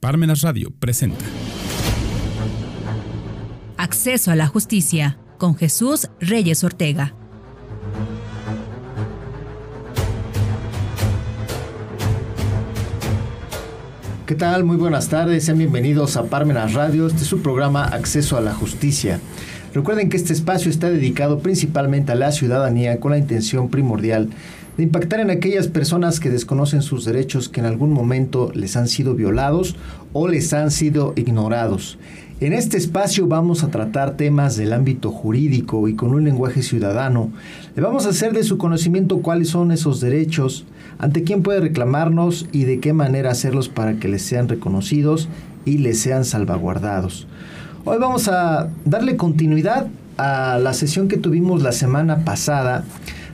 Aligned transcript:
Parmenas 0.00 0.42
Radio 0.42 0.70
presenta. 0.78 1.24
Acceso 3.76 4.30
a 4.30 4.36
la 4.36 4.46
justicia 4.46 5.18
con 5.38 5.56
Jesús 5.56 6.08
Reyes 6.20 6.62
Ortega. 6.62 7.14
¿Qué 14.24 14.36
tal? 14.36 14.62
Muy 14.62 14.76
buenas 14.76 15.08
tardes, 15.08 15.46
sean 15.46 15.58
bienvenidos 15.58 16.16
a 16.16 16.26
Parmenas 16.26 16.74
Radio. 16.74 17.08
Este 17.08 17.22
es 17.22 17.26
su 17.26 17.42
programa 17.42 17.82
Acceso 17.82 18.36
a 18.36 18.40
la 18.40 18.54
Justicia. 18.54 19.18
Recuerden 19.74 20.08
que 20.08 20.16
este 20.16 20.32
espacio 20.32 20.70
está 20.70 20.90
dedicado 20.90 21.40
principalmente 21.40 22.12
a 22.12 22.14
la 22.14 22.32
ciudadanía 22.32 23.00
con 23.00 23.12
la 23.12 23.18
intención 23.18 23.68
primordial 23.68 24.30
de 24.78 24.84
impactar 24.84 25.20
en 25.20 25.30
aquellas 25.30 25.66
personas 25.66 26.20
que 26.20 26.30
desconocen 26.30 26.82
sus 26.82 27.04
derechos 27.04 27.48
que 27.48 27.60
en 27.60 27.66
algún 27.66 27.92
momento 27.92 28.52
les 28.54 28.76
han 28.76 28.88
sido 28.88 29.14
violados 29.14 29.76
o 30.12 30.28
les 30.28 30.52
han 30.52 30.70
sido 30.70 31.12
ignorados. 31.16 31.98
En 32.40 32.52
este 32.52 32.76
espacio 32.76 33.26
vamos 33.26 33.64
a 33.64 33.68
tratar 33.68 34.16
temas 34.16 34.56
del 34.56 34.72
ámbito 34.72 35.10
jurídico 35.10 35.88
y 35.88 35.94
con 35.94 36.14
un 36.14 36.22
lenguaje 36.22 36.62
ciudadano. 36.62 37.32
Le 37.74 37.82
vamos 37.82 38.06
a 38.06 38.10
hacer 38.10 38.32
de 38.32 38.44
su 38.44 38.56
conocimiento 38.58 39.18
cuáles 39.18 39.48
son 39.48 39.72
esos 39.72 40.00
derechos, 40.00 40.64
ante 40.98 41.24
quién 41.24 41.42
puede 41.42 41.58
reclamarnos 41.58 42.46
y 42.52 42.62
de 42.62 42.78
qué 42.78 42.92
manera 42.92 43.32
hacerlos 43.32 43.68
para 43.68 43.94
que 43.94 44.06
les 44.06 44.22
sean 44.22 44.48
reconocidos 44.48 45.28
y 45.64 45.78
les 45.78 45.98
sean 45.98 46.24
salvaguardados. 46.24 47.26
Hoy 47.90 47.96
vamos 47.96 48.28
a 48.28 48.68
darle 48.84 49.16
continuidad 49.16 49.86
a 50.18 50.58
la 50.58 50.74
sesión 50.74 51.08
que 51.08 51.16
tuvimos 51.16 51.62
la 51.62 51.72
semana 51.72 52.22
pasada 52.22 52.84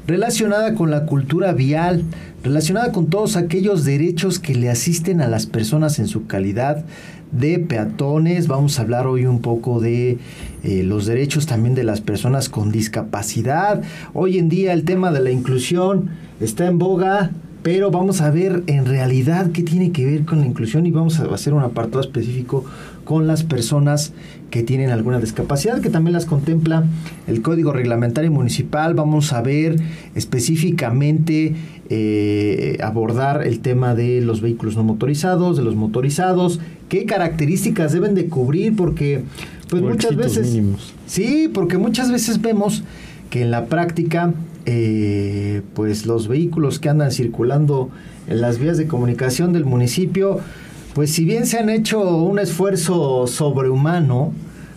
relacionada 0.06 0.76
con 0.76 0.92
la 0.92 1.06
cultura 1.06 1.52
vial, 1.52 2.04
relacionada 2.44 2.92
con 2.92 3.08
todos 3.08 3.34
aquellos 3.34 3.84
derechos 3.84 4.38
que 4.38 4.54
le 4.54 4.70
asisten 4.70 5.20
a 5.20 5.26
las 5.26 5.46
personas 5.46 5.98
en 5.98 6.06
su 6.06 6.28
calidad 6.28 6.84
de 7.32 7.58
peatones. 7.58 8.46
Vamos 8.46 8.78
a 8.78 8.82
hablar 8.82 9.08
hoy 9.08 9.26
un 9.26 9.40
poco 9.40 9.80
de 9.80 10.18
eh, 10.62 10.84
los 10.84 11.06
derechos 11.06 11.46
también 11.46 11.74
de 11.74 11.82
las 11.82 12.00
personas 12.00 12.48
con 12.48 12.70
discapacidad. 12.70 13.82
Hoy 14.12 14.38
en 14.38 14.48
día 14.48 14.72
el 14.72 14.84
tema 14.84 15.10
de 15.10 15.18
la 15.18 15.32
inclusión 15.32 16.10
está 16.38 16.68
en 16.68 16.78
boga. 16.78 17.32
Pero 17.64 17.90
vamos 17.90 18.20
a 18.20 18.30
ver 18.30 18.62
en 18.66 18.84
realidad 18.84 19.50
qué 19.52 19.62
tiene 19.62 19.90
que 19.90 20.04
ver 20.04 20.26
con 20.26 20.40
la 20.40 20.46
inclusión 20.46 20.84
y 20.84 20.90
vamos 20.90 21.18
a 21.18 21.24
hacer 21.32 21.54
un 21.54 21.62
apartado 21.62 22.02
específico 22.02 22.66
con 23.04 23.26
las 23.26 23.44
personas 23.44 24.12
que 24.50 24.62
tienen 24.62 24.90
alguna 24.90 25.20
discapacidad, 25.20 25.80
que 25.80 25.90
también 25.90 26.12
las 26.12 26.26
contempla 26.26 26.84
el 27.26 27.42
Código 27.42 27.72
Reglamentario 27.72 28.30
Municipal. 28.30 28.94
Vamos 28.94 29.32
a 29.32 29.42
ver 29.42 29.76
específicamente 30.14 31.54
eh, 31.90 32.78
abordar 32.82 33.46
el 33.46 33.60
tema 33.60 33.94
de 33.94 34.20
los 34.20 34.40
vehículos 34.40 34.76
no 34.76 34.84
motorizados, 34.84 35.56
de 35.56 35.62
los 35.62 35.76
motorizados, 35.76 36.60
qué 36.88 37.04
características 37.04 37.92
deben 37.92 38.14
de 38.14 38.26
cubrir, 38.26 38.76
porque 38.76 39.24
pues 39.68 39.82
muchas 39.82 40.16
veces... 40.16 40.56
Sí, 41.06 41.50
porque 41.52 41.78
muchas 41.78 42.10
veces 42.10 42.40
vemos 42.40 42.84
que 43.30 43.42
en 43.42 43.50
la 43.50 43.66
práctica 43.66 44.32
eh, 44.66 45.60
pues 45.74 46.06
los 46.06 46.28
vehículos 46.28 46.78
que 46.78 46.88
andan 46.88 47.10
circulando 47.10 47.90
en 48.28 48.40
las 48.40 48.58
vías 48.58 48.78
de 48.78 48.86
comunicación 48.86 49.52
del 49.52 49.64
municipio, 49.66 50.40
pues 50.94 51.12
si 51.12 51.24
bien 51.24 51.46
se 51.46 51.58
han 51.58 51.70
hecho 51.70 52.00
un 52.16 52.38
esfuerzo 52.38 53.26
sobrehumano 53.26 54.32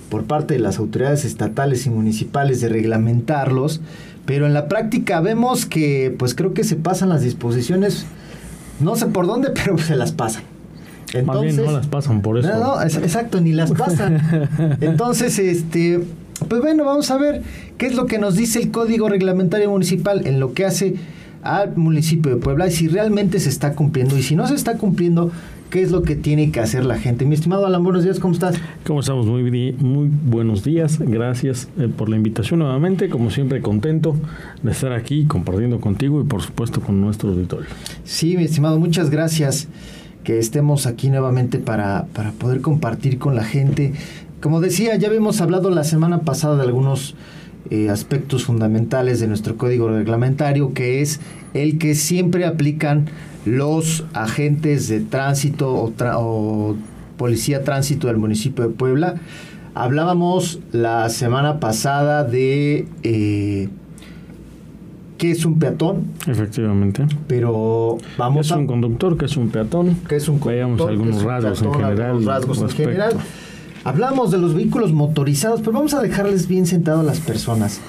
por 0.10 0.24
parte 0.24 0.56
de 0.56 0.60
las 0.60 0.80
autoridades 0.80 1.26
estatales 1.26 1.86
y 1.86 1.90
municipales 1.90 2.60
de 2.60 2.70
reglamentarlos, 2.70 3.82
pero 4.26 4.46
en 4.46 4.54
la 4.54 4.68
práctica 4.68 5.22
vemos 5.22 5.66
que 5.66 6.14
pues 6.18 6.34
creo 6.34 6.54
que 6.54 6.64
se 6.64 6.76
pasan 6.76 7.10
las 7.10 7.22
disposiciones, 7.22 8.06
no 8.80 8.96
sé 8.96 9.06
por 9.08 9.28
dónde, 9.28 9.50
pero 9.56 9.78
se 9.78 9.96
las 9.96 10.12
pasan. 10.12 10.44
Entonces, 11.14 11.56
no 11.56 11.72
las 11.72 11.88
pasan 11.88 12.22
por 12.22 12.38
eso. 12.38 12.50
No, 12.50 12.76
no, 12.76 12.82
exacto, 12.82 13.40
ni 13.40 13.54
las 13.54 13.72
pasan. 13.72 14.50
Entonces, 14.82 15.40
este, 15.40 16.04
pues 16.50 16.62
bueno, 16.62 16.84
vamos 16.84 17.10
a 17.12 17.18
ver 17.18 17.44
qué 17.78 17.86
es 17.86 17.96
lo 17.96 18.08
que 18.08 18.18
nos 18.18 18.36
dice 18.36 18.60
el 18.60 18.72
Código 18.72 19.08
Reglamentario 19.08 19.70
Municipal 19.70 20.28
en 20.28 20.40
lo 20.40 20.54
que 20.54 20.66
hace 20.66 20.96
al 21.44 21.78
municipio 21.78 22.36
de 22.36 22.42
Puebla 22.42 22.68
y 22.68 22.72
si 22.72 22.88
realmente 22.88 23.40
se 23.40 23.48
está 23.48 23.74
cumpliendo 23.74 24.18
y 24.18 24.24
si 24.24 24.36
no 24.36 24.48
se 24.48 24.56
está 24.56 24.78
cumpliendo, 24.78 25.32
qué 25.70 25.82
es 25.82 25.92
lo 25.92 26.04
que 26.04 26.16
tiene 26.16 26.52
que 26.52 26.60
hacer 26.60 26.86
la 26.86 26.98
gente. 26.98 27.26
Mi 27.26 27.36
estimado 27.36 27.66
Alan, 27.66 27.84
buenos 27.84 28.04
días, 28.04 28.20
¿cómo 28.20 28.34
estás? 28.34 28.56
¿Cómo 28.86 29.02
estamos? 29.02 29.26
Muy, 29.26 29.44
muy 29.74 30.10
buenos 30.26 30.64
días, 30.64 31.00
gracias 31.00 31.68
eh, 31.78 31.88
por 31.88 32.10
la 32.10 32.16
invitación 32.16 32.60
nuevamente, 32.60 33.10
como 33.10 33.32
siempre 33.32 33.62
contento 33.62 34.16
de 34.64 34.72
estar 34.72 34.94
aquí 34.94 35.26
compartiendo 35.26 35.80
contigo 35.80 36.22
y 36.22 36.24
por 36.24 36.42
supuesto 36.42 36.82
con 36.82 37.02
nuestro 37.02 37.30
auditorio. 37.30 37.68
Sí, 38.04 38.38
mi 38.38 38.44
estimado, 38.44 38.80
muchas 38.80 39.10
gracias 39.10 39.68
que 40.24 40.40
estemos 40.40 40.86
aquí 40.86 41.10
nuevamente 41.10 41.60
para, 41.60 42.06
para 42.14 42.32
poder 42.32 42.62
compartir 42.62 43.18
con 43.18 43.36
la 43.36 43.44
gente 43.44 43.94
como 44.42 44.62
decía, 44.62 44.96
ya 44.98 45.08
habíamos 45.08 45.42
hablado 45.42 45.72
la 45.72 45.84
semana 45.84 46.20
pasada 46.20 46.58
de 46.58 46.62
algunos 46.62 47.16
eh, 47.70 47.90
aspectos 47.90 48.46
fundamentales 48.46 49.20
de 49.20 49.28
nuestro 49.28 49.58
código 49.58 49.90
reglamentario, 49.90 50.74
que 50.74 51.02
es 51.02 51.20
el 51.54 51.78
que 51.78 51.96
siempre 51.96 52.46
aplican 52.46 53.06
los 53.46 54.06
agentes 54.14 54.88
de 54.88 55.00
tránsito 55.00 55.94
o, 56.00 56.76
policía 57.18 57.64
tránsito 57.64 58.08
del 58.08 58.18
municipio 58.18 58.68
de 58.68 58.74
Puebla. 58.74 59.16
Hablábamos 59.74 60.60
la 60.72 61.10
semana 61.10 61.60
pasada 61.60 62.24
de 62.24 62.88
eh, 63.04 63.70
qué 65.18 65.32
es 65.32 65.46
un 65.46 65.60
peatón. 65.60 66.06
Efectivamente. 66.28 67.06
Pero 67.28 67.98
vamos 68.18 68.48
¿Qué 68.48 68.54
es 68.54 68.60
un 68.60 68.68
conductor? 68.68 69.18
¿Qué 69.18 69.26
es 69.26 69.38
un 69.38 69.50
peatón? 69.50 69.98
¿Qué 70.08 70.16
es 70.16 70.28
un 70.28 70.40
conductor? 70.40 70.88
Veamos 70.88 70.90
algunos 70.90 71.24
rasgos 71.24 71.62
en 71.62 71.74
general. 71.74 72.02
Algunos 72.02 72.26
rasgos 72.26 72.62
en 72.62 72.70
general. 72.70 73.14
Hablamos 73.88 74.32
de 74.32 74.38
los 74.38 74.54
vehículos 74.54 74.92
motorizados, 74.92 75.62
pero 75.62 75.72
vamos 75.72 75.94
a 75.94 76.02
dejarles 76.02 76.50
bien 76.50 76.66
sentado 76.66 77.00
a 77.00 77.04
las 77.04 77.22
personas. 77.22 77.80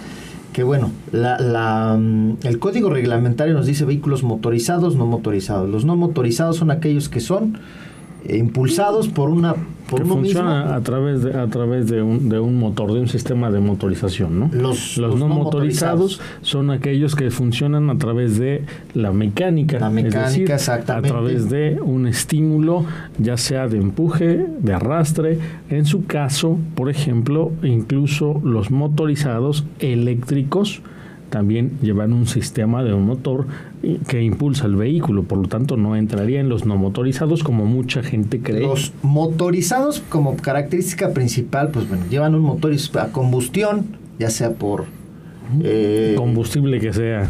Que 0.52 0.62
bueno, 0.62 0.92
la, 1.10 1.96
mm, 1.98 2.36
el 2.44 2.60
código 2.60 2.88
reglamentario 2.88 3.52
nos 3.52 3.66
dice 3.66 3.84
vehículos 3.84 4.22
motorizados, 4.22 4.94
no 4.94 5.06
motorizados. 5.06 5.68
Los 5.68 5.84
no 5.84 5.96
motorizados 5.96 6.58
son 6.58 6.70
aquellos 6.70 7.08
que 7.08 7.18
son 7.18 7.58
impulsados 8.28 9.08
por 9.08 9.30
una 9.30 9.54
por 9.88 10.02
que 10.02 10.04
funciona 10.06 10.74
a 10.74 10.80
través 10.82 11.22
de 11.22 11.38
a 11.38 11.46
través 11.46 11.88
de 11.88 12.02
un, 12.02 12.28
de 12.28 12.38
un 12.38 12.58
motor 12.58 12.92
de 12.92 13.00
un 13.00 13.08
sistema 13.08 13.50
de 13.50 13.60
motorización 13.60 14.38
no 14.38 14.50
los, 14.52 14.98
los, 14.98 15.16
no, 15.16 15.28
motorizados, 15.28 16.20
son 16.42 16.70
aquellos 16.70 17.14
que 17.14 17.30
funcionan 17.30 17.88
a 17.88 17.96
través 17.96 18.38
de 18.38 18.64
la 18.94 19.12
mecánica 19.12 19.78
la 19.78 19.88
mecánica 19.88 20.54
exactamente 20.54 21.08
a 21.08 21.12
través 21.12 21.48
de 21.48 21.78
un 21.82 22.06
estímulo 22.06 22.84
ya 23.18 23.36
sea 23.36 23.68
de 23.68 23.78
empuje 23.78 24.46
de 24.58 24.72
arrastre. 24.74 25.38
En 25.70 25.86
su 25.86 26.04
caso 26.04 26.58
por 26.74 26.90
ejemplo 26.90 27.52
incluso 27.62 28.40
los 28.44 28.70
motorizados 28.70 29.64
eléctricos 29.78 30.82
también 31.30 31.72
llevan 31.82 32.12
un 32.12 32.26
sistema 32.26 32.82
de 32.82 32.94
un 32.94 33.06
motor 33.06 33.46
que 34.08 34.22
impulsa 34.22 34.66
el 34.66 34.76
vehículo, 34.76 35.24
por 35.24 35.38
lo 35.38 35.48
tanto 35.48 35.76
no 35.76 35.96
entraría 35.96 36.40
en 36.40 36.48
los 36.48 36.66
no 36.66 36.76
motorizados 36.76 37.42
como 37.42 37.66
mucha 37.66 38.02
gente 38.02 38.40
cree. 38.40 38.62
Los 38.62 38.92
motorizados 39.02 40.02
como 40.08 40.36
característica 40.36 41.12
principal, 41.12 41.70
pues 41.70 41.88
bueno, 41.88 42.04
llevan 42.10 42.34
un 42.34 42.42
motor 42.42 42.74
a 42.98 43.06
combustión, 43.08 43.86
ya 44.18 44.30
sea 44.30 44.52
por 44.52 44.84
eh, 45.62 46.14
combustible 46.16 46.80
que 46.80 46.92
sea 46.92 47.28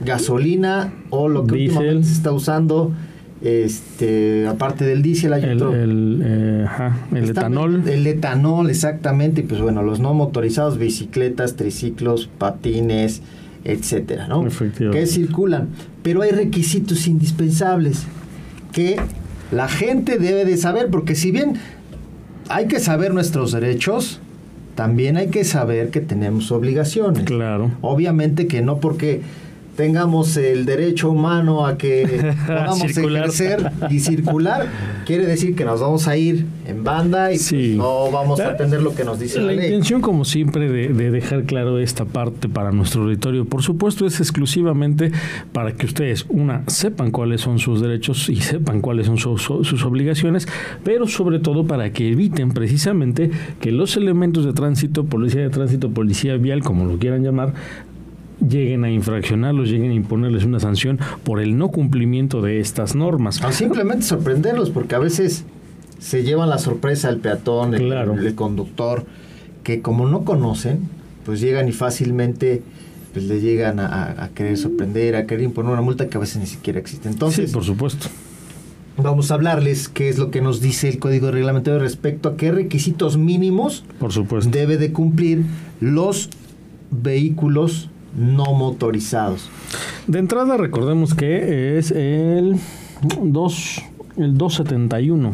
gasolina 0.00 0.92
o 1.10 1.28
lo 1.28 1.46
que 1.46 1.54
últimamente 1.54 2.06
se 2.06 2.14
está 2.14 2.32
usando 2.32 2.92
este 3.42 4.46
aparte 4.46 4.84
del 4.84 5.02
diésel 5.02 5.32
hay 5.32 5.44
el, 5.44 5.62
otro. 5.62 5.74
el, 5.74 6.22
eh, 6.22 6.66
el 7.14 7.30
etanol. 7.30 7.88
el 7.88 8.06
etanol 8.06 8.68
exactamente 8.68 9.40
y 9.40 9.44
pues 9.44 9.62
bueno 9.62 9.82
los 9.82 9.98
no 9.98 10.12
motorizados 10.12 10.76
bicicletas 10.76 11.56
triciclos 11.56 12.28
patines 12.38 13.22
etcétera 13.64 14.26
no 14.28 14.46
que 14.92 15.06
circulan. 15.06 15.68
Pero 16.02 16.22
hay 16.22 16.30
requisitos 16.30 17.06
indispensables 17.06 18.04
que 18.72 18.96
la 19.52 19.68
gente 19.68 20.18
debe 20.18 20.44
de 20.44 20.56
saber 20.56 20.88
porque 20.88 21.14
si 21.14 21.30
bien 21.30 21.54
hay 22.48 22.66
que 22.66 22.80
saber 22.80 23.14
nuestros 23.14 23.52
derechos 23.52 24.20
también 24.74 25.16
hay 25.16 25.28
que 25.28 25.44
saber 25.44 25.90
que 25.90 26.00
tenemos 26.00 26.50
obligaciones. 26.52 27.24
Claro. 27.24 27.70
Obviamente 27.82 28.46
que 28.46 28.62
no 28.62 28.78
porque 28.80 29.20
tengamos 29.80 30.36
el 30.36 30.66
derecho 30.66 31.10
humano 31.10 31.64
a 31.64 31.78
que 31.78 32.34
podamos 32.46 32.82
ejercer 32.82 33.72
y 33.88 34.00
circular, 34.00 34.66
quiere 35.06 35.24
decir 35.24 35.56
que 35.56 35.64
nos 35.64 35.80
vamos 35.80 36.06
a 36.06 36.18
ir 36.18 36.44
en 36.66 36.84
banda 36.84 37.32
y 37.32 37.38
pues 37.38 37.52
no 37.76 38.10
vamos 38.10 38.40
a 38.40 38.50
atender 38.50 38.82
lo 38.82 38.94
que 38.94 39.04
nos 39.04 39.18
dice 39.18 39.38
la, 39.38 39.46
la 39.46 39.52
ley. 39.52 39.64
intención, 39.68 40.02
como 40.02 40.26
siempre, 40.26 40.70
de, 40.70 40.88
de, 40.88 41.10
dejar 41.10 41.44
claro 41.44 41.78
esta 41.78 42.04
parte 42.04 42.46
para 42.46 42.72
nuestro 42.72 43.04
auditorio, 43.04 43.46
por 43.46 43.62
supuesto, 43.62 44.04
es 44.04 44.20
exclusivamente 44.20 45.12
para 45.54 45.72
que 45.72 45.86
ustedes, 45.86 46.26
una, 46.28 46.62
sepan 46.66 47.10
cuáles 47.10 47.40
son 47.40 47.58
sus 47.58 47.80
derechos 47.80 48.28
y 48.28 48.36
sepan 48.36 48.82
cuáles 48.82 49.06
son 49.06 49.16
sus, 49.16 49.40
sus 49.40 49.82
obligaciones, 49.86 50.46
pero 50.84 51.08
sobre 51.08 51.38
todo 51.38 51.66
para 51.66 51.90
que 51.94 52.10
eviten 52.10 52.52
precisamente 52.52 53.30
que 53.62 53.72
los 53.72 53.96
elementos 53.96 54.44
de 54.44 54.52
tránsito, 54.52 55.06
policía 55.06 55.40
de 55.40 55.48
tránsito, 55.48 55.88
policía 55.88 56.36
vial, 56.36 56.62
como 56.62 56.84
lo 56.84 56.98
quieran 56.98 57.22
llamar, 57.22 57.54
lleguen 58.46 58.84
a 58.84 58.90
infraccionarlos, 58.90 59.68
lleguen 59.68 59.90
a 59.90 59.94
imponerles 59.94 60.44
una 60.44 60.60
sanción 60.60 60.98
por 61.24 61.40
el 61.40 61.56
no 61.58 61.68
cumplimiento 61.68 62.40
de 62.42 62.60
estas 62.60 62.94
normas. 62.94 63.42
O 63.44 63.52
simplemente 63.52 64.04
sorprenderlos, 64.04 64.70
porque 64.70 64.94
a 64.94 64.98
veces 64.98 65.44
se 65.98 66.22
llevan 66.22 66.48
la 66.48 66.58
sorpresa 66.58 67.08
al 67.08 67.18
peatón, 67.18 67.74
el, 67.74 67.82
Claro. 67.82 68.14
el 68.18 68.34
conductor, 68.34 69.04
que 69.62 69.82
como 69.82 70.08
no 70.08 70.24
conocen, 70.24 70.80
pues 71.24 71.40
llegan 71.40 71.68
y 71.68 71.72
fácilmente 71.72 72.62
pues 73.12 73.24
le 73.26 73.40
llegan 73.40 73.80
a 73.80 74.30
querer 74.34 74.56
sorprender, 74.56 75.16
a 75.16 75.26
querer 75.26 75.42
imponer 75.44 75.72
una 75.72 75.82
multa 75.82 76.08
que 76.08 76.16
a 76.16 76.20
veces 76.20 76.36
ni 76.38 76.46
siquiera 76.46 76.78
existe. 76.78 77.08
Entonces, 77.08 77.50
sí, 77.50 77.52
por 77.54 77.64
supuesto. 77.64 78.06
vamos 78.96 79.30
a 79.30 79.34
hablarles 79.34 79.88
qué 79.88 80.08
es 80.08 80.16
lo 80.18 80.30
que 80.30 80.40
nos 80.40 80.60
dice 80.60 80.88
el 80.88 81.00
Código 81.00 81.30
Reglamentario 81.32 81.80
respecto 81.80 82.28
a 82.28 82.36
qué 82.36 82.52
requisitos 82.52 83.16
mínimos 83.18 83.84
Por 83.98 84.12
supuesto. 84.12 84.50
debe 84.50 84.76
de 84.76 84.92
cumplir 84.92 85.42
los 85.80 86.30
vehículos 86.92 87.90
no 88.14 88.54
motorizados. 88.54 89.48
De 90.06 90.18
entrada 90.18 90.56
recordemos 90.56 91.14
que 91.14 91.78
es 91.78 91.90
el 91.90 92.56
2 93.22 93.82
el 94.16 94.36
271 94.36 95.32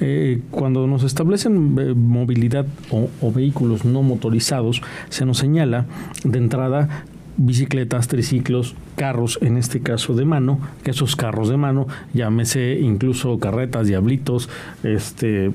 Eh, 0.00 0.42
cuando 0.50 0.86
nos 0.86 1.02
establecen 1.02 1.76
eh, 1.78 1.94
movilidad 1.94 2.66
o, 2.90 3.08
o 3.20 3.32
vehículos 3.32 3.84
no 3.84 4.02
motorizados 4.02 4.80
se 5.08 5.24
nos 5.24 5.38
señala 5.38 5.86
de 6.24 6.38
entrada 6.38 7.04
bicicletas, 7.38 8.08
triciclos, 8.08 8.74
carros, 8.96 9.38
en 9.40 9.56
este 9.56 9.80
caso 9.80 10.14
de 10.14 10.24
mano, 10.24 10.60
esos 10.84 11.16
carros 11.16 11.48
de 11.48 11.56
mano, 11.56 11.86
llámese 12.12 12.80
incluso 12.80 13.38
carretas, 13.38 13.86
diablitos, 13.86 14.50
este 14.82 15.52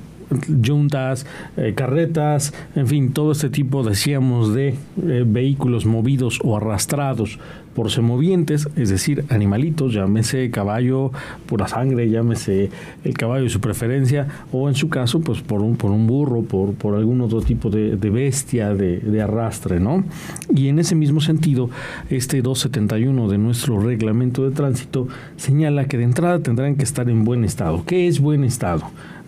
juntas, 0.65 1.25
eh, 1.57 1.73
carretas, 1.75 2.53
en 2.75 2.87
fin, 2.87 3.13
todo 3.13 3.31
este 3.31 3.49
tipo, 3.49 3.83
decíamos, 3.83 4.53
de 4.53 4.69
eh, 4.69 5.23
vehículos 5.25 5.85
movidos 5.85 6.39
o 6.43 6.57
arrastrados 6.57 7.39
por 7.73 7.89
semovientes, 7.89 8.69
es 8.75 8.89
decir, 8.89 9.25
animalitos, 9.29 9.93
llámese 9.93 10.49
caballo, 10.51 11.11
pura 11.47 11.67
sangre, 11.67 12.09
llámese 12.09 12.69
el 13.03 13.13
caballo 13.15 13.43
de 13.43 13.49
su 13.49 13.59
preferencia, 13.59 14.27
o 14.51 14.69
en 14.69 14.75
su 14.75 14.89
caso, 14.89 15.21
pues 15.21 15.41
por 15.41 15.61
un, 15.61 15.75
por 15.75 15.91
un 15.91 16.07
burro, 16.07 16.43
por, 16.43 16.73
por 16.73 16.95
algún 16.95 17.21
otro 17.21 17.41
tipo 17.41 17.69
de, 17.69 17.95
de 17.95 18.09
bestia 18.09 18.73
de, 18.73 18.99
de 18.99 19.21
arrastre, 19.21 19.79
¿no? 19.79 20.03
Y 20.53 20.67
en 20.67 20.79
ese 20.79 20.95
mismo 20.95 21.21
sentido, 21.21 21.69
este 22.09 22.41
271 22.41 23.27
de 23.27 23.37
nuestro 23.37 23.79
reglamento 23.79 24.47
de 24.47 24.55
tránsito 24.55 25.07
señala 25.35 25.85
que 25.85 25.97
de 25.97 26.03
entrada 26.03 26.39
tendrán 26.39 26.75
que 26.75 26.83
estar 26.83 27.09
en 27.09 27.23
buen 27.23 27.43
estado. 27.43 27.83
¿Qué 27.85 28.07
es 28.07 28.19
buen 28.19 28.43
estado? 28.43 28.83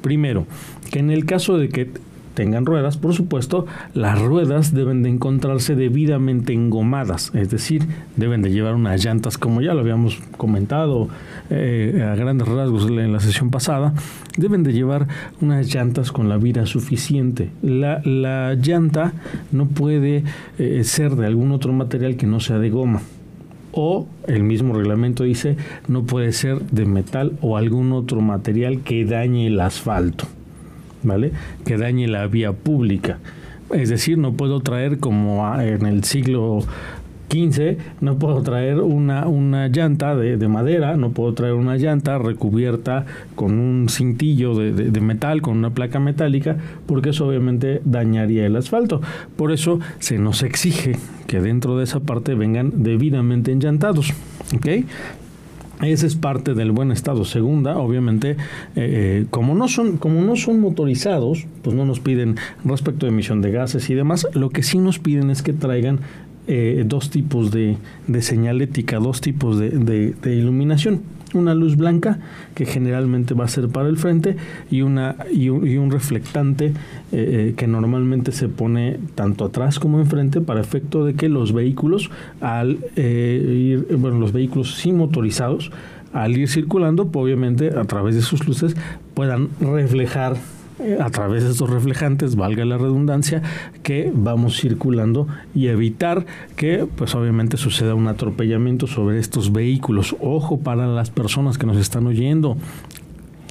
Primero, 0.06 0.46
que 0.92 1.00
en 1.00 1.10
el 1.10 1.26
caso 1.26 1.58
de 1.58 1.70
que 1.70 1.90
tengan 2.36 2.68
ruedas, 2.68 2.96
por 2.96 3.16
supuesto, 3.16 3.66
las 3.96 4.22
ruedas 4.22 4.72
deben 4.72 5.02
de 5.02 5.10
encontrarse 5.10 5.74
debidamente 5.76 6.54
engomadas, 6.54 7.32
es 7.34 7.50
decir, 7.50 7.88
deben 8.16 8.44
de 8.44 8.52
llevar 8.52 8.76
unas 8.76 9.04
llantas, 9.04 9.40
como 9.40 9.62
ya 9.62 9.74
lo 9.74 9.80
habíamos 9.80 10.20
comentado 10.38 11.10
eh, 11.50 12.08
a 12.08 12.14
grandes 12.14 12.48
rasgos 12.48 12.88
en 12.88 13.14
la 13.14 13.20
sesión 13.20 13.50
pasada, 13.50 13.96
deben 14.38 14.62
de 14.62 14.74
llevar 14.74 15.08
unas 15.42 15.74
llantas 15.74 16.12
con 16.12 16.30
la 16.30 16.38
vira 16.38 16.68
suficiente. 16.68 17.50
La, 17.64 18.00
la 18.06 18.54
llanta 18.54 19.14
no 19.52 19.66
puede 19.66 20.24
eh, 20.60 20.84
ser 20.84 21.16
de 21.16 21.26
algún 21.26 21.52
otro 21.52 21.74
material 21.74 22.16
que 22.16 22.28
no 22.28 22.40
sea 22.40 22.60
de 22.60 22.70
goma 22.70 23.02
o 23.76 24.08
el 24.28 24.44
mismo 24.44 24.74
reglamento 24.74 25.24
dice 25.24 25.58
no 25.88 26.04
puede 26.04 26.32
ser 26.32 26.62
de 26.62 26.86
metal 26.86 27.34
o 27.42 27.58
algún 27.58 27.92
otro 27.92 28.22
material 28.22 28.80
que 28.80 29.06
dañe 29.06 29.48
el 29.48 29.60
asfalto, 29.60 30.26
¿vale? 31.04 31.32
Que 31.66 31.78
dañe 31.78 32.08
la 32.08 32.26
vía 32.28 32.54
pública. 32.54 33.20
Es 33.74 33.90
decir, 33.90 34.18
no 34.18 34.34
puedo 34.34 34.60
traer 34.62 35.00
como 35.00 35.44
en 35.60 35.86
el 35.86 36.04
siglo 36.04 36.60
XV, 37.30 37.78
no 38.02 38.18
puedo 38.18 38.42
traer 38.42 38.80
una, 38.82 39.28
una 39.28 39.68
llanta 39.68 40.16
de, 40.16 40.38
de 40.38 40.48
madera, 40.48 40.96
no 40.98 41.12
puedo 41.12 41.34
traer 41.34 41.54
una 41.54 41.78
llanta 41.78 42.18
recubierta 42.18 43.06
con 43.36 43.60
un 43.60 43.88
cintillo 43.90 44.56
de, 44.56 44.72
de- 44.72 45.02
metal, 45.02 45.42
con 45.42 45.58
una 45.58 45.70
placa 45.72 46.00
metálica, 46.00 46.58
porque 46.86 47.10
eso 47.10 47.28
obviamente 47.28 47.82
dañaría 47.86 48.46
el 48.46 48.56
asfalto. 48.56 49.02
Por 49.36 49.52
eso 49.52 49.80
se 50.00 50.18
nos 50.18 50.44
exige 50.44 50.98
que 51.28 51.42
dentro 51.42 51.78
de 51.78 51.84
esa 51.84 52.00
parte 52.00 52.34
vengan 52.36 52.72
debidamente 52.84 53.52
enllantados. 53.52 54.14
¿ok? 54.56 54.68
Ese 55.82 56.08
es 56.08 56.16
parte 56.16 56.54
del 56.54 56.72
buen 56.72 56.92
estado. 56.92 57.26
Segunda, 57.26 57.78
obviamente, 57.78 58.32
eh, 58.32 58.36
eh, 58.76 59.26
como 59.30 59.56
no 59.56 59.68
son 59.68 59.98
como 59.98 60.22
no 60.22 60.38
son 60.38 60.62
motorizados, 60.62 61.46
pues 61.64 61.76
no 61.76 61.84
nos 61.86 62.00
piden 62.00 62.38
respecto 62.64 63.06
de 63.06 63.12
emisión 63.12 63.42
de 63.42 63.52
gases 63.52 63.90
y 63.90 63.94
demás. 63.94 64.26
Lo 64.34 64.50
que 64.52 64.64
sí 64.64 64.78
nos 64.78 65.00
piden 65.00 65.30
es 65.32 65.42
que 65.44 65.52
traigan 65.52 66.00
eh, 66.48 66.84
dos 66.86 67.10
tipos 67.10 67.52
de, 67.52 67.78
de 68.08 68.22
señalética, 68.22 69.00
dos 69.00 69.22
tipos 69.22 69.60
de, 69.60 69.70
de- 69.70 70.36
iluminación. 70.36 71.02
Una 71.34 71.54
luz 71.54 71.76
blanca, 71.76 72.20
que 72.54 72.66
generalmente 72.66 73.34
va 73.34 73.44
a 73.44 73.48
ser 73.50 73.68
para 73.68 73.90
el 73.90 73.98
frente, 73.98 74.38
y, 74.72 74.82
una, 74.84 75.18
y, 75.34 75.50
un, 75.50 75.92
reflectante 75.92 76.68
eh, 76.68 76.72
eh, 77.12 77.54
que 77.58 77.68
normalmente 77.68 78.32
se 78.32 78.48
pone 78.48 79.00
tanto 79.16 79.44
atrás 79.44 79.80
como 79.80 80.00
enfrente 80.00 80.40
para 80.40 80.62
efecto 80.62 81.04
de 81.04 81.16
que 81.16 81.28
los 81.28 81.52
vehículos, 81.52 82.10
al 82.40 82.78
eh, 82.96 83.84
ir, 83.90 83.98
bueno, 83.98 84.20
los 84.20 84.32
vehículos 84.32 84.76
sin 84.76 84.96
motorizados, 84.96 85.72
al 86.14 86.38
ir 86.38 86.48
circulando, 86.48 87.08
pues, 87.08 87.24
obviamente 87.24 87.70
a 87.70 87.84
través 87.84 88.16
de 88.16 88.22
sus 88.22 88.48
luces 88.48 88.76
puedan 89.14 89.50
reflejar 89.60 90.38
a 91.00 91.10
través 91.10 91.44
de 91.44 91.52
estos 91.52 91.70
reflejantes, 91.70 92.36
valga 92.36 92.66
la 92.66 92.78
redundancia, 92.78 93.42
que 93.84 94.12
vamos 94.14 94.60
circulando 94.60 95.28
y 95.54 95.68
evitar 95.68 96.26
que, 96.56 96.88
pues 96.96 97.16
obviamente, 97.16 97.58
suceda 97.58 97.96
un 97.96 98.08
atropellamiento 98.08 98.88
sobre 98.88 99.20
estos 99.20 99.52
vehículos. 99.52 100.16
Ojo 100.20 100.60
para 100.60 100.88
las 100.88 101.10
personas 101.10 101.58
que 101.58 101.66
nos 101.66 101.78
están 101.78 102.08
oyendo. 102.08 102.58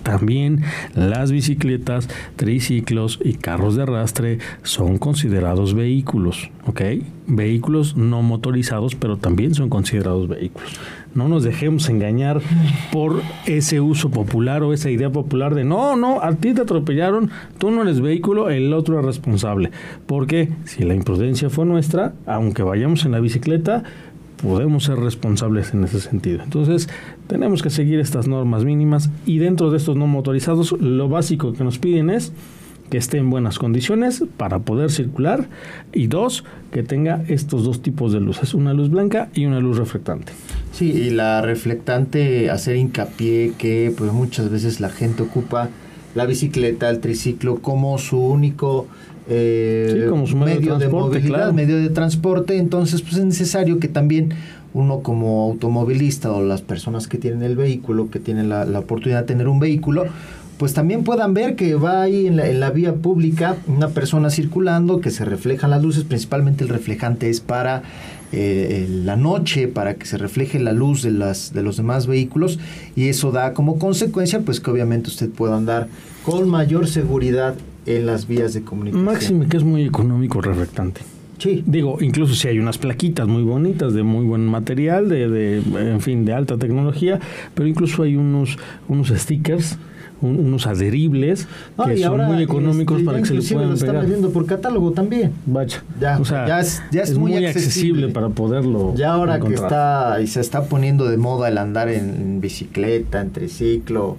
También 0.04 0.62
las 0.94 1.32
bicicletas, 1.32 2.08
triciclos 2.36 3.18
y 3.24 3.34
carros 3.34 3.74
de 3.74 3.82
arrastre 3.82 4.38
son 4.62 4.98
considerados 4.98 5.74
vehículos, 5.74 6.50
¿ok? 6.66 6.82
Vehículos 7.26 7.96
no 7.96 8.20
motorizados, 8.20 8.94
pero 8.94 9.16
también 9.16 9.54
son 9.54 9.70
considerados 9.70 10.28
vehículos. 10.28 10.78
No 11.14 11.28
nos 11.28 11.42
dejemos 11.42 11.88
engañar 11.88 12.42
por 12.92 13.22
ese 13.46 13.80
uso 13.80 14.10
popular 14.10 14.62
o 14.62 14.74
esa 14.74 14.90
idea 14.90 15.10
popular 15.10 15.54
de 15.54 15.64
no, 15.64 15.96
no, 15.96 16.20
a 16.20 16.34
ti 16.34 16.52
te 16.52 16.62
atropellaron, 16.62 17.30
tú 17.56 17.70
no 17.70 17.82
eres 17.82 18.00
vehículo, 18.00 18.50
el 18.50 18.74
otro 18.74 18.98
es 18.98 19.06
responsable. 19.06 19.70
Porque 20.06 20.50
si 20.64 20.84
la 20.84 20.94
imprudencia 20.94 21.48
fue 21.48 21.64
nuestra, 21.64 22.12
aunque 22.26 22.62
vayamos 22.62 23.06
en 23.06 23.12
la 23.12 23.20
bicicleta, 23.20 23.84
podemos 24.42 24.84
ser 24.84 24.96
responsables 24.96 25.72
en 25.74 25.84
ese 25.84 26.00
sentido. 26.00 26.42
Entonces, 26.42 26.88
tenemos 27.26 27.62
que 27.62 27.70
seguir 27.70 28.00
estas 28.00 28.28
normas 28.28 28.64
mínimas 28.64 29.10
y 29.26 29.38
dentro 29.38 29.70
de 29.70 29.78
estos 29.78 29.96
no 29.96 30.06
motorizados, 30.06 30.72
lo 30.72 31.08
básico 31.08 31.52
que 31.52 31.64
nos 31.64 31.78
piden 31.78 32.10
es 32.10 32.32
que 32.90 32.98
esté 32.98 33.18
en 33.18 33.30
buenas 33.30 33.58
condiciones 33.58 34.22
para 34.36 34.58
poder 34.60 34.90
circular 34.90 35.48
y 35.92 36.06
dos, 36.06 36.44
que 36.70 36.82
tenga 36.82 37.24
estos 37.28 37.64
dos 37.64 37.80
tipos 37.80 38.12
de 38.12 38.20
luces, 38.20 38.54
una 38.54 38.74
luz 38.74 38.90
blanca 38.90 39.30
y 39.34 39.46
una 39.46 39.60
luz 39.60 39.78
reflectante. 39.78 40.32
Sí, 40.72 40.90
y 40.92 41.10
la 41.10 41.40
reflectante, 41.40 42.50
hacer 42.50 42.76
hincapié 42.76 43.52
que 43.56 43.92
pues 43.96 44.12
muchas 44.12 44.50
veces 44.50 44.80
la 44.80 44.90
gente 44.90 45.22
ocupa 45.22 45.70
la 46.14 46.26
bicicleta, 46.26 46.90
el 46.90 47.00
triciclo 47.00 47.56
como 47.60 47.98
su 47.98 48.18
único 48.18 48.86
eh, 49.28 50.00
Sí, 50.02 50.08
como 50.08 50.26
su 50.26 50.36
medio 50.36 50.78
de 50.78 50.88
movilidad, 50.88 51.28
claro. 51.28 51.52
medio 51.52 51.76
de 51.76 51.88
transporte, 51.88 52.58
entonces 52.58 53.02
pues 53.02 53.16
es 53.16 53.24
necesario 53.24 53.78
que 53.78 53.88
también 53.88 54.30
uno 54.72 55.00
como 55.00 55.44
automovilista 55.44 56.32
o 56.32 56.42
las 56.42 56.62
personas 56.62 57.06
que 57.06 57.16
tienen 57.16 57.42
el 57.42 57.56
vehículo, 57.56 58.10
que 58.10 58.18
tienen 58.18 58.48
la, 58.48 58.64
la 58.64 58.80
oportunidad 58.80 59.20
de 59.20 59.26
tener 59.26 59.48
un 59.48 59.60
vehículo, 59.60 60.04
pues 60.58 60.72
también 60.72 61.04
puedan 61.04 61.34
ver 61.34 61.56
que 61.56 61.74
va 61.74 62.02
ahí 62.02 62.26
en 62.26 62.36
la, 62.36 62.48
en 62.48 62.60
la 62.60 62.70
vía 62.70 62.94
pública 62.94 63.56
una 63.66 63.88
persona 63.88 64.30
circulando, 64.30 65.00
que 65.00 65.10
se 65.10 65.24
reflejan 65.24 65.70
las 65.70 65.82
luces, 65.82 66.04
principalmente 66.04 66.64
el 66.64 66.70
reflejante 66.70 67.28
es 67.28 67.40
para 67.40 67.82
eh, 68.32 68.86
la 68.88 69.16
noche, 69.16 69.68
para 69.68 69.94
que 69.94 70.06
se 70.06 70.16
refleje 70.16 70.58
la 70.60 70.72
luz 70.72 71.02
de, 71.02 71.10
las, 71.10 71.52
de 71.52 71.62
los 71.62 71.76
demás 71.76 72.06
vehículos. 72.06 72.58
Y 72.94 73.08
eso 73.08 73.32
da 73.32 73.52
como 73.52 73.78
consecuencia 73.78 74.40
pues 74.40 74.60
que 74.60 74.70
obviamente 74.70 75.10
usted 75.10 75.28
pueda 75.30 75.56
andar 75.56 75.88
con 76.24 76.48
mayor 76.48 76.86
seguridad 76.88 77.54
en 77.86 78.06
las 78.06 78.26
vías 78.26 78.54
de 78.54 78.62
comunicación. 78.62 79.04
Máxime 79.04 79.46
que 79.46 79.56
es 79.56 79.64
muy 79.64 79.82
económico 79.84 80.40
reflectante. 80.40 81.00
Sí. 81.38 81.62
Digo, 81.66 81.98
incluso 82.00 82.34
si 82.34 82.48
hay 82.48 82.58
unas 82.58 82.78
plaquitas 82.78 83.26
muy 83.26 83.42
bonitas, 83.42 83.92
de 83.92 84.02
muy 84.04 84.24
buen 84.24 84.46
material, 84.46 85.08
de, 85.08 85.28
de 85.28 85.56
en 85.92 86.00
fin, 86.00 86.24
de 86.24 86.32
alta 86.32 86.56
tecnología, 86.56 87.18
pero 87.54 87.68
incluso 87.68 88.04
hay 88.04 88.14
unos, 88.16 88.56
unos 88.88 89.08
stickers, 89.08 89.76
un- 90.22 90.38
unos 90.38 90.66
adheribles, 90.68 91.48
No, 91.76 91.84
que 91.86 91.96
son 91.98 92.12
ahora, 92.12 92.28
muy 92.28 92.42
económicos 92.42 92.98
este, 92.98 93.04
para 93.04 93.18
ya 93.18 93.22
que 93.22 93.28
se 93.28 93.34
le 93.34 93.42
puedan 93.56 93.70
lo 93.72 93.76
pegar. 93.76 93.96
vendiendo 94.00 94.30
por 94.30 94.46
catálogo 94.46 94.92
también. 94.92 95.32
Vaya, 95.44 95.82
Ya, 96.00 96.18
o 96.20 96.24
sea, 96.24 96.46
ya 96.46 96.60
es- 96.60 96.80
ya 96.92 97.02
es 97.02 97.18
muy 97.18 97.32
muy 97.32 97.44
accesible. 97.44 97.66
accesible 97.66 98.08
para 98.10 98.28
poderlo 98.28 98.94
Ya 98.96 99.12
ahora 99.12 99.40
que 99.40 99.54
está 99.54 100.18
y 100.22 100.28
se 100.28 100.40
está 100.40 100.64
poniendo 100.66 101.06
de 101.08 101.16
moda 101.16 101.48
el 101.48 101.58
andar 101.58 101.88
en, 101.88 102.10
en 102.10 102.40
bicicleta, 102.40 103.20
en 103.20 103.32
triciclo, 103.32 104.16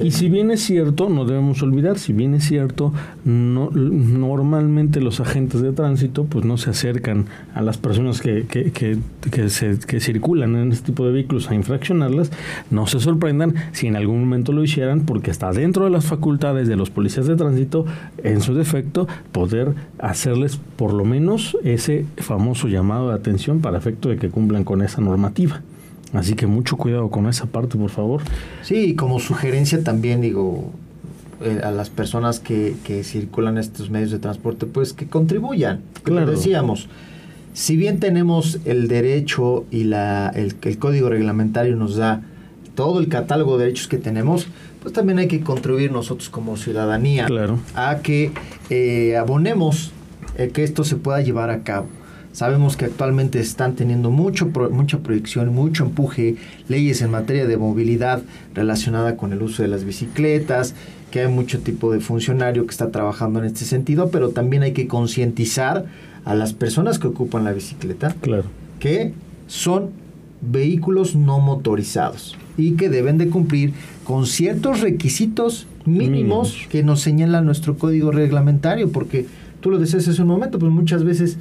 Y 0.00 0.12
si 0.12 0.28
bien 0.28 0.52
es 0.52 0.60
cierto, 0.60 1.08
no 1.08 1.24
debemos 1.24 1.60
olvidar, 1.62 1.98
si 1.98 2.12
bien 2.12 2.34
es 2.34 2.44
cierto, 2.44 2.92
no, 3.24 3.70
normalmente 3.70 5.00
los 5.00 5.18
agentes 5.18 5.60
de 5.60 5.72
tránsito 5.72 6.24
pues 6.24 6.44
no 6.44 6.56
se 6.56 6.70
acercan 6.70 7.26
a 7.52 7.62
las 7.62 7.78
personas 7.78 8.20
que, 8.20 8.46
que, 8.46 8.70
que, 8.70 9.50
se, 9.50 9.78
que 9.80 9.98
circulan 9.98 10.54
en 10.54 10.70
este 10.70 10.86
tipo 10.86 11.04
de 11.04 11.12
vehículos 11.12 11.50
a 11.50 11.56
infraccionarlas, 11.56 12.30
no 12.70 12.86
se 12.86 13.00
sorprendan 13.00 13.54
si 13.72 13.88
en 13.88 13.96
algún 13.96 14.20
momento 14.20 14.52
lo 14.52 14.62
hicieran, 14.62 15.00
porque 15.00 15.32
está 15.32 15.50
dentro 15.52 15.84
de 15.84 15.90
las 15.90 16.06
facultades 16.06 16.68
de 16.68 16.76
los 16.76 16.90
policías 16.90 17.26
de 17.26 17.34
tránsito, 17.34 17.84
en 18.22 18.40
su 18.40 18.54
defecto, 18.54 19.08
poder 19.32 19.74
hacerles 19.98 20.60
por 20.76 20.92
lo 20.92 21.04
menos 21.04 21.56
ese 21.64 22.06
famoso 22.18 22.68
llamado 22.68 23.08
de 23.08 23.14
atención 23.14 23.60
para 23.60 23.78
efecto 23.78 24.10
de 24.10 24.16
que 24.16 24.30
cumplan 24.30 24.62
con 24.62 24.82
esa 24.82 25.00
normativa. 25.00 25.60
Así 26.12 26.34
que 26.34 26.46
mucho 26.46 26.76
cuidado 26.76 27.10
con 27.10 27.28
esa 27.28 27.46
parte, 27.46 27.76
por 27.76 27.90
favor. 27.90 28.22
Sí, 28.62 28.94
como 28.94 29.20
sugerencia 29.20 29.82
también 29.84 30.20
digo 30.20 30.72
eh, 31.42 31.60
a 31.62 31.70
las 31.70 31.90
personas 31.90 32.40
que, 32.40 32.74
que 32.84 33.04
circulan 33.04 33.58
estos 33.58 33.90
medios 33.90 34.10
de 34.10 34.18
transporte, 34.18 34.66
pues 34.66 34.92
que 34.92 35.06
contribuyan. 35.06 35.82
Claro. 36.02 36.30
decíamos, 36.30 36.88
si 37.52 37.76
bien 37.76 38.00
tenemos 38.00 38.60
el 38.64 38.88
derecho 38.88 39.66
y 39.70 39.84
la, 39.84 40.30
el, 40.30 40.54
el 40.62 40.78
código 40.78 41.08
reglamentario 41.10 41.76
nos 41.76 41.96
da 41.96 42.22
todo 42.74 43.00
el 43.00 43.08
catálogo 43.08 43.58
de 43.58 43.64
derechos 43.64 43.88
que 43.88 43.98
tenemos, 43.98 44.46
pues 44.80 44.94
también 44.94 45.18
hay 45.18 45.28
que 45.28 45.40
contribuir 45.40 45.90
nosotros 45.90 46.30
como 46.30 46.56
ciudadanía 46.56 47.26
claro. 47.26 47.58
a 47.74 47.98
que 47.98 48.30
eh, 48.70 49.16
abonemos 49.16 49.92
eh, 50.36 50.50
que 50.50 50.62
esto 50.62 50.84
se 50.84 50.96
pueda 50.96 51.20
llevar 51.20 51.50
a 51.50 51.62
cabo. 51.62 51.88
Sabemos 52.38 52.76
que 52.76 52.84
actualmente 52.84 53.40
están 53.40 53.74
teniendo 53.74 54.12
mucho, 54.12 54.52
mucha 54.70 55.00
proyección, 55.00 55.52
mucho 55.52 55.82
empuje, 55.82 56.36
leyes 56.68 57.02
en 57.02 57.10
materia 57.10 57.48
de 57.48 57.56
movilidad 57.56 58.22
relacionada 58.54 59.16
con 59.16 59.32
el 59.32 59.42
uso 59.42 59.64
de 59.64 59.68
las 59.68 59.82
bicicletas, 59.82 60.76
que 61.10 61.22
hay 61.22 61.26
mucho 61.26 61.58
tipo 61.58 61.90
de 61.90 61.98
funcionario 61.98 62.64
que 62.64 62.70
está 62.70 62.92
trabajando 62.92 63.40
en 63.40 63.46
este 63.46 63.64
sentido, 63.64 64.10
pero 64.12 64.28
también 64.28 64.62
hay 64.62 64.72
que 64.72 64.86
concientizar 64.86 65.86
a 66.24 66.36
las 66.36 66.52
personas 66.52 67.00
que 67.00 67.08
ocupan 67.08 67.42
la 67.42 67.52
bicicleta 67.52 68.14
claro. 68.20 68.44
que 68.78 69.14
son 69.48 69.90
vehículos 70.40 71.16
no 71.16 71.40
motorizados 71.40 72.36
y 72.56 72.74
que 72.74 72.88
deben 72.88 73.18
de 73.18 73.30
cumplir 73.30 73.72
con 74.04 74.26
ciertos 74.26 74.80
requisitos 74.80 75.66
mínimos, 75.86 76.68
que 76.70 76.84
nos 76.84 77.00
señala 77.00 77.40
nuestro 77.40 77.76
código 77.76 78.12
reglamentario, 78.12 78.90
porque 78.90 79.26
tú 79.60 79.72
lo 79.72 79.78
decías 79.80 80.06
hace 80.06 80.22
un 80.22 80.28
momento, 80.28 80.60
pues 80.60 80.70
muchas 80.70 81.02
veces 81.02 81.36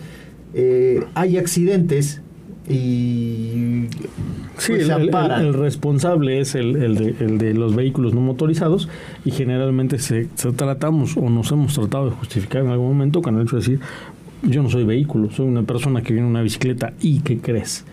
eh, 0.60 1.04
hay 1.14 1.38
accidentes 1.38 2.20
y 2.68 3.86
sí, 4.58 4.74
pues, 4.74 4.90
el, 4.90 5.54
responsable 5.54 6.40
es 6.40 6.56
el, 6.56 6.74
de, 6.74 7.16
el, 7.20 7.38
de, 7.38 7.54
los 7.54 7.76
vehículos 7.76 8.16
no 8.16 8.22
motorizados 8.22 8.90
y 9.24 9.30
generalmente 9.30 10.00
se, 10.00 10.28
tratamos 10.56 11.16
o 11.16 11.30
nos 11.30 11.52
hemos 11.52 11.76
tratado 11.76 12.06
de 12.10 12.16
justificar 12.16 12.64
en 12.64 12.70
algún 12.70 12.88
momento 12.88 13.22
con 13.22 13.36
el 13.36 13.44
hecho 13.44 13.58
de 13.58 13.62
decir 13.62 13.80
yo 14.42 14.64
no 14.64 14.70
soy 14.72 14.84
vehículo, 14.84 15.30
soy 15.30 15.46
una 15.46 15.62
persona 15.62 16.02
que 16.02 16.12
viene 16.12 16.28
en 16.28 16.32
una 16.32 16.42
bicicleta 16.42 16.94
y 17.02 17.20
¿qué 17.20 17.38
crees? 17.38 17.86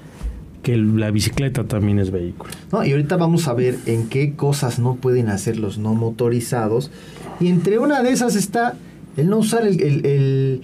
que 0.62 0.78
la 0.78 1.10
bicicleta 1.10 1.64
también 1.64 1.98
es 1.98 2.10
vehículo. 2.10 2.50
No, 2.72 2.82
y 2.82 2.92
ahorita 2.92 3.18
vamos 3.18 3.48
a 3.48 3.52
ver 3.52 3.76
en 3.84 4.08
qué 4.08 4.32
cosas 4.32 4.78
no 4.78 4.94
pueden 4.94 5.28
hacer 5.28 5.58
los 5.58 5.76
no 5.76 5.92
motorizados. 5.92 6.90
Y 7.38 7.48
entre 7.48 7.78
una 7.78 8.02
de 8.02 8.12
esas 8.12 8.34
está 8.34 8.74
el 9.18 9.28
no 9.28 9.36
usar 9.36 9.66
el 9.66 10.62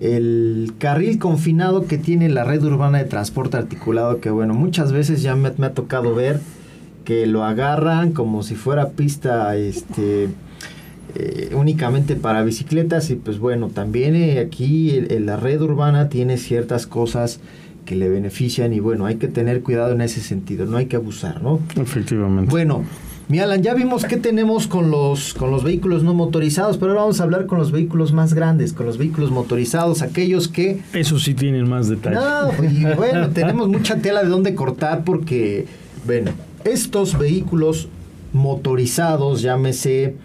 el 0.00 0.72
carril 0.78 1.18
confinado 1.18 1.86
que 1.86 1.98
tiene 1.98 2.28
la 2.28 2.44
red 2.44 2.62
urbana 2.62 2.98
de 2.98 3.04
transporte 3.04 3.56
articulado, 3.56 4.20
que 4.20 4.30
bueno, 4.30 4.54
muchas 4.54 4.92
veces 4.92 5.22
ya 5.22 5.36
me, 5.36 5.48
ha 5.48 5.72
tocado 5.72 6.14
ver 6.14 6.40
que 7.04 7.26
lo 7.26 7.44
agarran 7.44 8.12
como 8.12 8.42
si 8.42 8.54
fuera 8.54 8.90
pista 8.90 9.56
este 9.56 10.28
eh, 11.14 11.50
únicamente 11.54 12.16
para 12.16 12.42
bicicletas 12.42 13.10
y 13.10 13.16
pues 13.16 13.38
bueno, 13.38 13.68
también 13.68 14.16
eh, 14.16 14.40
aquí 14.40 15.00
la 15.10 15.36
red 15.36 15.60
urbana 15.60 16.08
tiene 16.08 16.38
ciertas 16.38 16.86
cosas 16.86 17.40
que 17.84 17.94
le 17.94 18.08
benefician 18.08 18.72
y 18.72 18.80
bueno, 18.80 19.06
hay 19.06 19.16
que 19.16 19.28
tener 19.28 19.62
cuidado 19.62 19.92
en 19.92 20.00
ese 20.00 20.20
sentido, 20.20 20.66
no 20.66 20.76
hay 20.76 20.86
que 20.86 20.96
abusar, 20.96 21.42
¿no? 21.42 21.60
Efectivamente. 21.76 22.50
Bueno, 22.50 22.84
mi 23.28 23.38
Alan, 23.38 23.62
ya 23.62 23.74
vimos 23.74 24.04
qué 24.04 24.16
tenemos 24.16 24.66
con 24.66 24.90
los, 24.90 25.32
con 25.34 25.50
los 25.50 25.64
vehículos 25.64 26.02
no 26.02 26.12
motorizados, 26.12 26.76
pero 26.76 26.92
ahora 26.92 27.02
vamos 27.02 27.20
a 27.20 27.24
hablar 27.24 27.46
con 27.46 27.58
los 27.58 27.72
vehículos 27.72 28.12
más 28.12 28.34
grandes, 28.34 28.72
con 28.72 28.86
los 28.86 28.98
vehículos 28.98 29.30
motorizados, 29.30 30.02
aquellos 30.02 30.48
que... 30.48 30.82
Eso 30.92 31.18
sí 31.18 31.34
tienen 31.34 31.68
más 31.68 31.88
detalles. 31.88 32.20
No, 32.20 32.96
bueno, 32.96 33.30
tenemos 33.30 33.68
mucha 33.68 33.96
tela 33.96 34.22
de 34.22 34.28
dónde 34.28 34.54
cortar 34.54 35.04
porque, 35.04 35.66
bueno, 36.06 36.32
estos 36.64 37.18
vehículos 37.18 37.88
motorizados, 38.34 39.40
llámese 39.40 40.16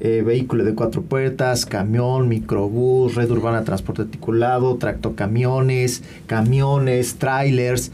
eh, 0.00 0.22
vehículo 0.24 0.64
de 0.64 0.74
cuatro 0.74 1.02
puertas, 1.02 1.66
camión, 1.66 2.28
microbús, 2.28 3.16
red 3.16 3.28
urbana 3.32 3.60
de 3.60 3.66
transporte 3.66 4.02
articulado, 4.02 4.76
tractocamiones, 4.76 6.04
camiones, 6.26 7.16
trailers 7.16 7.90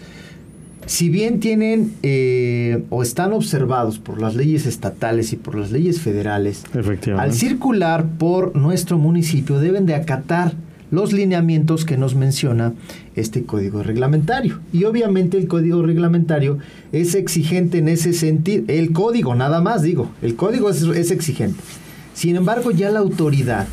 si 0.86 1.08
bien 1.08 1.40
tienen 1.40 1.94
eh, 2.02 2.84
o 2.90 3.02
están 3.02 3.32
observados 3.32 3.98
por 3.98 4.20
las 4.20 4.34
leyes 4.34 4.66
estatales 4.66 5.32
y 5.32 5.36
por 5.36 5.54
las 5.54 5.70
leyes 5.70 6.00
federales, 6.00 6.64
al 7.16 7.32
circular 7.32 8.06
por 8.18 8.54
nuestro 8.56 8.98
municipio 8.98 9.58
deben 9.58 9.86
de 9.86 9.94
acatar 9.94 10.54
los 10.94 11.12
lineamientos 11.12 11.84
que 11.84 11.96
nos 11.96 12.14
menciona 12.14 12.72
este 13.16 13.44
código 13.44 13.82
reglamentario. 13.82 14.60
Y 14.72 14.84
obviamente 14.84 15.36
el 15.36 15.48
código 15.48 15.82
reglamentario 15.82 16.58
es 16.92 17.14
exigente 17.14 17.78
en 17.78 17.88
ese 17.88 18.12
sentido. 18.12 18.64
El 18.68 18.92
código, 18.92 19.34
nada 19.34 19.60
más 19.60 19.82
digo, 19.82 20.10
el 20.22 20.36
código 20.36 20.70
es, 20.70 21.10
exigente. 21.10 21.58
Sin 22.14 22.36
embargo, 22.36 22.70
ya 22.70 22.90
la 22.90 23.00
autoridad, 23.00 23.66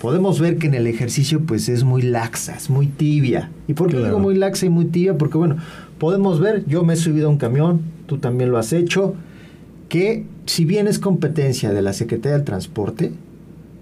podemos 0.00 0.40
ver 0.40 0.56
que 0.56 0.66
en 0.66 0.74
el 0.74 0.86
ejercicio 0.86 1.42
pues 1.46 1.68
es 1.68 1.84
muy 1.84 2.02
laxa, 2.02 2.56
es 2.56 2.70
muy 2.70 2.86
tibia. 2.86 3.50
¿Y 3.68 3.74
por 3.74 3.90
qué 3.90 3.98
digo 3.98 4.18
muy 4.18 4.34
laxa 4.34 4.66
y 4.66 4.70
muy 4.70 4.86
tibia? 4.86 5.18
Porque 5.18 5.36
bueno, 5.36 5.56
podemos 5.98 6.40
ver, 6.40 6.64
yo 6.66 6.82
me 6.82 6.94
he 6.94 6.96
subido 6.96 7.28
a 7.28 7.30
un 7.30 7.36
camión, 7.36 7.82
tú 8.06 8.16
también 8.16 8.50
lo 8.50 8.58
has 8.58 8.72
hecho, 8.72 9.14
que 9.90 10.24
si 10.46 10.64
bien 10.64 10.88
es 10.88 10.98
competencia 10.98 11.72
de 11.72 11.82
la 11.82 11.92
Secretaría 11.92 12.38
del 12.38 12.46
Transporte, 12.46 13.12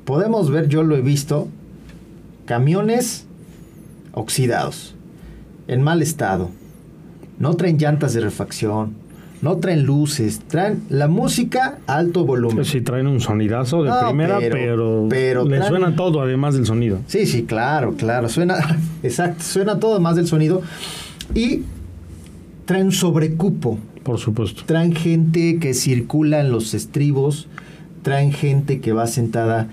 podemos 0.04 0.50
ver, 0.50 0.68
yo 0.68 0.82
lo 0.82 0.96
he 0.96 1.02
visto, 1.02 1.48
camiones 2.46 3.26
oxidados, 4.12 4.96
en 5.68 5.82
mal 5.82 6.02
estado, 6.02 6.50
no 7.38 7.54
traen 7.54 7.78
llantas 7.78 8.12
de 8.12 8.20
refacción, 8.20 8.94
no 9.40 9.56
traen 9.58 9.84
luces, 9.84 10.40
traen 10.48 10.82
la 10.88 11.08
música 11.08 11.78
a 11.86 11.96
alto 11.96 12.24
volumen. 12.24 12.64
Sí, 12.64 12.80
traen 12.80 13.06
un 13.06 13.20
sonidazo 13.20 13.82
de 13.82 13.92
primera, 14.06 14.38
pero, 14.38 15.06
pero, 15.08 15.44
le 15.44 15.62
suena 15.62 15.94
todo 15.94 16.20
además 16.20 16.54
del 16.54 16.66
sonido. 16.66 16.98
Sí, 17.06 17.26
sí, 17.26 17.44
claro, 17.44 17.94
claro, 17.94 18.28
suena, 18.28 18.56
exacto, 19.02 19.42
suena 19.42 19.78
todo 19.78 19.92
además 19.92 20.16
del 20.16 20.26
sonido. 20.26 20.62
Y 21.34 21.62
traen 22.64 22.92
sobrecupo. 22.92 23.78
Por 24.02 24.18
supuesto. 24.18 24.62
Traen 24.64 24.94
gente 24.94 25.58
que 25.58 25.74
circula 25.74 26.40
en 26.40 26.50
los 26.50 26.72
estribos, 26.72 27.46
traen 28.02 28.32
gente 28.32 28.80
que 28.80 28.92
va 28.94 29.06
sentada 29.06 29.68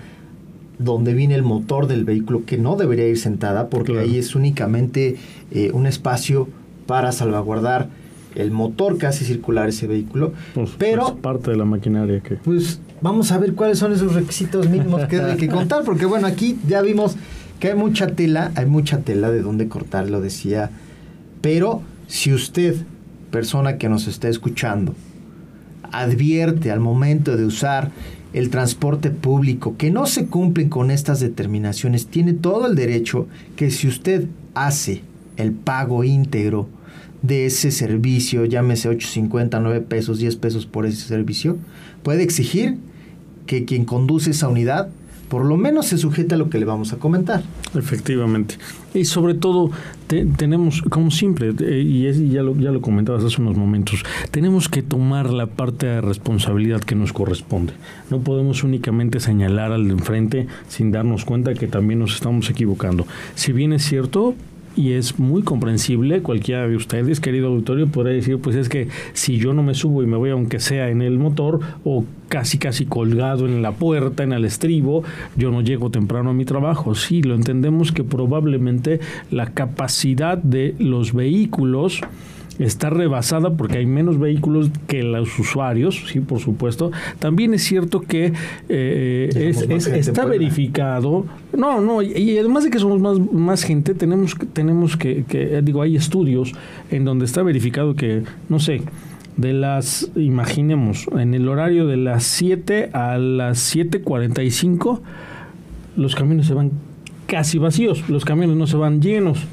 donde 0.78 1.14
viene 1.14 1.34
el 1.34 1.42
motor 1.42 1.86
del 1.86 2.04
vehículo, 2.04 2.44
que 2.44 2.58
no 2.58 2.76
debería 2.76 3.08
ir 3.08 3.18
sentada, 3.18 3.68
porque 3.70 3.98
ahí 3.98 4.18
es 4.18 4.34
únicamente 4.34 5.16
eh, 5.50 5.70
un 5.72 5.86
espacio 5.86 6.48
para 6.86 7.12
salvaguardar 7.12 7.88
el 8.36 8.50
motor 8.50 8.98
que 8.98 9.06
hace 9.06 9.24
circular 9.24 9.68
ese 9.68 9.86
vehículo. 9.86 10.32
Pues, 10.54 10.70
pero 10.78 11.04
pues, 11.04 11.20
parte 11.20 11.50
de 11.50 11.56
la 11.56 11.64
maquinaria 11.64 12.20
que. 12.20 12.36
Pues 12.36 12.80
vamos 13.00 13.32
a 13.32 13.38
ver 13.38 13.54
cuáles 13.54 13.78
son 13.78 13.92
esos 13.92 14.14
requisitos 14.14 14.68
mínimos 14.68 15.06
que 15.06 15.20
hay 15.20 15.36
que 15.36 15.48
contar, 15.48 15.84
porque 15.84 16.06
bueno, 16.06 16.26
aquí 16.26 16.58
ya 16.66 16.82
vimos 16.82 17.16
que 17.60 17.68
hay 17.68 17.74
mucha 17.74 18.08
tela, 18.08 18.52
hay 18.54 18.66
mucha 18.66 19.00
tela 19.00 19.30
de 19.30 19.42
dónde 19.42 19.68
cortar, 19.68 20.10
lo 20.10 20.20
decía, 20.20 20.70
pero 21.40 21.82
si 22.06 22.32
usted, 22.32 22.76
persona 23.30 23.78
que 23.78 23.88
nos 23.88 24.06
está 24.06 24.28
escuchando, 24.28 24.94
advierte 25.92 26.70
al 26.70 26.80
momento 26.80 27.36
de 27.36 27.44
usar 27.44 27.90
el 28.32 28.50
transporte 28.50 29.10
público 29.10 29.76
que 29.78 29.90
no 29.90 30.06
se 30.06 30.26
cumplen 30.26 30.68
con 30.68 30.90
estas 30.90 31.20
determinaciones, 31.20 32.06
tiene 32.08 32.34
todo 32.34 32.66
el 32.66 32.74
derecho 32.74 33.28
que 33.56 33.70
si 33.70 33.88
usted 33.88 34.26
hace 34.54 35.02
el 35.36 35.52
pago 35.52 36.04
íntegro 36.04 36.68
de 37.26 37.46
ese 37.46 37.70
servicio, 37.70 38.44
llámese 38.44 38.90
8.50, 38.90 39.60
9 39.60 39.80
pesos, 39.82 40.18
10 40.18 40.36
pesos 40.36 40.66
por 40.66 40.86
ese 40.86 41.06
servicio, 41.06 41.58
puede 42.02 42.22
exigir 42.22 42.76
que 43.46 43.64
quien 43.64 43.84
conduce 43.84 44.30
esa 44.30 44.48
unidad 44.48 44.88
por 45.28 45.44
lo 45.44 45.56
menos 45.56 45.86
se 45.86 45.98
sujeta 45.98 46.36
a 46.36 46.38
lo 46.38 46.50
que 46.50 46.58
le 46.58 46.64
vamos 46.64 46.92
a 46.92 46.98
comentar. 46.98 47.42
Efectivamente. 47.74 48.56
Y 48.94 49.04
sobre 49.04 49.34
todo, 49.34 49.70
tenemos, 50.06 50.82
como 50.82 51.10
siempre, 51.10 51.52
y 51.58 52.30
ya, 52.30 52.42
lo, 52.42 52.56
ya 52.56 52.70
lo 52.70 52.80
comentabas 52.80 53.24
hace 53.24 53.42
unos 53.42 53.56
momentos, 53.56 54.04
tenemos 54.30 54.68
que 54.68 54.82
tomar 54.82 55.30
la 55.30 55.46
parte 55.46 55.86
de 55.86 56.00
responsabilidad 56.00 56.80
que 56.80 56.94
nos 56.94 57.12
corresponde. 57.12 57.72
No 58.10 58.20
podemos 58.20 58.62
únicamente 58.62 59.20
señalar 59.20 59.72
al 59.72 59.88
de 59.88 59.94
enfrente 59.94 60.46
sin 60.68 60.92
darnos 60.92 61.24
cuenta 61.24 61.54
que 61.54 61.66
también 61.66 61.98
nos 61.98 62.14
estamos 62.14 62.48
equivocando. 62.48 63.06
Si 63.34 63.52
bien 63.52 63.72
es 63.72 63.84
cierto, 63.84 64.34
y 64.76 64.92
es 64.92 65.18
muy 65.18 65.42
comprensible. 65.42 66.22
Cualquiera 66.22 66.68
de 66.68 66.76
ustedes, 66.76 67.20
querido 67.20 67.48
auditorio, 67.48 67.88
podría 67.88 68.14
decir, 68.14 68.38
pues 68.38 68.56
es 68.56 68.68
que 68.68 68.88
si 69.14 69.38
yo 69.38 69.54
no 69.54 69.62
me 69.62 69.74
subo 69.74 70.02
y 70.02 70.06
me 70.06 70.16
voy 70.16 70.30
aunque 70.30 70.60
sea 70.60 70.90
en 70.90 71.02
el 71.02 71.18
motor 71.18 71.60
o 71.84 72.04
casi 72.28 72.58
casi 72.58 72.86
colgado 72.86 73.46
en 73.46 73.62
la 73.62 73.72
puerta, 73.72 74.22
en 74.22 74.32
el 74.32 74.44
estribo, 74.44 75.02
yo 75.36 75.50
no 75.50 75.62
llego 75.62 75.90
temprano 75.90 76.30
a 76.30 76.34
mi 76.34 76.44
trabajo. 76.44 76.94
Sí, 76.94 77.22
lo 77.22 77.34
entendemos 77.34 77.92
que 77.92 78.04
probablemente 78.04 79.00
la 79.30 79.46
capacidad 79.46 80.38
de 80.38 80.74
los 80.78 81.12
vehículos 81.12 82.02
está 82.58 82.90
rebasada 82.90 83.50
porque 83.56 83.78
hay 83.78 83.86
menos 83.86 84.18
vehículos 84.18 84.70
que 84.86 85.02
los 85.02 85.38
usuarios, 85.38 86.04
sí, 86.06 86.20
por 86.20 86.40
supuesto. 86.40 86.90
También 87.18 87.54
es 87.54 87.62
cierto 87.62 88.00
que 88.00 88.32
eh, 88.68 89.52
está 89.94 90.24
verificado, 90.24 91.26
no, 91.56 91.80
no, 91.80 92.02
y, 92.02 92.38
además 92.38 92.64
de 92.64 92.70
que 92.70 92.78
somos 92.78 93.00
más, 93.00 93.18
más 93.32 93.64
gente, 93.64 93.94
tenemos, 93.94 94.36
tenemos 94.52 94.96
que, 94.96 95.24
que, 95.24 95.60
digo, 95.62 95.82
hay 95.82 95.96
estudios 95.96 96.52
en 96.90 97.04
donde 97.04 97.24
está 97.24 97.42
verificado 97.42 97.94
que, 97.94 98.22
no 98.48 98.58
sé, 98.58 98.82
de 99.36 99.52
las, 99.52 100.10
imaginemos, 100.16 101.06
en 101.16 101.34
el 101.34 101.48
horario 101.48 101.86
de 101.86 101.96
las 101.96 102.24
7 102.24 102.90
a 102.92 103.18
las 103.18 103.74
7.45, 103.74 105.00
los 105.96 106.14
camiones 106.14 106.46
se 106.46 106.54
van 106.54 106.72
casi 107.26 107.58
vacíos, 107.58 108.08
los 108.08 108.24
camiones 108.24 108.56
no 108.56 108.66
se 108.66 108.76
van 108.76 109.00
llenos. 109.00 109.46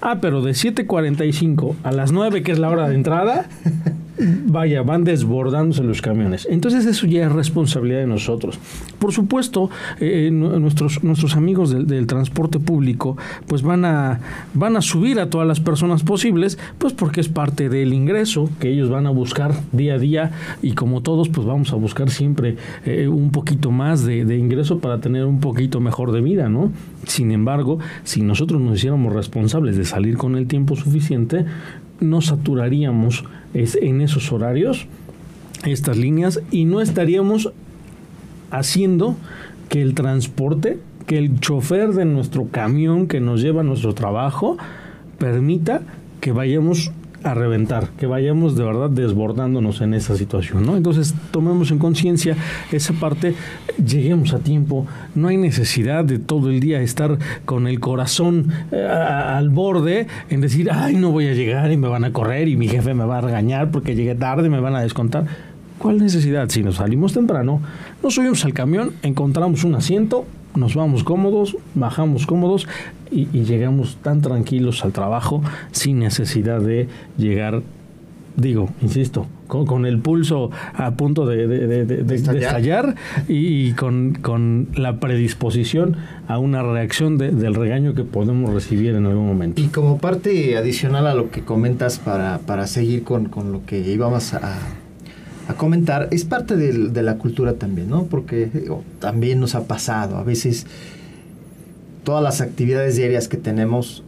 Ah, 0.00 0.18
pero 0.20 0.40
de 0.40 0.52
7.45 0.52 1.76
a 1.82 1.92
las 1.92 2.12
9, 2.12 2.42
que 2.42 2.52
es 2.52 2.58
la 2.58 2.70
hora 2.70 2.88
de 2.88 2.94
entrada, 2.94 3.46
vaya, 4.46 4.82
van 4.82 5.04
desbordándose 5.04 5.82
los 5.82 6.02
camiones. 6.02 6.46
Entonces 6.50 6.86
eso 6.86 7.06
ya 7.06 7.26
es 7.26 7.32
responsabilidad 7.32 8.00
de 8.00 8.06
nosotros. 8.06 8.58
Por 8.98 9.12
supuesto, 9.12 9.70
eh, 10.00 10.26
eh, 10.26 10.30
nuestros, 10.30 11.02
nuestros 11.02 11.36
amigos 11.36 11.70
del, 11.70 12.06
transporte 12.06 12.58
público 12.58 13.16
pues 13.46 13.62
van 13.62 13.84
a, 13.84 14.20
van 14.54 14.76
a 14.76 14.80
subir 14.80 15.20
a 15.20 15.30
todas 15.30 15.46
las 15.46 15.60
personas 15.60 16.02
posibles, 16.02 16.58
pues 16.78 16.92
porque 16.92 17.20
es 17.20 17.28
parte 17.28 17.68
del 17.68 17.92
ingreso 17.92 18.50
que 18.58 18.70
ellos 18.70 18.90
van 18.90 19.06
a 19.06 19.10
buscar 19.10 19.54
día 19.72 19.94
a 19.94 19.98
día 19.98 20.32
y 20.62 20.72
como 20.72 21.02
todos 21.02 21.28
pues 21.28 21.46
vamos 21.46 21.72
a 21.72 21.76
buscar 21.76 22.10
siempre 22.10 22.56
eh, 22.84 23.08
un 23.08 23.30
poquito 23.30 23.70
más 23.70 24.04
de, 24.04 24.24
de 24.24 24.36
ingreso 24.36 24.80
para 24.80 25.00
tener 25.00 25.24
un 25.24 25.40
poquito 25.40 25.80
mejor 25.80 26.12
de 26.12 26.20
vida, 26.20 26.48
¿no? 26.48 26.72
Sin 27.06 27.30
embargo, 27.30 27.78
si 28.04 28.22
nosotros 28.22 28.60
nos 28.60 28.78
hiciéramos 28.78 29.12
responsables 29.12 29.76
de 29.76 29.84
salir 29.84 30.16
con 30.16 30.36
el 30.36 30.46
tiempo 30.46 30.76
suficiente, 30.76 31.44
no 32.00 32.20
saturaríamos 32.20 33.24
en 33.54 34.00
esos 34.00 34.32
horarios 34.32 34.86
estas 35.64 35.96
líneas 35.96 36.40
y 36.50 36.64
no 36.64 36.80
estaríamos 36.80 37.52
haciendo 38.50 39.16
que 39.68 39.82
el 39.82 39.94
transporte, 39.94 40.78
que 41.06 41.18
el 41.18 41.40
chofer 41.40 41.90
de 41.90 42.04
nuestro 42.04 42.48
camión 42.48 43.06
que 43.06 43.20
nos 43.20 43.40
lleva 43.42 43.60
a 43.60 43.64
nuestro 43.64 43.94
trabajo 43.94 44.56
permita 45.18 45.82
que 46.20 46.32
vayamos 46.32 46.92
a 47.22 47.34
reventar, 47.34 47.88
que 47.98 48.06
vayamos 48.06 48.56
de 48.56 48.64
verdad 48.64 48.90
desbordándonos 48.90 49.80
en 49.80 49.94
esa 49.94 50.16
situación, 50.16 50.64
¿no? 50.64 50.76
Entonces 50.76 51.14
tomemos 51.30 51.70
en 51.70 51.78
conciencia 51.78 52.36
esa 52.72 52.94
parte, 52.94 53.34
lleguemos 53.84 54.32
a 54.32 54.38
tiempo, 54.38 54.86
no 55.14 55.28
hay 55.28 55.36
necesidad 55.36 56.04
de 56.04 56.18
todo 56.18 56.50
el 56.50 56.60
día 56.60 56.80
estar 56.80 57.18
con 57.44 57.66
el 57.66 57.80
corazón 57.80 58.52
eh, 58.72 58.86
al 58.86 59.50
borde 59.50 60.06
en 60.30 60.40
decir, 60.40 60.70
ay, 60.72 60.96
no 60.96 61.10
voy 61.10 61.26
a 61.26 61.34
llegar 61.34 61.70
y 61.72 61.76
me 61.76 61.88
van 61.88 62.04
a 62.04 62.12
correr 62.12 62.48
y 62.48 62.56
mi 62.56 62.68
jefe 62.68 62.94
me 62.94 63.04
va 63.04 63.18
a 63.18 63.20
regañar 63.20 63.70
porque 63.70 63.94
llegué 63.94 64.14
tarde, 64.14 64.48
me 64.48 64.60
van 64.60 64.74
a 64.74 64.80
descontar. 64.80 65.26
¿Cuál 65.78 65.98
necesidad? 65.98 66.48
Si 66.50 66.62
nos 66.62 66.76
salimos 66.76 67.14
temprano, 67.14 67.60
nos 68.02 68.14
subimos 68.14 68.44
al 68.44 68.52
camión, 68.52 68.92
encontramos 69.02 69.64
un 69.64 69.74
asiento, 69.74 70.26
nos 70.54 70.74
vamos 70.74 71.04
cómodos, 71.04 71.56
bajamos 71.74 72.26
cómodos 72.26 72.66
y, 73.10 73.26
llegamos 73.26 73.96
tan 74.02 74.20
tranquilos 74.20 74.84
al 74.84 74.92
trabajo 74.92 75.42
sin 75.72 75.98
necesidad 75.98 76.60
de 76.60 76.88
llegar, 77.18 77.62
digo, 78.36 78.68
insisto, 78.80 79.26
con, 79.46 79.84
el 79.86 79.98
pulso 79.98 80.50
a 80.74 80.92
punto 80.92 81.26
de, 81.26 81.46
de, 81.48 82.14
estallar. 82.14 82.94
y, 83.28 83.72
con, 83.72 84.68
la 84.74 85.00
predisposición 85.00 85.96
a 86.28 86.38
una 86.38 86.62
reacción 86.62 87.18
del 87.18 87.54
regaño 87.54 87.94
que 87.94 88.04
podemos 88.04 88.52
recibir 88.54 88.94
en 88.94 89.06
algún 89.06 89.26
momento. 89.26 89.60
Y 89.60 89.66
como 89.66 89.98
parte 89.98 90.56
adicional 90.56 91.06
a 91.06 91.14
lo 91.14 91.30
que 91.30 91.42
comentas 91.42 91.98
para, 91.98 92.38
para 92.38 92.66
seguir 92.66 93.02
con, 93.02 93.26
con 93.26 93.52
lo 93.52 93.64
que 93.66 93.80
íbamos 93.80 94.34
a 94.34 94.58
a 95.50 95.54
comentar, 95.54 96.08
es 96.10 96.24
parte 96.24 96.56
de, 96.56 97.02
la 97.02 97.16
cultura 97.16 97.54
también, 97.54 97.90
¿no? 97.90 98.04
Porque 98.04 98.70
también 98.98 99.40
nos 99.40 99.54
ha 99.54 99.64
pasado, 99.64 100.16
a 100.16 100.22
veces 100.22 100.66
todas 102.04 102.22
las 102.22 102.40
actividades 102.40 102.96
diarias 102.96 103.28
que 103.28 103.36
tenemos 103.36 104.02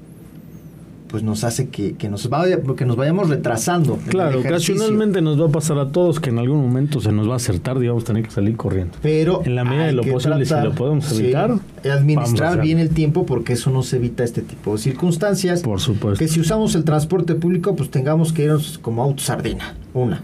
pues 1.13 1.23
nos 1.23 1.45
hace 1.45 1.69
que, 1.69 1.95
nos 2.09 2.31
vaya, 2.31 2.59
que 2.63 2.87
nos 2.87 2.97
vayamos 2.97 3.29
retrasando. 3.29 3.99
Claro, 4.09 4.41
ocasionalmente 4.41 5.21
nos 5.21 5.39
va 5.39 5.47
a 5.47 5.51
pasar 5.51 5.79
a 5.79 5.93
todos 5.93 6.21
que 6.21 6.31
en 6.31 6.39
algún 6.39 6.63
momento 6.63 7.03
se 7.03 7.13
nos 7.13 7.29
va 7.29 7.35
a 7.35 7.37
hacer 7.37 7.59
tarde 7.59 7.85
y 7.85 7.89
vamos 7.89 8.05
a 8.05 8.07
tener 8.07 8.23
que 8.23 8.31
salir 8.31 8.57
corriendo. 8.57 8.97
Pero 9.03 9.43
en 9.45 9.55
la 9.55 9.63
medida 9.63 9.85
de 9.85 9.93
lo 9.93 10.05
posible, 10.05 10.47
si 10.47 10.55
lo 10.55 10.75
podemos 10.75 11.13
evitar, 11.13 11.59
administrar 11.85 12.63
bien 12.63 12.79
el 12.79 12.89
tiempo 12.89 13.27
porque 13.27 13.53
eso 13.53 13.71
nos 13.71 13.93
evita 13.93 14.25
este 14.25 14.41
tipo 14.41 14.73
de 14.73 14.79
circunstancias. 14.79 15.61
Por 15.61 15.81
supuesto. 15.81 16.19
Que 16.19 16.29
si 16.29 16.41
usamos 16.41 16.75
el 16.77 16.85
transporte 16.85 17.35
público, 17.35 17.77
pues 17.77 17.91
tengamos 17.91 18.33
que 18.33 18.45
irnos 18.45 18.79
como 18.79 19.03
auto 19.03 19.23
sardina, 19.23 19.75
una 19.93 20.23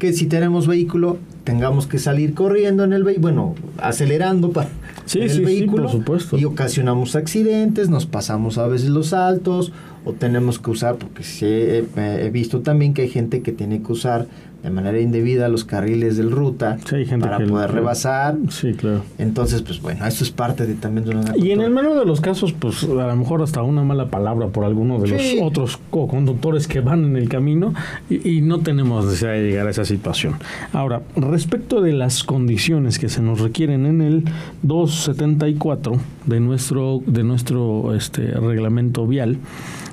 que 0.00 0.12
si 0.12 0.26
tenemos 0.26 0.66
vehículo 0.66 1.18
tengamos 1.44 1.86
que 1.86 2.00
salir 2.00 2.34
corriendo 2.34 2.82
en 2.82 2.92
el 2.92 3.04
vehículo, 3.04 3.22
bueno, 3.22 3.54
acelerando 3.78 4.50
para 4.50 4.68
el 5.14 5.44
vehículo 5.44 5.88
supuesto. 5.88 6.36
y 6.36 6.44
ocasionamos 6.44 7.14
accidentes, 7.14 7.88
nos 7.88 8.06
pasamos 8.06 8.58
a 8.58 8.66
veces 8.66 8.88
los 8.88 9.08
saltos 9.08 9.72
o 10.04 10.12
tenemos 10.12 10.58
que 10.58 10.70
usar, 10.70 10.96
porque 10.96 11.84
he 11.96 12.30
visto 12.30 12.60
también 12.60 12.94
que 12.94 13.02
hay 13.02 13.08
gente 13.08 13.42
que 13.42 13.52
tiene 13.52 13.82
que 13.82 13.92
usar 13.92 14.26
de 14.62 14.70
manera 14.70 15.00
indebida 15.00 15.48
los 15.48 15.64
carriles 15.64 16.16
del 16.16 16.30
ruta 16.30 16.78
para 17.20 17.38
poder 17.38 17.72
rebasar. 17.72 18.36
Sí, 18.50 18.74
claro. 18.74 19.02
Entonces, 19.18 19.62
pues 19.62 19.80
bueno, 19.80 20.06
eso 20.06 20.22
es 20.22 20.30
parte 20.30 20.66
de 20.66 20.74
también 20.74 21.06
de 21.06 21.16
una... 21.16 21.36
Y 21.36 21.52
en 21.52 21.60
el 21.60 21.70
menor 21.70 21.98
de 21.98 22.04
los 22.04 22.20
casos, 22.20 22.52
pues 22.52 22.84
a 22.84 22.86
lo 22.88 23.16
mejor 23.16 23.42
hasta 23.42 23.62
una 23.62 23.82
mala 23.84 24.08
palabra 24.08 24.48
por 24.48 24.64
alguno 24.64 24.98
de 24.98 25.08
los 25.08 25.22
otros 25.42 25.78
co-conductores 25.90 26.68
que 26.68 26.80
van 26.80 27.04
en 27.04 27.16
el 27.16 27.28
camino 27.28 27.72
y, 28.08 28.40
no 28.40 28.60
tenemos 28.60 29.04
necesidad 29.04 29.32
de 29.32 29.42
llegar 29.42 29.66
a 29.66 29.70
esa 29.70 29.84
situación. 29.84 30.36
Ahora, 30.72 31.02
respecto 31.14 31.82
de 31.82 31.92
las 31.92 32.24
condiciones 32.24 32.98
que 32.98 33.08
se 33.08 33.22
nos 33.22 33.40
requieren 33.40 33.86
en 33.86 34.00
el 34.00 34.24
274 34.62 35.92
de 36.26 36.40
nuestro, 36.40 37.02
de 37.06 37.22
nuestro 37.22 37.94
este, 37.94 38.22
reglamento 38.32 39.06
vial, 39.06 39.38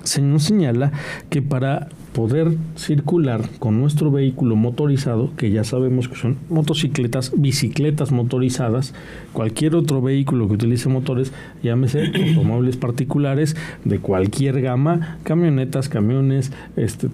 se 0.04 0.22
nos 0.22 0.44
señala 0.44 0.92
que 1.30 1.42
para 1.42 1.90
poder 2.18 2.58
circular 2.76 3.48
con 3.60 3.80
nuestro 3.80 4.10
vehículo 4.10 4.56
motorizado, 4.56 5.36
que 5.38 5.52
ya 5.52 5.64
sabemos 5.64 6.10
que 6.10 6.16
son 6.16 6.38
motocicletas, 6.50 7.32
bicicletas 7.38 8.12
motorizadas, 8.12 8.96
cualquier 9.34 9.76
otro 9.76 10.02
vehículo 10.02 10.48
que 10.48 10.56
utilice 10.56 10.90
motores, 10.90 11.32
llámese 11.62 12.12
automóviles 12.30 12.76
particulares 12.76 13.56
de 13.86 14.00
cualquier 14.00 14.62
gama, 14.62 15.20
camionetas, 15.22 15.90
camiones, 15.90 16.52
este 16.76 17.10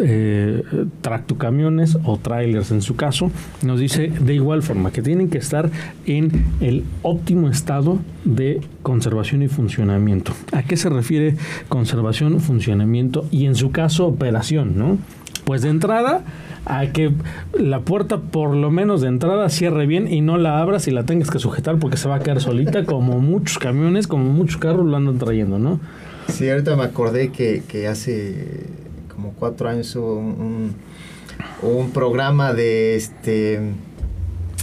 eh, 0.00 0.62
tractocamiones 1.02 1.98
o 2.04 2.16
trailers 2.16 2.70
en 2.70 2.80
su 2.80 2.96
caso, 2.96 3.30
nos 3.62 3.78
dice 3.78 4.08
de 4.08 4.34
igual 4.34 4.62
forma 4.62 4.90
que 4.90 5.02
tienen 5.02 5.28
que 5.28 5.38
estar 5.38 5.70
en 6.06 6.30
el 6.60 6.84
óptimo 7.02 7.50
estado 7.50 7.98
de 8.24 8.60
conservación 8.82 9.42
y 9.42 9.48
funcionamiento. 9.48 10.32
¿A 10.52 10.62
qué 10.62 10.76
se 10.76 10.88
refiere 10.88 11.36
conservación, 11.68 12.40
funcionamiento 12.40 13.26
y 13.30 13.46
en 13.46 13.54
su 13.54 13.70
caso 13.70 14.06
operación? 14.06 14.78
¿no? 14.78 14.98
Pues 15.44 15.62
de 15.62 15.68
entrada, 15.68 16.24
a 16.64 16.86
que 16.86 17.12
la 17.52 17.80
puerta 17.80 18.18
por 18.18 18.56
lo 18.56 18.70
menos 18.70 19.02
de 19.02 19.08
entrada 19.08 19.48
cierre 19.50 19.86
bien 19.86 20.12
y 20.12 20.20
no 20.20 20.38
la 20.38 20.60
abras 20.60 20.88
y 20.88 20.90
la 20.90 21.04
tengas 21.04 21.30
que 21.30 21.38
sujetar 21.38 21.78
porque 21.78 21.96
se 21.96 22.08
va 22.08 22.16
a 22.16 22.20
quedar 22.20 22.40
solita 22.40 22.84
como 22.84 23.20
muchos 23.20 23.58
camiones, 23.58 24.06
como 24.06 24.32
muchos 24.32 24.56
carros 24.56 24.86
lo 24.86 24.96
andan 24.96 25.18
trayendo, 25.18 25.58
¿no? 25.58 25.78
Sí, 26.28 26.50
ahorita 26.50 26.74
me 26.74 26.82
acordé 26.82 27.30
que 27.30 27.86
hace 27.86 28.66
como 29.16 29.32
cuatro 29.32 29.68
años 29.68 29.96
hubo 29.96 30.18
un, 30.18 30.74
un, 31.62 31.90
programa 31.90 32.52
de 32.52 32.94
este 32.96 33.60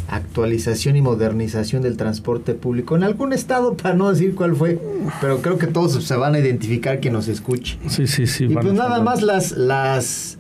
actualización 0.07 0.95
y 0.95 1.01
modernización 1.01 1.81
del 1.81 1.97
transporte 1.97 2.53
público 2.53 2.95
en 2.95 3.03
algún 3.03 3.33
estado, 3.33 3.75
para 3.75 3.95
no 3.95 4.11
decir 4.11 4.35
cuál 4.35 4.55
fue, 4.55 4.79
pero 5.19 5.41
creo 5.41 5.57
que 5.57 5.65
todos 5.65 6.03
se 6.03 6.15
van 6.15 6.35
a 6.35 6.39
identificar 6.39 6.99
que 6.99 7.09
nos 7.09 7.27
escuche. 7.27 7.79
Sí, 7.87 8.05
sí, 8.05 8.27
sí. 8.27 8.45
Y 8.45 8.53
pues 8.53 8.73
nada 8.73 9.01
más 9.01 9.23
las, 9.23 9.53
las, 9.53 10.37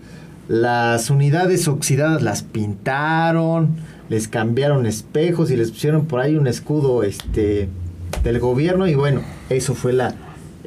las 0.47 1.09
unidades 1.09 1.67
oxidadas 1.67 2.21
las 2.21 2.43
pintaron, 2.43 3.77
les 4.09 4.27
cambiaron 4.27 4.85
espejos 4.85 5.49
y 5.49 5.55
les 5.55 5.71
pusieron 5.71 6.05
por 6.05 6.19
ahí 6.19 6.35
un 6.35 6.45
escudo 6.45 7.01
este, 7.01 7.67
del 8.23 8.39
gobierno 8.39 8.87
y 8.87 8.93
bueno, 8.93 9.21
eso 9.49 9.73
fue 9.73 9.93
la... 9.93 10.13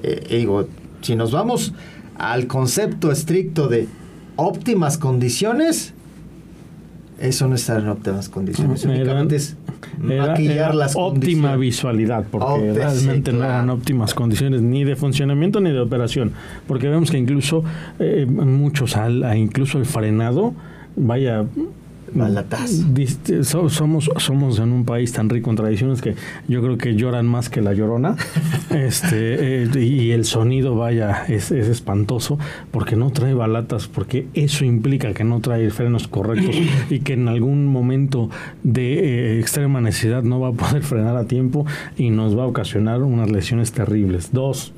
Eh, 0.03 0.27
digo, 0.31 0.67
si 1.03 1.15
nos 1.15 1.31
vamos 1.31 1.75
al 2.19 2.47
concepto 2.47 3.11
estricto 3.11 3.69
de 3.69 3.89
óptimas 4.37 4.99
condiciones, 4.99 5.93
Eso 7.19 7.49
no 7.49 7.55
está 7.55 7.79
en 7.79 7.89
óptimas 7.89 8.29
condiciones. 8.29 8.85
Únicamente 8.85 9.37
es 9.37 9.57
maquillar 9.99 10.75
las 10.75 10.93
óptima 10.97 11.57
visualidad, 11.57 12.27
porque 12.31 12.75
realmente 12.75 13.33
no 13.33 13.43
eran 13.43 13.71
óptimas 13.71 14.13
condiciones 14.13 14.61
ni 14.61 14.85
de 14.85 14.97
funcionamiento 14.97 15.61
ni 15.61 15.71
de 15.71 15.81
operación. 15.81 16.33
Porque 16.69 16.89
vemos 16.91 17.11
que 17.11 17.17
incluso 17.17 17.65
eh, 17.99 18.27
muchos, 18.27 18.97
al, 18.97 19.25
incluso 19.35 19.79
el 19.79 19.87
frenado, 19.87 20.53
vaya, 20.95 21.47
somos, 23.71 24.11
somos 24.19 24.59
en 24.59 24.73
un 24.73 24.85
país 24.85 25.13
tan 25.13 25.29
rico 25.29 25.51
en 25.51 25.57
tradiciones 25.57 26.01
que 26.01 26.15
yo 26.49 26.63
creo 26.63 26.79
que 26.79 26.95
lloran 26.95 27.27
más 27.27 27.49
que 27.49 27.61
la 27.61 27.75
llorona. 27.75 28.17
este 28.71 29.63
eh, 29.65 29.85
Y 29.85 30.11
el 30.13 30.25
sonido, 30.25 30.77
vaya, 30.77 31.25
es, 31.29 31.51
espantoso 31.51 32.39
porque 32.71 32.97
no 32.97 33.11
trae 33.11 33.35
balatas, 33.35 33.89
porque 33.89 34.27
eso 34.35 34.65
implica 34.65 35.13
que 35.15 35.25
no 35.25 35.41
trae 35.41 35.71
frenos 35.71 36.09
correctos 36.09 36.57
y 36.91 37.01
que 37.01 37.15
en 37.15 37.29
algún 37.29 37.67
momento 37.67 38.31
de 38.63 39.37
eh, 39.37 39.41
extrema 39.41 39.81
necesidad 39.81 40.23
no 40.23 40.41
va 40.41 40.49
a 40.49 40.53
poder 40.53 40.83
frenar 40.83 41.17
a 41.17 41.25
tiempo 41.25 41.67
y 41.97 42.11
nos 42.11 42.39
va 42.39 42.45
a 42.45 42.47
ocasionar 42.47 43.03
unas 43.03 43.31
lesiones 43.31 43.73
terribles. 43.73 44.31
Dos, 44.33 44.73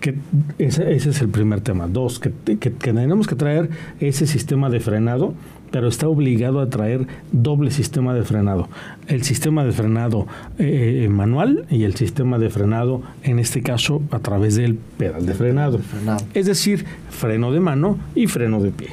que 0.00 0.14
ese, 0.58 0.94
ese 0.94 1.10
es 1.10 1.20
el 1.20 1.28
primer 1.28 1.60
tema. 1.60 1.88
Dos, 1.88 2.18
que, 2.18 2.32
que 2.58 2.70
tenemos 2.70 3.26
que 3.26 3.34
traer 3.34 3.70
ese 4.00 4.26
sistema 4.26 4.70
de 4.70 4.80
frenado 4.80 5.34
pero 5.70 5.88
está 5.88 6.08
obligado 6.08 6.60
a 6.60 6.68
traer 6.68 7.06
doble 7.32 7.70
sistema 7.70 8.14
de 8.14 8.22
frenado. 8.22 8.68
El 9.06 9.22
sistema 9.22 9.64
de 9.64 9.72
frenado 9.72 10.26
eh, 10.58 11.02
eh, 11.04 11.08
manual 11.08 11.66
y 11.70 11.84
el 11.84 11.94
sistema 11.94 12.38
de 12.38 12.50
frenado, 12.50 13.02
en 13.22 13.38
este 13.38 13.62
caso, 13.62 14.02
a 14.10 14.18
través 14.18 14.56
del 14.56 14.74
pedal 14.74 15.26
de 15.26 15.34
frenado. 15.34 15.80
Es 16.34 16.46
decir, 16.46 16.84
freno 17.10 17.52
de 17.52 17.60
mano 17.60 17.98
y 18.14 18.26
freno 18.26 18.60
de 18.60 18.70
pie. 18.70 18.88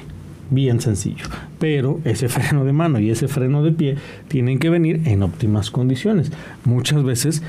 Bien 0.50 0.80
sencillo. 0.80 1.26
Pero 1.60 2.00
ese 2.06 2.30
freno 2.30 2.66
de 2.66 2.74
mano 2.74 3.00
y 3.00 3.10
ese 3.10 3.28
freno 3.28 3.64
de 3.64 3.72
pie 3.72 3.96
tienen 4.28 4.60
que 4.60 4.70
venir 4.70 5.02
en 5.06 5.24
óptimas 5.24 5.72
condiciones. 5.72 6.32
Muchas 6.64 7.04
veces 7.04 7.42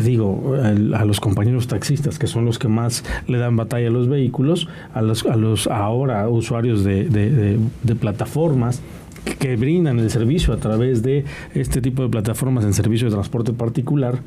digo, 0.00 0.56
a 0.94 1.04
los 1.04 1.20
compañeros 1.20 1.68
taxistas, 1.68 2.18
que 2.18 2.26
son 2.26 2.44
los 2.44 2.58
que 2.58 2.68
más 2.68 3.04
le 3.28 3.38
dan 3.38 3.56
batalla 3.56 3.88
a 3.88 3.90
los 3.90 4.08
vehículos, 4.08 4.68
a 4.92 5.02
los, 5.02 5.24
a 5.26 5.36
los 5.36 5.66
ahora 5.66 6.28
usuarios 6.28 6.84
de, 6.84 7.58
plataformas 8.00 8.82
que 9.38 9.56
brindan 9.56 9.98
el 9.98 10.10
servicio 10.10 10.52
a 10.52 10.58
través 10.58 11.02
de 11.02 11.24
este 11.54 11.80
tipo 11.80 12.02
de 12.02 12.08
plataformas 12.10 12.64
en 12.64 12.74
servicio 12.74 13.08
de 13.08 13.14
transporte 13.14 13.52
particular 13.52 14.18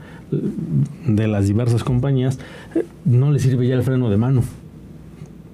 de 1.06 1.28
las 1.28 1.48
diversas 1.48 1.84
compañías, 1.84 2.40
eh, 2.74 2.84
no 3.06 3.32
les 3.32 3.44
sirve 3.44 3.68
ya 3.68 3.76
el 3.76 3.84
freno 3.84 4.10
de 4.10 4.18
mano 4.18 4.42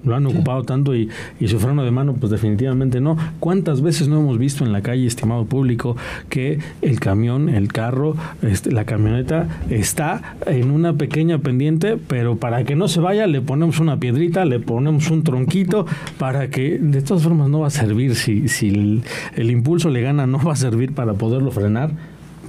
lo 0.04 0.14
han 0.14 0.26
ocupado 0.26 0.62
tanto 0.64 0.94
y, 0.94 1.08
y, 1.40 1.48
su 1.48 1.58
freno 1.58 1.84
de 1.84 1.90
mano, 1.90 2.14
pues 2.14 2.30
definitivamente 2.30 3.00
no. 3.00 3.16
¿Cuántas 3.40 3.80
veces 3.80 4.08
no 4.08 4.18
hemos 4.18 4.38
visto 4.38 4.64
en 4.64 4.72
la 4.72 4.82
calle, 4.82 5.06
estimado 5.06 5.44
público, 5.44 5.96
que 6.28 6.58
el 6.82 7.00
camión, 7.00 7.48
el 7.48 7.72
carro, 7.72 8.16
este, 8.42 8.72
la 8.72 8.84
camioneta 8.84 9.48
está 9.70 10.36
en 10.46 10.70
una 10.70 10.94
pequeña 10.94 11.38
pendiente, 11.38 11.96
pero 11.96 12.36
para 12.36 12.64
que 12.64 12.76
no 12.76 12.88
se 12.88 13.00
vaya 13.00 13.26
le 13.26 13.40
ponemos 13.40 13.80
una 13.80 13.98
piedrita, 13.98 14.44
le 14.44 14.60
ponemos 14.60 15.10
un 15.10 15.22
tronquito, 15.22 15.86
para 16.18 16.48
que 16.48 16.78
de 16.78 17.02
todas 17.02 17.22
formas 17.22 17.48
no 17.48 17.60
va 17.60 17.68
a 17.68 17.70
servir, 17.70 18.14
si, 18.14 18.48
si 18.48 18.68
el, 18.68 19.02
el 19.36 19.50
impulso 19.50 19.90
le 19.90 20.02
gana, 20.02 20.26
no 20.26 20.38
va 20.38 20.52
a 20.52 20.56
servir 20.56 20.92
para 20.92 21.14
poderlo 21.14 21.50
frenar, 21.50 21.90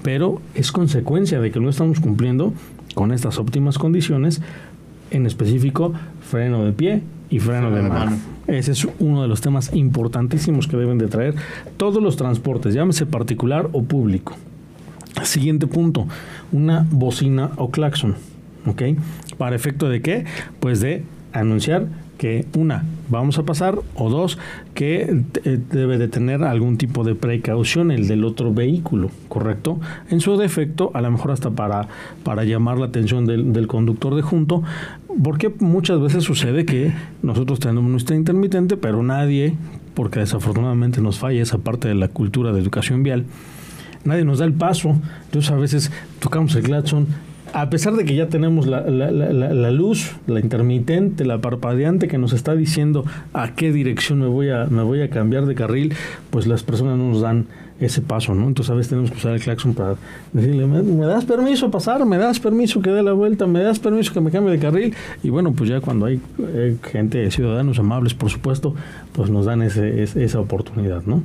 pero 0.03 0.41
es 0.53 0.71
consecuencia 0.71 1.39
de 1.39 1.51
que 1.51 1.59
no 1.59 1.69
estamos 1.69 1.99
cumpliendo 1.99 2.53
con 2.93 3.11
estas 3.11 3.37
óptimas 3.37 3.77
condiciones, 3.77 4.41
en 5.11 5.25
específico 5.25 5.93
freno 6.21 6.65
de 6.65 6.73
pie 6.73 7.01
y 7.29 7.39
freno 7.39 7.71
de 7.71 7.81
mano. 7.81 8.17
Ese 8.47 8.71
es 8.71 8.87
uno 8.99 9.21
de 9.21 9.27
los 9.27 9.41
temas 9.41 9.73
importantísimos 9.73 10.67
que 10.67 10.77
deben 10.77 10.97
de 10.97 11.07
traer 11.07 11.35
todos 11.77 12.01
los 12.01 12.17
transportes, 12.17 12.73
llámese 12.73 13.05
particular 13.05 13.69
o 13.71 13.83
público. 13.83 14.35
Siguiente 15.23 15.65
punto, 15.65 16.07
una 16.51 16.85
bocina 16.91 17.51
o 17.55 17.71
claxon, 17.71 18.15
¿ok? 18.65 18.81
¿Para 19.37 19.55
efecto 19.55 19.89
de 19.89 20.01
qué? 20.01 20.25
Pues 20.59 20.81
de 20.81 21.03
anunciar 21.33 21.87
que 22.17 22.45
una, 22.55 22.83
vamos 23.09 23.37
a 23.37 23.43
pasar, 23.43 23.79
o 23.95 24.09
dos, 24.09 24.37
que 24.73 25.23
eh, 25.43 25.59
debe 25.71 25.97
de 25.97 26.07
tener 26.07 26.43
algún 26.43 26.77
tipo 26.77 27.03
de 27.03 27.15
precaución 27.15 27.91
el 27.91 28.07
del 28.07 28.23
otro 28.23 28.53
vehículo, 28.53 29.11
¿correcto? 29.27 29.79
En 30.09 30.21
su 30.21 30.37
defecto, 30.37 30.91
a 30.93 31.01
lo 31.01 31.11
mejor 31.11 31.31
hasta 31.31 31.51
para, 31.51 31.87
para 32.23 32.43
llamar 32.43 32.77
la 32.77 32.87
atención 32.87 33.25
del, 33.25 33.53
del 33.53 33.67
conductor 33.67 34.15
de 34.15 34.21
junto, 34.21 34.63
porque 35.23 35.53
muchas 35.59 35.99
veces 35.99 36.23
sucede 36.23 36.65
que 36.65 36.93
nosotros 37.21 37.59
tenemos 37.59 37.89
nuestra 37.89 38.15
intermitente, 38.15 38.77
pero 38.77 39.03
nadie, 39.03 39.55
porque 39.93 40.19
desafortunadamente 40.19 41.01
nos 41.01 41.19
falla 41.19 41.41
esa 41.41 41.57
parte 41.57 41.87
de 41.87 41.95
la 41.95 42.07
cultura 42.07 42.51
de 42.51 42.61
educación 42.61 43.03
vial, 43.03 43.25
nadie 44.03 44.25
nos 44.25 44.39
da 44.39 44.45
el 44.45 44.53
paso, 44.53 44.95
entonces 45.25 45.51
a 45.51 45.55
veces 45.55 45.91
tocamos 46.19 46.55
el 46.55 46.63
claxon 46.63 47.07
a 47.53 47.69
pesar 47.69 47.93
de 47.93 48.05
que 48.05 48.15
ya 48.15 48.27
tenemos 48.27 48.67
la, 48.67 48.81
luz, 49.71 50.15
la 50.27 50.39
intermitente, 50.39 51.25
la 51.25 51.39
parpadeante 51.39 52.07
que 52.07 52.17
nos 52.17 52.33
está 52.33 52.55
diciendo 52.55 53.05
a 53.33 53.53
qué 53.53 53.71
dirección 53.71 54.19
me 54.19 54.27
voy 54.27 54.49
a, 54.49 54.65
me 54.65 54.83
voy 54.83 55.01
a 55.01 55.09
cambiar 55.09 55.45
de 55.45 55.55
carril, 55.55 55.93
pues 56.29 56.47
las 56.47 56.63
personas 56.63 56.97
no 56.97 57.09
nos 57.09 57.21
dan 57.21 57.47
ese 57.79 58.01
paso, 58.01 58.33
¿no? 58.33 58.47
Entonces 58.47 58.71
a 58.71 58.75
veces 58.75 58.89
tenemos 58.89 59.11
que 59.11 59.17
usar 59.17 59.33
el 59.33 59.41
claxon 59.41 59.73
para 59.73 59.95
decirle, 60.31 60.65
¿me, 60.65 61.05
das 61.05 61.25
permiso 61.25 61.69
pasar? 61.69 62.05
¿Me 62.05 62.17
das 62.17 62.39
permiso 62.39 62.81
que 62.81 62.89
dé 62.89 63.03
la 63.03 63.11
vuelta? 63.11 63.47
¿Me 63.47 63.61
das 63.61 63.79
permiso 63.79 64.13
que 64.13 64.21
me 64.21 64.31
cambie 64.31 64.53
de 64.53 64.59
carril? 64.59 64.95
Y 65.23 65.29
bueno, 65.29 65.51
pues 65.51 65.69
ya 65.69 65.81
cuando 65.81 66.05
hay 66.05 66.21
eh, 66.39 66.77
gente, 66.83 67.29
ciudadanos 67.31 67.77
amables, 67.79 68.13
por 68.13 68.29
supuesto, 68.29 68.75
pues 69.11 69.29
nos 69.29 69.45
dan 69.45 69.61
ese, 69.61 70.03
esa 70.03 70.39
oportunidad, 70.39 71.03
¿no? 71.05 71.21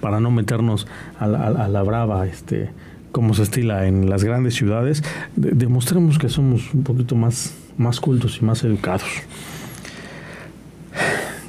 Para 0.00 0.20
no 0.20 0.30
meternos 0.30 0.86
a 1.18 1.26
la, 1.26 1.46
a 1.46 1.68
la 1.68 1.82
brava, 1.82 2.26
este 2.26 2.70
como 3.12 3.34
se 3.34 3.42
estila 3.42 3.86
en 3.86 4.08
las 4.08 4.24
grandes 4.24 4.54
ciudades, 4.54 5.02
demostremos 5.36 6.18
que 6.18 6.28
somos 6.28 6.72
un 6.74 6.82
poquito 6.82 7.14
más, 7.14 7.54
más 7.76 8.00
cultos 8.00 8.38
y 8.40 8.44
más 8.44 8.64
educados. 8.64 9.08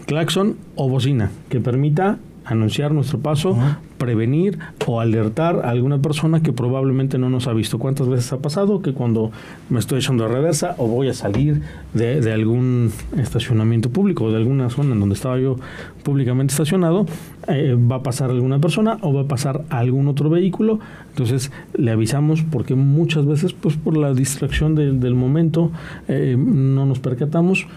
Claxon 0.06 0.58
o 0.76 0.90
bocina 0.90 1.30
que 1.50 1.60
permita 1.60 2.18
anunciar 2.50 2.92
nuestro 2.94 3.20
paso, 3.20 3.56
prevenir 3.98 4.58
o 4.88 5.00
alertar 5.00 5.62
a 5.64 5.70
alguna 5.70 6.00
persona 6.02 6.42
que 6.42 6.52
probablemente 6.52 7.18
no 7.18 7.30
nos 7.30 7.48
ha 7.48 7.54
visto. 7.54 7.78
¿Cuántas 7.78 8.08
veces 8.08 8.34
ha 8.34 8.40
pasado 8.40 8.82
que 8.82 8.94
cuando 8.94 9.32
me 9.70 9.80
estoy 9.80 10.00
echando 10.00 10.26
a 10.26 10.28
reversa 10.28 10.76
o 10.78 10.88
voy 10.88 11.10
a 11.10 11.14
salir 11.14 11.62
de, 11.94 12.32
algún 12.32 12.92
estacionamiento 13.18 13.90
público 13.90 14.26
o 14.26 14.32
de 14.32 14.38
alguna 14.38 14.70
zona 14.70 14.94
en 14.94 15.00
donde 15.00 15.16
estaba 15.16 15.40
yo 15.40 15.58
públicamente 16.04 16.52
estacionado, 16.52 17.06
eh, 17.48 17.76
va 17.76 17.98
a 17.98 18.04
pasar 18.04 18.30
alguna 18.32 18.60
persona 18.60 18.98
o 19.02 19.14
va 19.14 19.22
a 19.22 19.28
pasar 19.28 19.64
algún 19.70 20.08
otro 20.08 20.30
vehículo? 20.30 20.80
Entonces 21.10 21.52
le 21.74 21.92
avisamos 21.92 22.44
porque 22.44 22.76
muchas 22.76 23.26
veces, 23.26 23.54
pues 23.54 23.76
por 23.76 23.98
la 23.98 24.14
distracción 24.14 24.76
del 24.76 25.16
momento, 25.16 25.72
eh, 26.08 26.36
no 26.38 26.86
nos 26.86 27.00
percatamos 27.00 27.68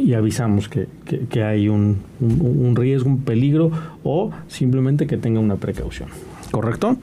y 0.00 0.14
avisamos 0.14 0.68
que, 0.68 0.88
que, 1.28 1.42
hay 1.42 1.68
un, 1.68 1.98
un, 2.20 2.74
riesgo, 2.76 3.08
un 3.08 3.22
peligro 3.22 3.70
o 4.02 4.30
simplemente 4.48 5.06
que 5.06 5.16
tenga 5.16 5.40
una 5.40 5.56
precaución. 5.56 6.08
¿Correcto? 6.50 6.96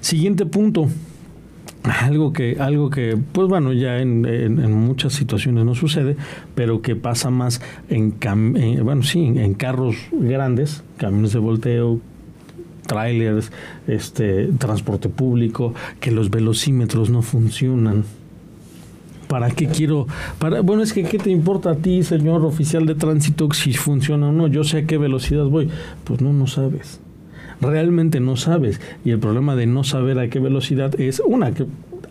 Siguiente 0.00 0.46
punto. 0.46 0.88
Algo 1.82 2.32
que, 2.32 2.56
algo 2.58 2.90
que, 2.90 3.16
pues 3.32 3.46
bueno, 3.46 3.72
ya 3.72 3.98
en, 3.98 4.24
en, 4.26 4.72
muchas 4.72 5.12
situaciones 5.12 5.64
no 5.64 5.76
sucede, 5.76 6.16
pero 6.56 6.82
que 6.82 6.96
pasa 6.96 7.30
más 7.30 7.60
en, 7.88 8.14
bueno, 8.82 9.04
sí, 9.04 9.20
en 9.20 9.54
carros 9.54 9.96
grandes, 10.10 10.82
camiones 10.96 11.32
de 11.32 11.38
volteo, 11.38 12.00
trailers, 12.86 13.52
este, 13.86 14.48
transporte 14.58 15.08
público, 15.08 15.74
que 16.00 16.10
los 16.10 16.30
velocímetros 16.30 17.08
no 17.10 17.22
funcionan. 17.22 18.04
¿Para 19.28 19.50
qué 19.50 19.66
quiero? 19.66 20.06
Para, 20.38 20.60
bueno, 20.60 20.82
es 20.82 20.92
que 20.92 21.02
¿qué 21.02 21.18
te 21.18 21.30
importa 21.30 21.70
a 21.70 21.74
ti, 21.76 22.02
señor 22.02 22.44
oficial 22.44 22.86
de 22.86 22.94
tránsito, 22.94 23.48
si 23.52 23.72
funciona 23.72 24.28
o 24.28 24.32
no? 24.32 24.46
Yo 24.46 24.64
sé 24.64 24.78
a 24.78 24.86
qué 24.86 24.98
velocidad 24.98 25.44
voy. 25.44 25.68
Pues 26.04 26.20
no, 26.20 26.32
no 26.32 26.46
sabes. 26.46 27.00
Realmente 27.60 28.20
no 28.20 28.36
sabes. 28.36 28.80
Y 29.04 29.10
el 29.10 29.18
problema 29.18 29.56
de 29.56 29.66
no 29.66 29.84
saber 29.84 30.18
a 30.18 30.28
qué 30.28 30.38
velocidad 30.38 30.98
es, 31.00 31.20
una, 31.24 31.52
que 31.52 31.66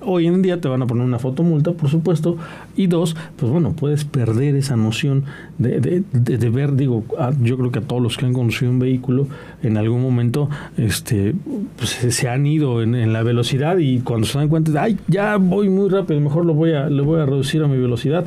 hoy 0.06 0.28
en 0.28 0.42
día 0.42 0.62
te 0.62 0.68
van 0.68 0.82
a 0.82 0.88
poner 0.88 1.04
una 1.04 1.20
fotomulta, 1.20 1.74
por 1.74 1.90
supuesto, 1.90 2.38
y 2.76 2.88
dos, 2.88 3.16
pues 3.36 3.52
bueno, 3.52 3.74
puedes 3.74 4.06
perder 4.06 4.56
esa 4.56 4.76
noción 4.76 5.26
de, 5.58 6.04
de, 6.12 6.50
ver, 6.50 6.76
digo, 6.76 7.04
yo 7.42 7.58
creo 7.58 7.72
que 7.72 7.80
a 7.80 7.82
todos 7.82 8.02
los 8.02 8.18
que 8.18 8.26
han 8.26 8.34
conducido 8.34 8.72
un 8.72 8.80
vehículo 8.80 9.28
en 9.64 9.78
algún 9.78 10.02
momento 10.02 10.50
este, 10.78 11.34
pues, 11.78 11.90
se 11.90 12.30
han 12.30 12.46
ido 12.46 12.82
en, 12.82 13.14
la 13.14 13.24
velocidad 13.24 13.78
y 13.78 14.00
cuando 14.00 14.28
se 14.28 14.38
dan 14.38 14.50
cuenta, 14.50 14.82
ay, 14.82 14.98
ya 15.08 15.38
voy 15.38 15.70
muy 15.70 15.90
rápido, 15.90 16.20
mejor 16.20 16.46
lo 16.46 16.54
voy 16.54 16.74
a, 16.74 16.90
le 16.90 17.02
voy 17.02 17.20
a 17.20 17.26
reducir 17.26 17.64
a 17.64 17.68
mi 17.68 17.78
velocidad. 17.78 18.26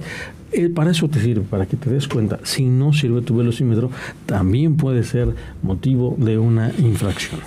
Eh, 0.51 0.71
para 0.71 0.93
eso 0.93 1.09
te 1.09 1.21
sirve, 1.21 1.43
para 1.43 1.67
que 1.67 1.77
te 1.77 1.91
des 1.91 2.09
cuenta. 2.09 2.39
Si 2.43 2.65
no 2.65 2.95
sirve 2.95 3.21
tu 3.21 3.37
velocímetro, 3.37 3.91
también 4.25 4.77
puede 4.77 5.03
ser 5.05 5.29
motivo 5.63 6.17
de 6.19 6.39
una 6.39 6.73
infracción. 6.79 7.41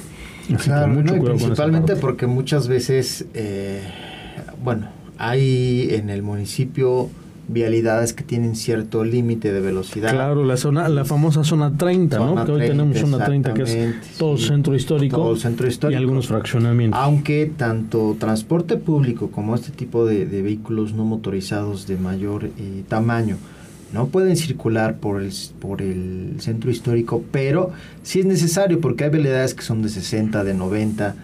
claro, 0.63 1.04
principalmente 1.24 1.96
porque 1.96 2.28
muchas 2.28 2.67
veces... 2.67 3.26
Eh, 3.34 3.82
bueno, 4.63 4.88
hay 5.17 5.89
en 5.91 6.10
el 6.10 6.24
municipio 6.24 7.10
vialidades 7.47 8.13
que 8.13 8.24
tienen 8.24 8.56
cierto 8.56 9.04
límite 9.04 9.52
de 9.52 9.60
velocidad. 9.60 10.12
Claro, 10.12 10.45
la 10.45 10.58
zona, 10.58 10.88
la 10.89 11.06
famosa 11.06 11.43
zona 11.43 11.76
30, 11.76 12.19
¿no? 12.19 12.45
Que 12.45 12.52
hoy 12.52 12.62
tenemos 12.62 12.97
zona 12.97 13.24
30, 13.26 13.54
que 13.54 13.63
es 13.63 14.17
todo 14.17 14.38
centro 14.38 14.76
histórico. 14.76 15.17
Todo 15.17 15.34
el 15.34 15.39
centro 15.39 15.67
histórico. 15.67 16.00
Y 16.00 16.02
algunos 16.02 16.28
fraccionamientos. 16.28 17.00
Aunque 17.00 17.52
tanto 17.58 18.15
transporte 18.19 18.78
público 18.78 19.32
como 19.32 19.56
este 19.56 19.71
tipo 19.71 20.06
de, 20.06 20.26
vehículos 20.26 20.93
no 20.93 21.04
motorizados 21.04 21.88
de 21.88 21.97
mayor 21.97 22.45
eh, 22.45 22.84
tamaño 22.88 23.38
no 23.93 24.08
pueden 24.08 24.38
circular 24.38 24.97
por 24.97 25.21
el, 25.21 25.34
por 25.60 25.82
el 25.82 26.36
centro 26.39 26.71
histórico, 26.71 27.24
pero 27.32 27.71
sí 28.04 28.21
es 28.21 28.26
necesario 28.26 28.80
porque 28.80 29.04
hay 29.04 29.10
vialidades 29.10 29.54
que 29.54 29.63
son 29.63 29.82
de 29.82 29.89
60, 29.89 30.45
de 30.45 30.54
90, 30.54 31.15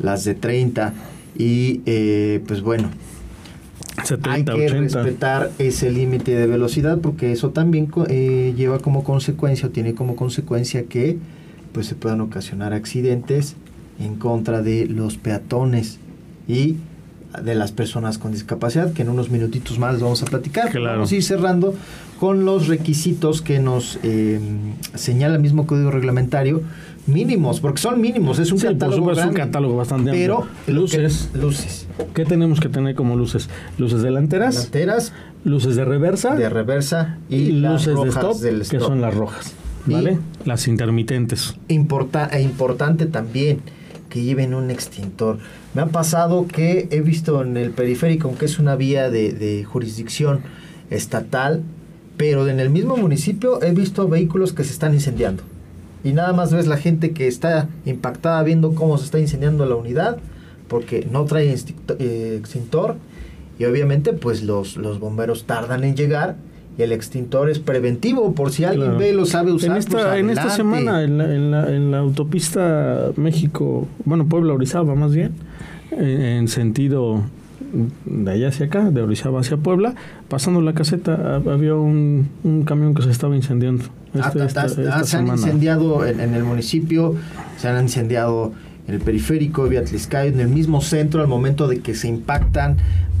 las 0.00 0.24
de 0.24 0.34
30 0.34 0.92
y 1.38 1.82
eh, 1.86 2.42
pues 2.46 2.62
bueno, 2.62 2.90
hay 4.24 4.44
que 4.44 4.68
respetar 4.68 5.50
ese 5.58 5.90
límite 5.90 6.34
de 6.34 6.46
velocidad 6.46 6.98
porque 6.98 7.32
eso 7.32 7.50
también 7.50 7.90
eh, 8.08 8.54
lleva 8.56 8.78
como 8.78 9.04
consecuencia 9.04 9.68
o 9.68 9.70
tiene 9.70 9.94
como 9.94 10.16
consecuencia 10.16 10.84
que 10.84 11.18
pues 11.72 11.86
se 11.86 11.94
puedan 11.94 12.20
ocasionar 12.20 12.72
accidentes 12.72 13.56
en 13.98 14.16
contra 14.16 14.62
de 14.62 14.86
los 14.86 15.16
peatones. 15.16 15.98
Y 16.48 16.76
de 17.42 17.54
las 17.54 17.72
personas 17.72 18.18
con 18.18 18.32
discapacidad 18.32 18.92
que 18.92 19.02
en 19.02 19.08
unos 19.08 19.30
minutitos 19.30 19.78
más 19.78 20.00
vamos 20.00 20.22
a 20.22 20.26
platicar. 20.26 20.72
Vamos 20.78 21.12
a 21.12 21.14
ir 21.14 21.22
cerrando 21.22 21.74
con 22.20 22.44
los 22.44 22.68
requisitos 22.68 23.42
que 23.42 23.58
nos 23.58 23.98
eh, 24.02 24.40
señala 24.94 25.36
el 25.36 25.42
mismo 25.42 25.66
código 25.66 25.90
reglamentario 25.90 26.62
mínimos, 27.06 27.60
porque 27.60 27.80
son 27.80 28.00
mínimos, 28.00 28.38
es 28.38 28.52
un 28.52 28.58
catálogo 28.58 29.12
es 29.12 29.24
un 29.24 29.32
catálogo 29.32 29.76
bastante 29.76 30.10
pero 30.10 30.46
luces, 30.66 31.30
luces. 31.34 31.86
¿Qué 32.14 32.24
tenemos 32.24 32.60
que 32.60 32.68
tener 32.68 32.94
como 32.94 33.16
luces? 33.16 33.48
Luces 33.78 34.02
delanteras, 34.02 34.54
delanteras, 34.54 35.12
luces 35.44 35.76
de 35.76 35.84
reversa, 35.84 36.34
de 36.34 36.48
reversa 36.48 37.18
y, 37.28 37.52
luces 37.52 37.94
de 37.96 38.08
stop, 38.08 38.36
que 38.68 38.80
son 38.80 39.00
las 39.00 39.14
rojas, 39.14 39.52
¿vale? 39.86 40.18
las 40.44 40.66
intermitentes. 40.68 41.54
Importa, 41.68 42.26
e 42.26 42.42
importante 42.42 43.06
también 43.06 43.60
que 44.08 44.22
lleven 44.22 44.54
un 44.54 44.70
extintor. 44.70 45.38
Me 45.76 45.82
ha 45.82 45.86
pasado 45.88 46.46
que 46.46 46.88
he 46.90 47.02
visto 47.02 47.42
en 47.42 47.58
el 47.58 47.70
periférico, 47.70 48.28
aunque 48.28 48.46
es 48.46 48.58
una 48.58 48.76
vía 48.76 49.10
de, 49.10 49.62
jurisdicción 49.68 50.40
estatal, 50.88 51.64
pero 52.16 52.48
en 52.48 52.60
el 52.60 52.70
mismo 52.70 52.96
municipio 52.96 53.62
he 53.62 53.72
visto 53.72 54.08
vehículos 54.08 54.54
que 54.54 54.64
se 54.64 54.72
están 54.72 54.94
incendiando. 54.94 55.42
Y 56.02 56.14
nada 56.14 56.32
más 56.32 56.50
ves 56.50 56.66
la 56.66 56.78
gente 56.78 57.10
que 57.10 57.28
está 57.28 57.68
impactada 57.84 58.42
viendo 58.42 58.74
cómo 58.74 58.96
se 58.96 59.04
está 59.04 59.18
incendiando 59.18 59.66
la 59.66 59.74
unidad 59.74 60.16
porque 60.66 61.06
no 61.12 61.26
trae 61.26 61.54
eh, 61.98 62.36
extintor 62.40 62.96
y 63.58 63.66
obviamente 63.66 64.14
pues 64.14 64.42
los, 64.42 64.78
bomberos 64.98 65.44
tardan 65.44 65.84
en 65.84 65.94
llegar 65.94 66.36
el 66.82 66.92
extintor 66.92 67.50
es 67.50 67.58
preventivo 67.58 68.34
por 68.34 68.52
si 68.52 68.64
alguien 68.64 68.98
ve 68.98 69.10
y 69.10 69.12
lo 69.12 69.26
sabe 69.26 69.52
usar. 69.52 69.70
En 69.70 69.76
esta, 69.76 69.92
pues, 69.92 70.20
en 70.20 70.30
esta 70.30 70.50
semana 70.50 71.02
en 71.02 71.18
la, 71.18 71.24
en, 71.34 71.50
la, 71.50 71.74
en 71.74 71.90
la, 71.90 71.98
autopista 71.98 73.12
México, 73.16 73.86
bueno 74.04 74.26
Puebla 74.26 74.52
Orizaba 74.52 74.94
más 74.94 75.14
bien, 75.14 75.32
en 75.90 76.48
sentido 76.48 77.22
de 78.04 78.30
allá 78.30 78.48
hacia 78.48 78.66
acá, 78.66 78.90
de 78.90 79.02
Orizaba 79.02 79.40
hacia 79.40 79.56
Puebla, 79.56 79.94
pasando 80.28 80.60
la 80.60 80.74
caseta 80.74 81.36
había 81.36 81.74
un, 81.74 82.28
un 82.44 82.64
camión 82.64 82.94
que 82.94 83.02
se 83.02 83.10
estaba 83.10 83.34
incendiando. 83.36 83.84
Este, 84.14 85.04
se 85.04 85.16
han 85.16 85.28
incendiado 85.28 86.06
en, 86.06 86.34
el 86.34 86.44
municipio, 86.44 87.14
se 87.58 87.68
han 87.68 87.82
incendiado 87.82 88.52
en 88.88 88.94
el 88.94 89.00
periférico, 89.00 89.64
Vía 89.68 89.82
en 89.82 90.40
el 90.40 90.48
mismo 90.48 90.80
centro, 90.80 91.20
al 91.20 91.28
momento 91.28 91.68
de 91.68 91.80
que 91.80 91.94
se 91.94 92.08
impactan, 92.08 92.76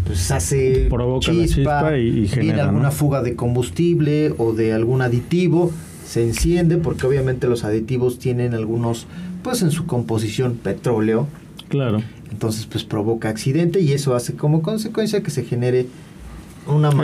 pues 0.06 0.30
hace 0.30 0.86
Provoca 0.88 1.32
chispa, 1.32 1.96
y, 1.98 2.30
viene 2.38 2.60
alguna 2.60 2.90
fuga 2.90 3.22
de 3.22 3.34
combustible 3.34 4.32
o 4.38 4.52
de 4.52 4.72
algún 4.72 5.02
aditivo, 5.02 5.72
se 6.06 6.22
enciende 6.22 6.76
porque 6.76 7.06
obviamente 7.06 7.48
los 7.48 7.64
aditivos 7.64 8.18
tienen 8.18 8.54
algunos, 8.54 9.06
pues 9.42 9.62
en 9.62 9.70
su 9.70 9.86
composición 9.86 10.54
petróleo. 10.54 11.26
Claro. 11.68 12.02
Entonces 12.30 12.66
pues 12.66 12.84
provoca 12.84 13.28
accidente 13.28 13.80
y 13.80 13.92
eso 13.92 14.14
hace 14.14 14.34
como 14.34 14.62
consecuencia 14.62 15.22
que 15.22 15.30
se 15.30 15.44
genere 15.44 15.86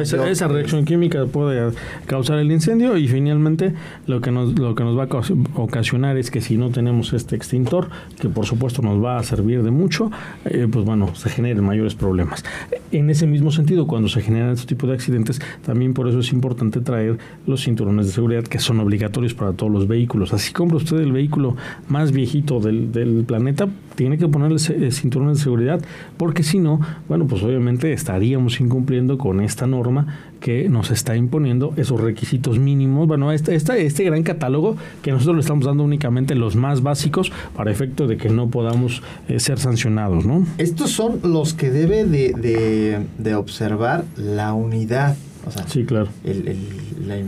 esa, 0.00 0.48
reacción 0.48 0.84
química 0.84 1.24
puede 1.26 1.72
causar 2.06 2.38
el 2.38 2.50
incendio 2.50 2.96
y 2.96 3.06
finalmente 3.06 3.74
lo 4.06 4.20
que 4.20 4.30
nos 4.30 4.58
lo 4.58 4.74
que 4.74 4.82
nos 4.82 4.98
va 4.98 5.04
a 5.04 5.60
ocasionar 5.60 6.16
es 6.16 6.30
que 6.30 6.40
si 6.40 6.56
no 6.56 6.70
tenemos 6.70 7.12
este 7.12 7.36
extintor 7.36 7.88
que 8.18 8.28
por 8.28 8.44
supuesto 8.44 8.82
nos 8.82 9.02
va 9.02 9.18
a 9.18 9.22
servir 9.22 9.62
de 9.62 9.70
mucho 9.70 10.10
eh, 10.44 10.66
pues 10.70 10.84
bueno 10.84 11.14
se 11.14 11.30
generen 11.30 11.64
mayores 11.64 11.94
problemas. 11.94 12.44
En 12.90 13.08
ese 13.10 13.26
mismo 13.26 13.52
sentido 13.52 13.86
cuando 13.86 14.08
se 14.08 14.20
generan 14.20 14.50
este 14.50 14.66
tipo 14.66 14.86
de 14.86 14.94
accidentes 14.94 15.40
también 15.64 15.94
por 15.94 16.08
eso 16.08 16.18
es 16.18 16.32
importante 16.32 16.80
traer 16.80 17.18
los 17.46 17.62
cinturones 17.62 18.06
de 18.06 18.12
seguridad 18.12 18.44
que 18.44 18.58
son 18.58 18.80
obligatorios 18.80 19.34
para 19.34 19.52
todos 19.52 19.72
los 19.72 19.86
vehículos. 19.86 20.32
Así 20.32 20.52
compra 20.52 20.78
usted 20.78 20.98
el 20.98 21.12
vehículo 21.12 21.56
más 21.88 22.12
viejito 22.12 22.58
del, 22.60 22.90
del 22.90 23.24
planeta 23.24 23.68
tiene 23.94 24.18
que 24.18 24.26
ponerle 24.28 24.56
eh, 24.56 24.90
cinturones 24.90 25.38
de 25.38 25.44
seguridad 25.44 25.80
porque 26.16 26.42
si 26.42 26.58
no 26.58 26.80
bueno 27.08 27.26
pues 27.26 27.42
obviamente 27.42 27.92
estaríamos 27.92 28.60
incumpliendo 28.60 29.18
con 29.18 29.40
esta 29.52 29.66
norma 29.66 30.06
que 30.40 30.68
nos 30.68 30.90
está 30.90 31.16
imponiendo 31.16 31.72
esos 31.76 32.00
requisitos 32.00 32.58
mínimos. 32.58 33.06
Bueno, 33.06 33.30
este, 33.32 33.54
este, 33.54 33.86
este 33.86 34.04
gran 34.04 34.22
catálogo 34.22 34.76
que 35.02 35.12
nosotros 35.12 35.36
le 35.36 35.40
estamos 35.42 35.64
dando 35.64 35.84
únicamente 35.84 36.34
los 36.34 36.56
más 36.56 36.82
básicos 36.82 37.30
para 37.54 37.70
efecto 37.70 38.06
de 38.06 38.16
que 38.16 38.28
no 38.28 38.48
podamos 38.48 39.02
eh, 39.28 39.38
ser 39.38 39.58
sancionados, 39.58 40.26
¿no? 40.26 40.44
Estos 40.58 40.90
son 40.90 41.20
los 41.22 41.54
que 41.54 41.70
debe 41.70 42.04
de, 42.04 43.04
de, 43.18 43.34
observar 43.34 44.04
la 44.16 44.52
unidad. 44.52 45.16
O 45.46 45.50
sea, 45.50 45.66
sí, 45.68 45.84
claro. 45.84 46.08
El, 46.24 46.48
el, 46.48 47.24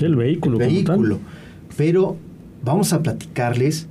el 0.00 0.16
vehículo. 0.16 0.58
vehículo. 0.58 1.18
Pero 1.76 2.16
vamos 2.62 2.92
a 2.92 3.02
platicarles 3.02 3.88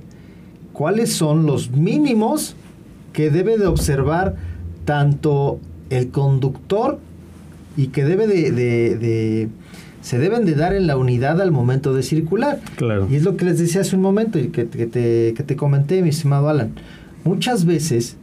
cuáles 0.72 1.12
son 1.12 1.46
los 1.46 1.70
mínimos 1.70 2.54
que 3.12 3.30
debe 3.30 3.58
de 3.58 3.66
observar 3.66 4.36
tanto 4.84 5.60
el 5.90 6.08
conductor 6.08 6.98
y 7.76 7.88
que 7.88 8.04
debe 8.04 8.26
de, 8.26 9.48
se 10.00 10.18
deben 10.18 10.44
de 10.44 10.54
dar 10.54 10.74
en 10.74 10.86
la 10.86 10.96
unidad 10.96 11.40
al 11.40 11.52
momento 11.52 11.94
de 11.94 12.02
circular. 12.02 12.60
Claro. 12.76 13.08
Y 13.10 13.16
es 13.16 13.24
lo 13.24 13.36
que 13.36 13.44
les 13.44 13.58
decía 13.58 13.80
hace 13.80 13.96
un 13.96 14.02
momento 14.02 14.38
y 14.38 14.48
que, 14.48 14.68
que, 14.68 14.86
te, 14.86 15.34
que 15.34 15.42
te 15.42 15.56
comenté, 15.56 16.02
mi 16.02 16.10
estimado 16.10 16.48
Alan. 16.48 16.72
Muchas 17.24 17.64
veces, 17.64 18.16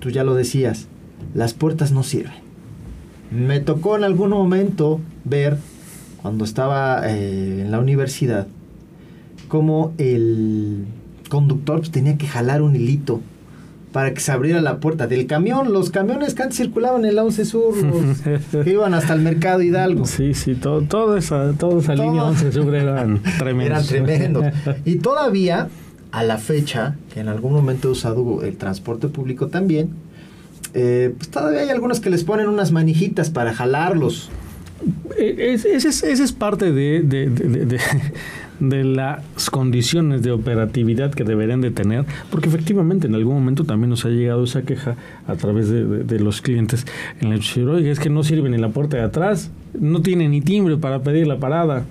tú 0.00 0.10
ya 0.10 0.24
lo 0.24 0.34
decías, 0.34 0.86
las 1.34 1.54
puertas 1.54 1.92
no 1.92 2.02
sirven. 2.02 2.48
Me 3.30 3.60
tocó 3.60 3.96
en 3.96 4.04
algún 4.04 4.30
momento 4.30 5.00
ver, 5.24 5.58
cuando 6.22 6.44
estaba 6.44 7.02
eh, 7.04 7.62
en 7.62 7.70
la 7.70 7.78
universidad, 7.78 8.46
como 9.48 9.92
el 9.98 10.84
conductor 11.28 11.78
pues, 11.78 11.90
tenía 11.90 12.16
que 12.16 12.26
jalar 12.26 12.62
un 12.62 12.76
hilito 12.76 13.20
para 13.92 14.12
que 14.12 14.20
se 14.20 14.32
abriera 14.32 14.60
la 14.60 14.78
puerta 14.78 15.06
del 15.06 15.26
camión. 15.26 15.72
Los 15.72 15.90
camiones 15.90 16.34
que 16.34 16.42
antes 16.42 16.58
circulaban 16.58 17.04
en 17.04 17.16
la 17.16 17.24
11 17.24 17.44
Sur, 17.44 17.74
que 18.64 18.70
iban 18.70 18.94
hasta 18.94 19.14
el 19.14 19.20
mercado 19.20 19.62
Hidalgo. 19.62 20.06
Sí, 20.06 20.34
sí, 20.34 20.54
todo, 20.54 20.82
todo 20.82 21.16
esa, 21.16 21.52
toda 21.52 21.80
esa 21.80 21.94
línea 21.94 22.24
11 22.24 22.52
Sur 22.52 22.74
eran 22.74 23.22
tremendos. 23.38 23.90
Eran 23.92 24.06
tremendos. 24.06 24.44
Y 24.84 24.96
todavía, 24.96 25.68
a 26.12 26.22
la 26.22 26.38
fecha, 26.38 26.96
que 27.12 27.20
en 27.20 27.28
algún 27.28 27.52
momento 27.52 27.88
he 27.88 27.92
usado 27.92 28.42
el 28.42 28.56
transporte 28.56 29.08
público 29.08 29.48
también, 29.48 29.90
eh, 30.74 31.14
pues 31.16 31.30
todavía 31.30 31.60
hay 31.60 31.70
algunos 31.70 32.00
que 32.00 32.10
les 32.10 32.24
ponen 32.24 32.48
unas 32.48 32.72
manijitas 32.72 33.30
para 33.30 33.54
jalarlos. 33.54 34.30
E, 35.16 35.52
ese 35.54 35.74
es, 35.74 36.02
es, 36.02 36.32
parte 36.32 36.72
de, 36.72 37.02
de 38.60 38.84
las 38.84 39.50
condiciones 39.50 40.22
de 40.22 40.32
operatividad 40.32 41.12
que 41.12 41.24
deberían 41.24 41.60
de 41.60 41.70
tener, 41.70 42.04
porque 42.30 42.48
efectivamente 42.48 43.06
en 43.06 43.14
algún 43.14 43.34
momento 43.34 43.64
también 43.64 43.90
nos 43.90 44.04
ha 44.04 44.08
llegado 44.08 44.44
esa 44.44 44.62
queja 44.62 44.96
a 45.26 45.34
través 45.36 45.68
de, 45.68 46.18
los 46.18 46.42
clientes 46.42 46.86
en 47.20 47.32
el 47.32 47.68
oye, 47.68 47.90
es 47.90 48.00
que 48.00 48.10
no 48.10 48.22
sirve 48.22 48.48
ni 48.50 48.58
la 48.58 48.70
puerta 48.70 48.96
de 48.96 49.04
atrás, 49.04 49.50
no 49.78 50.02
tiene 50.02 50.28
ni 50.28 50.40
timbre 50.40 50.76
para 50.76 51.02
pedir 51.02 51.26
la 51.26 51.38
parada, 51.38 51.84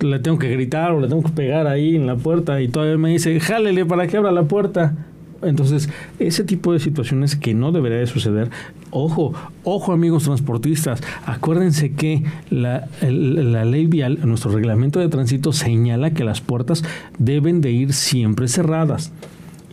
le 0.00 0.18
tengo 0.18 0.38
que 0.38 0.50
gritar 0.50 0.92
o 0.92 1.00
le 1.00 1.08
tengo 1.08 1.22
que 1.22 1.32
pegar 1.32 1.66
ahí 1.66 1.96
en 1.96 2.06
la 2.06 2.16
puerta 2.16 2.60
y 2.60 2.68
todavía 2.68 2.98
me 2.98 3.10
dice, 3.10 3.38
jálele 3.40 3.84
para 3.84 4.06
que 4.06 4.16
abra 4.16 4.32
la 4.32 4.44
puerta. 4.44 4.94
Entonces, 5.42 5.88
ese 6.18 6.44
tipo 6.44 6.72
de 6.72 6.80
situaciones 6.80 7.36
que 7.36 7.54
no 7.54 7.72
debería 7.72 7.98
de 7.98 8.06
suceder, 8.06 8.50
ojo, 8.90 9.34
ojo 9.64 9.92
amigos 9.92 10.24
transportistas, 10.24 11.02
acuérdense 11.24 11.92
que 11.92 12.24
la, 12.50 12.88
la, 13.02 13.64
ley 13.64 13.86
vial, 13.86 14.18
nuestro 14.24 14.52
reglamento 14.52 15.00
de 15.00 15.08
tránsito 15.08 15.52
señala 15.52 16.10
que 16.12 16.24
las 16.24 16.40
puertas 16.40 16.84
deben 17.18 17.60
de 17.60 17.72
ir 17.72 17.92
siempre 17.92 18.48
cerradas 18.48 19.12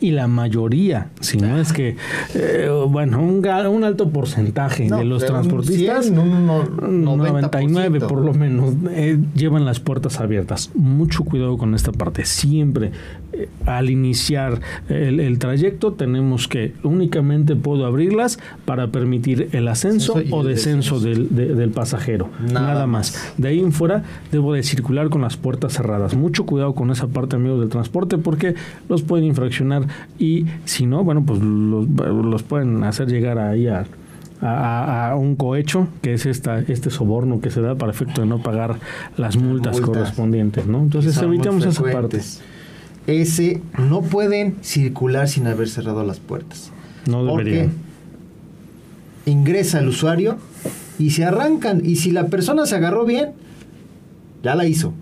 y 0.03 0.11
la 0.11 0.27
mayoría, 0.27 1.07
si 1.21 1.37
no 1.37 1.57
es 1.57 1.71
que, 1.71 1.95
eh, 2.35 2.69
bueno, 2.89 3.21
un, 3.21 3.37
un, 3.37 3.83
alto 3.85 4.09
porcentaje 4.09 4.89
de 4.89 5.05
los 5.05 5.25
transportistas, 5.25 6.09
un 6.09 7.05
99 7.05 8.01
por 8.01 8.19
lo 8.19 8.33
menos, 8.33 8.73
eh, 8.91 9.17
llevan 9.33 9.63
las 9.63 9.79
puertas 9.79 10.19
abiertas. 10.19 10.71
Mucho 10.75 11.23
cuidado 11.23 11.57
con 11.57 11.73
esta 11.73 11.93
parte. 11.93 12.25
Siempre 12.25 12.91
eh, 13.31 13.47
al 13.65 13.89
iniciar 13.89 14.59
el, 14.89 15.39
trayecto 15.39 15.93
tenemos 15.93 16.49
que 16.49 16.73
únicamente 16.83 17.55
puedo 17.55 17.85
abrirlas 17.85 18.39
para 18.65 18.87
permitir 18.87 19.47
el 19.53 19.69
ascenso 19.69 20.15
o 20.31 20.43
descenso, 20.43 20.99
del, 20.99 21.71
pasajero. 21.73 22.29
Nada, 22.51 22.87
más. 22.87 23.33
De 23.37 23.47
ahí 23.47 23.59
en 23.59 23.71
fuera 23.71 24.03
debo 24.33 24.51
de 24.51 24.63
circular 24.63 25.09
con 25.09 25.21
las 25.21 25.37
puertas 25.37 25.71
cerradas. 25.71 26.13
Mucho 26.13 26.45
cuidado 26.45 26.75
con 26.75 26.91
esa 26.91 27.07
parte, 27.07 27.37
amigos 27.37 27.61
del 27.61 27.69
transporte, 27.69 28.17
porque 28.17 28.55
los 28.89 29.01
pueden 29.01 29.25
infraccionar 29.25 29.87
y 30.19 30.45
si 30.65 30.85
no, 30.85 31.03
bueno, 31.03 31.23
pues 31.25 31.41
los, 31.41 32.43
pueden 32.43 32.83
hacer 32.83 33.07
llegar 33.07 33.39
ahí 33.39 33.67
a, 33.67 33.85
a, 34.41 35.15
un 35.15 35.35
cohecho, 35.35 35.87
que 36.01 36.13
es 36.13 36.25
esta, 36.25 36.59
este 36.59 36.89
soborno 36.89 37.41
que 37.41 37.49
se 37.49 37.61
da 37.61 37.75
para 37.75 37.91
efecto 37.91 38.21
de 38.21 38.27
no 38.27 38.41
pagar 38.41 38.79
las 39.17 39.37
multas, 39.37 39.79
correspondientes, 39.79 40.67
¿no? 40.67 40.79
Entonces 40.79 41.17
evitamos 41.17 41.65
esa 41.65 41.83
parte. 41.83 42.21
Ese 43.05 43.61
no 43.77 44.01
pueden 44.01 44.55
circular 44.61 45.27
sin 45.27 45.47
haber 45.47 45.67
cerrado 45.67 46.03
las 46.05 46.19
puertas. 46.19 46.71
No 47.05 47.25
deberían. 47.25 47.69
Porque 47.69 47.83
ingresa 49.25 49.79
el 49.79 49.89
usuario 49.89 50.37
y 50.99 51.11
se 51.11 51.25
arrancan. 51.25 51.81
Y 51.83 51.97
si 51.97 52.11
la 52.11 52.27
persona 52.27 52.65
se 52.65 52.75
agarró 52.75 53.05
bien, 53.05 53.31
ya 54.41 54.55
la 54.55 54.65
hizo. 54.65 54.93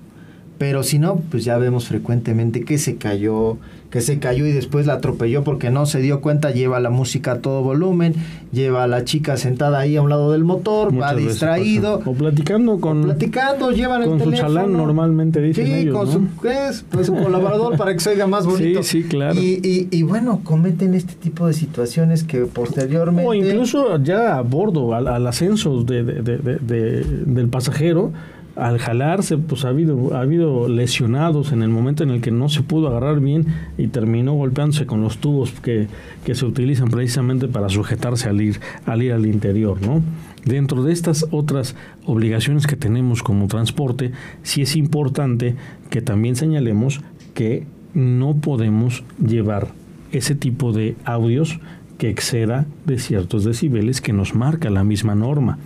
Pero 0.61 0.83
si 0.83 0.99
no, 0.99 1.15
pues 1.31 1.43
ya 1.43 1.57
vemos 1.57 1.87
frecuentemente 1.87 2.63
que 2.63 2.77
se 2.77 2.95
cayó, 2.97 3.57
que 3.89 3.99
se 3.99 4.19
cayó 4.19 4.45
y 4.45 4.51
después 4.51 4.85
la 4.85 4.93
atropelló 4.93 5.43
porque 5.43 5.71
no 5.71 5.87
se 5.87 6.01
dio 6.01 6.21
cuenta, 6.21 6.51
lleva 6.51 6.79
la 6.79 6.91
música 6.91 7.31
a 7.31 7.39
todo 7.39 7.63
volumen, 7.63 8.13
lleva 8.51 8.83
a 8.83 8.87
la 8.87 9.03
chica 9.03 9.37
sentada 9.37 9.79
ahí 9.79 9.95
a 9.95 10.03
un 10.03 10.11
lado 10.11 10.31
del 10.31 10.43
motor, 10.43 10.93
va 10.95 11.15
distraído. 11.15 12.03
O 12.05 12.13
platicando 12.13 12.79
con... 12.79 13.01
platicando, 13.01 13.71
llevan 13.71 14.03
con 14.07 14.23
su 14.23 14.31
chalán 14.33 14.73
normalmente 14.73 15.41
dicen 15.41 15.65
sí, 15.65 15.73
ellos, 15.73 15.97
con 15.97 16.11
su, 16.11 16.47
es? 16.47 16.85
Pues 16.91 17.07
su 17.07 17.15
colaborador 17.15 17.75
para 17.75 17.95
que 17.95 17.99
se 17.99 18.11
oiga 18.11 18.27
más 18.27 18.45
bonito. 18.45 18.83
Sí, 18.83 19.01
sí, 19.01 19.09
claro. 19.09 19.33
Y, 19.41 19.87
y, 19.89 20.03
bueno, 20.03 20.41
cometen 20.43 20.93
este 20.93 21.15
tipo 21.15 21.47
de 21.47 21.53
situaciones 21.53 22.23
que 22.23 22.41
posteriormente... 22.41 23.27
O 23.27 23.33
incluso 23.33 23.97
ya 23.97 24.37
a 24.37 24.41
bordo, 24.43 24.93
al, 24.93 25.25
ascenso 25.25 25.81
de, 25.81 26.03
del 26.03 27.47
pasajero 27.47 28.11
al 28.55 28.79
jalarse, 28.79 29.37
pues 29.37 29.65
ha 29.65 29.69
habido, 29.69 30.15
ha 30.15 30.21
habido 30.21 30.67
lesionados 30.67 31.51
en 31.51 31.63
el 31.63 31.69
momento 31.69 32.03
en 32.03 32.09
el 32.09 32.21
que 32.21 32.31
no 32.31 32.49
se 32.49 32.63
pudo 32.63 32.87
agarrar 32.87 33.19
bien 33.19 33.45
y 33.77 33.87
terminó 33.87 34.33
golpeándose 34.33 34.85
con 34.85 35.01
los 35.01 35.17
tubos 35.19 35.51
que, 35.51 35.87
que 36.25 36.35
se 36.35 36.45
utilizan 36.45 36.89
precisamente 36.89 37.47
para 37.47 37.69
sujetarse 37.69 38.29
al 38.29 38.41
ir, 38.41 38.59
al 38.85 39.01
ir 39.01 39.13
al 39.13 39.25
interior, 39.25 39.81
¿no? 39.81 40.01
Dentro 40.45 40.83
de 40.83 40.91
estas 40.91 41.27
otras 41.31 41.75
obligaciones 42.05 42.67
que 42.67 42.75
tenemos 42.75 43.23
como 43.23 43.47
transporte, 43.47 44.11
sí 44.43 44.63
es 44.63 44.75
importante 44.75 45.55
que 45.89 46.01
también 46.01 46.35
señalemos 46.35 47.01
que 47.33 47.65
no 47.93 48.35
podemos 48.35 49.03
llevar 49.23 49.69
ese 50.11 50.35
tipo 50.35 50.73
de 50.73 50.95
audios 51.05 51.59
que 51.97 52.09
exceda 52.09 52.65
de 52.85 52.97
ciertos 52.97 53.43
decibeles 53.43 54.01
que 54.01 54.13
nos 54.13 54.33
marca 54.33 54.69
la 54.69 54.83
misma 54.83 55.13
norma. 55.13 55.59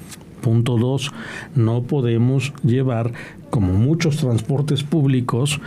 Punto 0.45 0.77
dos, 0.77 1.12
no 1.55 1.81
podemos 1.81 2.53
llevar, 2.63 3.13
como 3.49 3.73
muchos 3.73 4.17
transportes 4.17 4.84
públicos, 4.84 5.60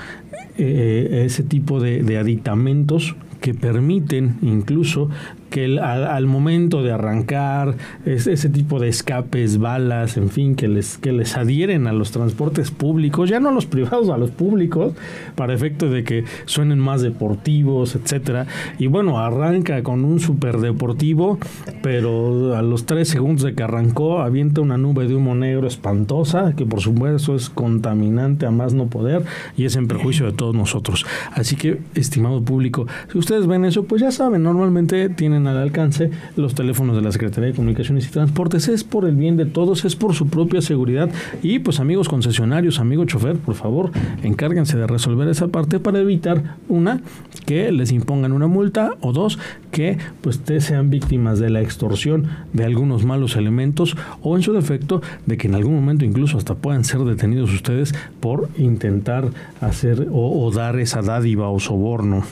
eh, 0.56 1.24
ese 1.26 1.42
tipo 1.42 1.80
de 1.80 2.16
aditamentos 2.16 3.16
que 3.40 3.54
permiten 3.54 4.36
incluso 4.42 5.08
que 5.50 5.78
al, 5.78 6.26
momento 6.26 6.82
de 6.82 6.92
arrancar, 6.92 7.76
ese 8.04 8.48
tipo 8.48 8.78
de 8.78 8.88
escapes, 8.88 9.58
balas, 9.58 10.16
en 10.16 10.28
fin, 10.28 10.54
que 10.54 10.68
les, 10.68 10.98
que 10.98 11.12
les 11.12 11.36
adhieren 11.36 11.86
a 11.86 11.92
los 11.92 12.10
transportes 12.10 12.70
públicos, 12.70 13.30
ya 13.30 13.40
no 13.40 13.48
a 13.48 13.52
los 13.52 13.66
privados, 13.78 14.10
a 14.10 14.18
los 14.18 14.30
públicos, 14.30 14.94
para 15.36 15.54
efecto 15.54 15.88
de 15.88 16.04
que 16.04 16.24
suenen 16.44 16.78
más 16.78 17.02
deportivos, 17.02 17.94
etcétera. 17.94 18.46
Y 18.78 18.86
bueno, 18.86 19.18
arranca 19.18 19.82
con 19.82 20.04
un 20.04 20.20
super 20.20 20.58
deportivo, 20.58 21.38
pero 21.82 22.54
a 22.56 22.62
los 22.62 22.86
tres 22.86 23.08
segundos 23.08 23.44
de 23.44 23.54
que 23.54 23.62
arrancó, 23.62 24.20
avienta 24.20 24.60
una 24.60 24.76
nube 24.76 25.06
de 25.08 25.14
humo 25.14 25.34
negro 25.34 25.66
espantosa, 25.66 26.54
que 26.56 26.66
por 26.66 26.80
supuesto 26.80 27.34
es 27.34 27.48
contaminante 27.48 28.46
a 28.46 28.50
más 28.50 28.74
no 28.74 28.88
poder 28.88 29.22
y 29.56 29.64
es 29.64 29.76
en 29.76 29.88
perjuicio 29.88 30.26
de 30.26 30.32
todos 30.32 30.54
nosotros. 30.54 31.06
Así 31.32 31.56
que, 31.56 31.78
estimado 31.94 32.42
público, 32.42 32.86
si 33.12 33.18
ustedes 33.28 33.46
ven 33.46 33.66
eso, 33.66 33.84
pues 33.84 34.00
ya 34.00 34.10
saben, 34.10 34.42
normalmente 34.42 35.10
tienen 35.10 35.46
al 35.48 35.58
alcance 35.58 36.10
los 36.36 36.54
teléfonos 36.54 36.96
de 36.96 37.02
la 37.02 37.12
Secretaría 37.12 37.50
de 37.50 37.54
Comunicaciones 37.54 38.06
y 38.06 38.10
Transportes. 38.10 38.68
Es 38.68 38.84
por 38.84 39.04
el 39.04 39.16
bien 39.16 39.36
de 39.36 39.44
todos, 39.44 39.84
es 39.84 39.96
por 39.96 40.14
su 40.14 40.28
propia 40.28 40.62
seguridad. 40.62 41.10
Y 41.42 41.58
pues 41.58 41.78
amigos 41.78 42.08
concesionarios, 42.08 42.80
amigo 42.80 43.04
chofer, 43.04 43.36
por 43.36 43.54
favor, 43.54 43.90
encárguense 44.22 44.78
de 44.78 44.86
resolver 44.86 45.28
esa 45.28 45.48
parte 45.48 45.78
para 45.78 45.98
evitar, 45.98 46.56
una, 46.70 47.02
que 47.44 47.70
les 47.70 47.92
impongan 47.92 48.32
una 48.32 48.46
multa 48.46 48.94
o 49.02 49.12
dos, 49.12 49.38
que 49.72 49.98
pues 50.22 50.40
sean 50.60 50.88
víctimas 50.88 51.38
de 51.38 51.50
la 51.50 51.60
extorsión 51.60 52.28
de 52.54 52.64
algunos 52.64 53.04
malos 53.04 53.36
elementos 53.36 53.94
o 54.22 54.36
en 54.36 54.42
su 54.42 54.54
defecto 54.54 55.02
de 55.26 55.36
que 55.36 55.48
en 55.48 55.54
algún 55.54 55.74
momento 55.74 56.06
incluso 56.06 56.38
hasta 56.38 56.54
puedan 56.54 56.82
ser 56.82 57.00
detenidos 57.00 57.52
ustedes 57.52 57.94
por 58.20 58.48
intentar 58.56 59.28
hacer 59.60 60.08
o, 60.10 60.46
o 60.46 60.50
dar 60.50 60.78
esa 60.78 61.02
dádiva 61.02 61.50
o 61.50 61.60
soborno. 61.60 62.24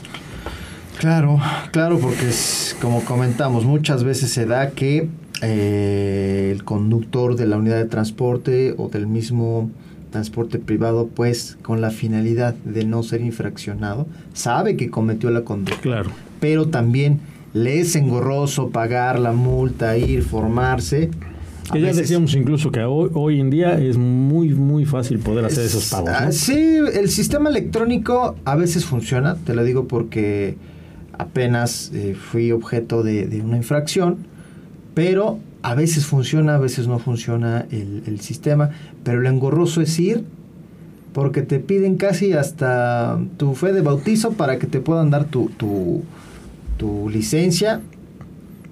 Claro, 0.99 1.39
claro, 1.71 1.99
porque 1.99 2.27
es, 2.27 2.75
como 2.81 3.03
comentamos, 3.03 3.65
muchas 3.65 4.03
veces 4.03 4.31
se 4.31 4.45
da 4.45 4.71
que 4.71 5.09
eh, 5.41 6.49
el 6.51 6.63
conductor 6.63 7.35
de 7.35 7.45
la 7.45 7.57
unidad 7.57 7.77
de 7.77 7.85
transporte 7.85 8.73
o 8.77 8.89
del 8.89 9.05
mismo 9.05 9.69
transporte 10.11 10.57
privado, 10.57 11.09
pues 11.13 11.57
con 11.61 11.81
la 11.81 11.91
finalidad 11.91 12.55
de 12.55 12.85
no 12.85 13.03
ser 13.03 13.21
infraccionado, 13.21 14.07
sabe 14.33 14.75
que 14.75 14.89
cometió 14.89 15.29
la 15.29 15.41
conducta. 15.41 15.81
Claro. 15.81 16.09
Pero 16.39 16.69
también 16.69 17.19
le 17.53 17.79
es 17.79 17.95
engorroso 17.95 18.69
pagar 18.69 19.19
la 19.19 19.33
multa, 19.33 19.97
ir, 19.97 20.23
formarse. 20.23 21.11
Que 21.71 21.81
ya 21.81 21.91
decíamos 21.91 22.33
incluso 22.33 22.71
que 22.71 22.81
hoy, 22.83 23.09
hoy, 23.13 23.39
en 23.41 23.49
día 23.49 23.77
es 23.77 23.97
muy, 23.97 24.49
muy 24.49 24.85
fácil 24.85 25.19
poder 25.19 25.45
hacer 25.45 25.65
esos 25.65 25.89
pagos. 25.89 26.09
Ah, 26.13 26.31
sí, 26.31 26.79
el 26.93 27.09
sistema 27.09 27.49
electrónico 27.49 28.35
a 28.45 28.55
veces 28.55 28.85
funciona, 28.85 29.35
te 29.35 29.53
lo 29.53 29.65
digo 29.65 29.85
porque 29.85 30.55
apenas 31.17 31.91
eh, 31.93 32.15
fui 32.15 32.51
objeto 32.51 33.03
de, 33.03 33.41
una 33.43 33.57
infracción, 33.57 34.17
pero 34.93 35.39
a 35.63 35.75
veces 35.75 36.05
funciona, 36.05 36.55
a 36.55 36.59
veces 36.59 36.87
no 36.87 36.99
funciona 36.99 37.65
el, 37.71 38.19
sistema, 38.21 38.71
pero 39.03 39.19
lo 39.21 39.29
engorroso 39.29 39.81
es 39.81 39.99
ir 39.99 40.23
porque 41.13 41.41
te 41.41 41.59
piden 41.59 41.97
casi 41.97 42.33
hasta 42.33 43.19
tu 43.37 43.55
fe 43.55 43.73
de 43.73 43.81
bautizo 43.81 44.33
para 44.33 44.59
que 44.59 44.67
te 44.67 44.79
puedan 44.79 45.09
dar 45.09 45.25
tu, 45.25 45.49
tu, 45.57 46.03
tu 46.77 47.09
licencia, 47.09 47.81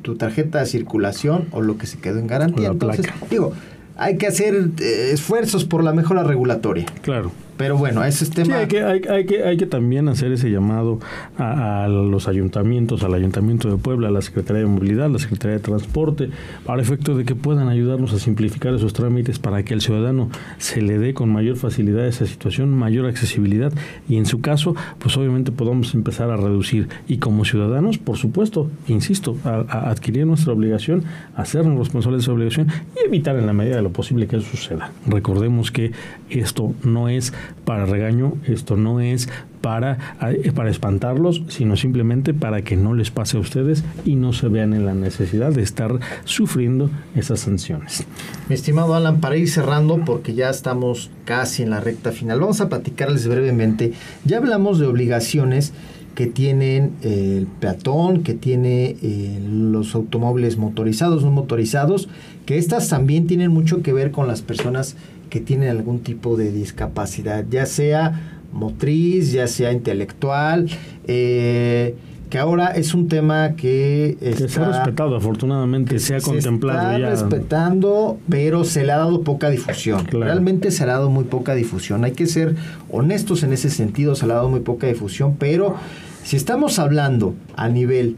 tu 0.03 0.15
tarjeta 0.15 0.59
de 0.59 0.67
circulación 0.67 1.47
o 1.51 1.61
lo 1.61 1.77
que 1.77 1.87
se 1.87 1.97
quedó 1.97 2.19
en 2.19 2.27
garantía. 2.27 2.67
Entonces, 2.67 3.07
digo, 3.31 3.53
hay 3.97 4.17
que 4.17 4.27
hacer 4.27 4.69
eh, 4.79 5.09
esfuerzos 5.11 5.65
por 5.65 5.83
la 5.83 5.93
mejora 5.93 6.23
regulatoria. 6.23 6.85
Claro. 7.01 7.31
Pero 7.57 7.77
bueno, 7.77 8.03
ese 8.03 8.25
es 8.25 8.31
tema. 8.31 8.45
Sí, 8.47 8.51
hay 8.53 8.67
que, 8.67 8.83
hay, 8.83 9.01
hay, 9.09 9.25
que, 9.25 9.43
hay 9.43 9.57
que 9.57 9.65
también 9.65 10.09
hacer 10.09 10.31
ese 10.31 10.49
llamado 10.49 10.99
a, 11.37 11.87
los 11.87 12.27
ayuntamientos, 12.27 13.03
al 13.03 13.13
Ayuntamiento 13.13 13.69
de 13.69 13.77
Puebla, 13.77 14.09
a 14.09 14.11
la 14.11 14.21
Secretaría 14.21 14.63
de 14.63 14.67
Movilidad, 14.67 15.05
a 15.05 15.09
la 15.09 15.19
Secretaría 15.19 15.57
de 15.57 15.63
Transporte, 15.63 16.29
para 16.65 16.81
efecto 16.81 17.15
de 17.15 17.23
que 17.23 17.35
puedan 17.35 17.69
ayudarnos 17.69 18.13
a 18.13 18.19
simplificar 18.19 18.73
esos 18.73 18.93
trámites 18.93 19.39
para 19.39 19.63
que 19.63 19.73
al 19.73 19.81
ciudadano 19.81 20.29
se 20.57 20.81
le 20.81 20.99
dé 20.99 21.13
con 21.13 21.29
mayor 21.29 21.55
facilidad 21.55 22.07
esa 22.07 22.25
situación, 22.25 22.73
mayor 22.73 23.05
accesibilidad 23.05 23.71
y 24.09 24.17
en 24.17 24.25
su 24.25 24.41
caso, 24.41 24.75
pues 24.99 25.15
obviamente 25.17 25.51
podamos 25.51 25.93
empezar 25.93 26.29
a 26.29 26.37
reducir. 26.37 26.89
Y 27.07 27.17
como 27.17 27.45
ciudadanos, 27.45 27.97
por 27.97 28.17
supuesto, 28.17 28.69
insisto, 28.87 29.37
a, 29.45 29.89
adquirir 29.89 30.25
nuestra 30.25 30.53
obligación, 30.53 31.03
hacernos 31.35 31.79
responsables 31.79 32.19
de 32.19 32.23
esa 32.23 32.33
obligación 32.33 32.67
y 32.95 33.07
evitar 33.07 33.37
en 33.37 33.45
la 33.45 33.53
medida 33.53 33.77
de 33.77 33.81
lo 33.81 33.91
posible 33.91 34.27
que 34.27 34.37
eso 34.37 34.47
suceda. 34.49 34.91
Recordemos 35.07 35.71
que 35.71 35.91
esto 36.29 36.73
no 36.83 37.09
es 37.09 37.33
para 37.63 37.85
regaño, 37.85 38.33
esto 38.45 38.75
no 38.77 38.99
es 38.99 39.29
para, 39.61 40.15
eh, 40.21 40.51
para 40.53 40.69
espantarlos, 40.69 41.41
sino 41.47 41.75
simplemente 41.75 42.33
para 42.33 42.61
que 42.61 42.75
no 42.75 42.93
les 42.93 43.09
pase 43.09 43.37
a 43.37 43.39
ustedes 43.39 43.83
y 44.05 44.15
no 44.15 44.31
se 44.31 44.47
vean 44.47 44.73
en 44.73 44.85
la 44.85 44.93
necesidad 44.93 45.51
de 45.51 45.63
estar 45.63 45.99
sufriendo 46.23 46.89
esas 47.15 47.39
sanciones. 47.39 48.05
Mi 48.47 48.55
estimado 48.55 48.93
Alan, 48.93 49.21
para 49.21 49.37
ir 49.37 49.49
cerrando, 49.49 50.03
porque 50.05 50.35
ya 50.35 50.49
estamos 50.49 51.09
casi 51.25 51.63
en 51.63 51.71
la 51.71 51.79
recta 51.79 52.11
final, 52.11 52.39
vamos 52.39 52.61
a 52.61 52.69
platicarles 52.69 53.27
brevemente. 53.27 53.93
Ya 54.23 54.37
hablamos 54.37 54.77
de 54.77 54.85
obligaciones 54.85 55.73
que 56.15 56.27
tienen 56.27 56.93
eh, 57.01 57.35
el 57.39 57.47
peatón, 57.47 58.23
que 58.23 58.33
tiene 58.33 58.95
eh, 59.01 59.39
los 59.47 59.93
automóviles 59.95 60.57
motorizados, 60.57 61.23
no 61.23 61.31
motorizados, 61.31 62.07
que 62.45 62.57
estas 62.57 62.87
también 62.87 63.27
tienen 63.27 63.51
mucho 63.51 63.81
que 63.81 63.93
ver 63.93 64.11
con 64.11 64.27
las 64.27 64.41
personas 64.41 64.95
que 65.35 65.41
tienen 65.41 65.67
algún 65.67 65.99
tipo 65.99 66.37
de 66.37 66.49
discapacidad, 66.49 67.43
ya 67.49 67.65
sea 67.65 68.39
motriz, 68.53 69.33
ya 69.33 69.47
sea 69.47 69.73
intelectual, 69.73 70.69
eh, 71.07 71.93
que 72.29 72.37
ahora 72.37 72.67
es 72.67 72.93
un 72.93 73.09
tema 73.09 73.57
que, 73.57 74.17
está, 74.21 74.47
se 74.47 74.61
ha 74.61 74.67
respetado, 74.69 75.13
afortunadamente, 75.17 75.99
se 75.99 76.15
ha 76.15 76.21
contemplado 76.21 76.79
está 76.79 76.99
ya. 76.99 77.09
respetando, 77.09 78.17
pero 78.29 78.63
se 78.63 78.85
le 78.85 78.93
ha 78.93 78.97
dado 78.99 79.23
poca 79.23 79.49
difusión. 79.49 80.07
Realmente 80.07 80.71
se 80.71 80.85
le 80.85 80.91
ha 80.93 80.95
dado 80.95 81.09
muy 81.09 81.25
poca 81.25 81.53
difusión. 81.53 82.05
Hay 82.05 82.13
que 82.13 82.27
ser 82.27 82.55
honestos 82.89 83.43
en 83.43 83.51
ese 83.51 83.69
sentido, 83.69 84.15
se 84.15 84.27
le 84.27 84.31
ha 84.31 84.35
dado 84.37 84.47
muy 84.47 84.61
poca 84.61 84.87
difusión, 84.87 85.35
pero 85.37 85.75
si 86.23 86.37
estamos 86.37 86.79
hablando 86.79 87.35
a 87.57 87.67
nivel 87.67 88.15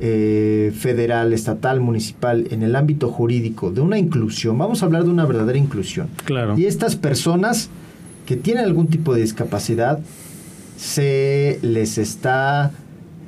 eh, 0.00 0.72
federal, 0.76 1.32
estatal, 1.32 1.80
municipal, 1.80 2.46
en 2.50 2.62
el 2.62 2.76
ámbito 2.76 3.08
jurídico, 3.10 3.70
de 3.70 3.80
una 3.80 3.98
inclusión, 3.98 4.58
vamos 4.58 4.82
a 4.82 4.86
hablar 4.86 5.04
de 5.04 5.10
una 5.10 5.24
verdadera 5.24 5.58
inclusión. 5.58 6.08
Claro. 6.24 6.58
Y 6.58 6.66
estas 6.66 6.96
personas 6.96 7.70
que 8.26 8.36
tienen 8.36 8.64
algún 8.64 8.88
tipo 8.88 9.14
de 9.14 9.20
discapacidad, 9.20 10.00
se 10.76 11.58
les 11.62 11.98
está 11.98 12.72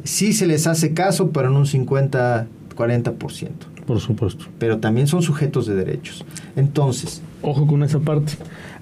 sí 0.07 0.33
se 0.33 0.47
les 0.47 0.67
hace 0.67 0.95
caso, 0.95 1.31
pero 1.31 1.49
en 1.49 1.57
un 1.57 1.67
50, 1.67 2.47
40%. 2.77 3.49
Por 3.87 4.01
supuesto. 4.01 4.47
Pero 4.59 4.79
también 4.79 5.07
son 5.07 5.23
sujetos 5.23 5.67
de 5.67 5.75
derechos. 5.75 6.25
Entonces. 6.57 7.23
Ojo 7.43 7.67
con 7.67 7.83
esa 7.83 8.01
parte. 8.01 8.33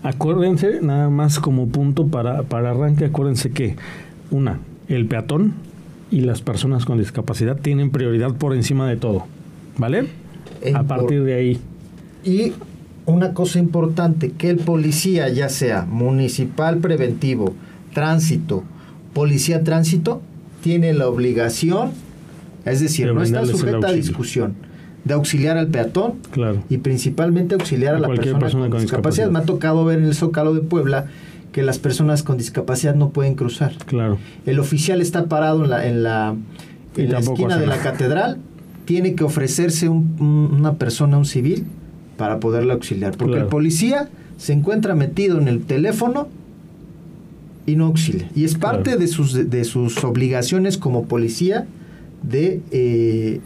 Acuérdense, 0.03 0.81
nada 0.81 1.11
más 1.11 1.39
como 1.41 1.69
punto 1.69 2.07
para, 2.07 2.43
para 2.45 2.71
arranque, 2.71 3.07
acuérdense 3.07 3.51
que, 3.51 3.77
una, 4.31 4.61
el 4.89 5.07
peatón 5.07 5.55
y 6.15 6.21
las 6.21 6.43
personas 6.43 6.85
con 6.85 6.99
discapacidad 6.99 7.57
tienen 7.57 7.91
prioridad 7.91 8.35
por 8.35 8.55
encima 8.55 8.89
de 8.89 8.97
todo. 8.97 9.27
¿Vale? 9.77 10.07
A 10.73 10.85
partir 10.85 11.25
de 11.25 11.35
ahí. 11.35 11.59
Y 12.23 12.53
una 13.05 13.35
cosa 13.35 13.59
importante, 13.59 14.31
que 14.31 14.49
el 14.51 14.59
policía, 14.59 15.29
ya 15.29 15.49
sea 15.49 15.85
municipal 15.91 16.79
preventivo, 16.79 17.55
tránsito, 17.93 18.63
policía 19.13 19.65
tránsito, 19.65 20.23
tiene 20.63 20.95
la 20.95 21.09
obligación, 21.09 21.91
es 22.65 22.79
decir, 22.79 23.13
no 23.13 23.21
está 23.21 23.45
sujeta 23.45 23.89
a 23.89 23.93
discusión, 23.93 24.55
de 25.05 25.15
auxiliar 25.15 25.59
al 25.59 25.67
peatón 25.67 26.15
y 26.71 26.79
principalmente 26.79 27.57
auxiliar 27.57 27.97
a, 27.97 27.99
la 27.99 28.07
persona, 28.07 28.71
con, 28.71 28.81
discapacidad. 28.81 29.31
Me 29.31 29.41
ha 29.41 29.43
tocado 29.43 29.85
ver 29.85 29.99
en 29.99 30.05
el 30.05 30.15
Zócalo 30.15 30.55
de 30.55 30.61
Puebla 30.61 31.07
que 31.55 31.63
las 31.63 31.79
personas 31.79 32.25
con 32.25 32.37
discapacidad 32.37 32.97
no 32.97 33.11
pueden 33.11 33.37
cruzar. 33.37 33.77
Claro. 33.87 34.19
El 34.45 34.59
oficial 34.59 35.01
está 35.01 35.27
parado 35.27 35.63
en 35.63 35.71
la, 35.71 35.87
en 35.87 36.03
la, 36.03 36.37
esquina 36.97 37.57
de 37.59 37.69
la 37.69 37.79
catedral, 37.79 38.39
tiene 38.87 39.15
que 39.15 39.23
ofrecerse 39.23 39.89
una 39.89 40.75
persona, 40.75 41.17
un 41.17 41.27
civil, 41.27 41.65
para 42.17 42.41
poderle 42.41 42.73
auxiliar. 42.73 43.17
Porque 43.17 43.37
el 43.37 43.47
policía 43.47 44.09
se 44.37 44.53
encuentra 44.53 44.97
metido 44.97 45.39
en 45.39 45.47
el 45.47 45.63
teléfono 45.63 46.27
y 47.67 47.77
no 47.77 47.87
auxilia. 47.87 48.29
Y 48.35 48.43
es 48.43 48.57
parte 48.57 48.97
de, 48.97 49.07
sus, 49.07 49.49
de 49.49 49.63
sus 49.63 50.03
obligaciones 50.03 50.77
como 50.77 51.05
policía 51.05 51.69
de 52.25 52.63
eh, 52.73 53.41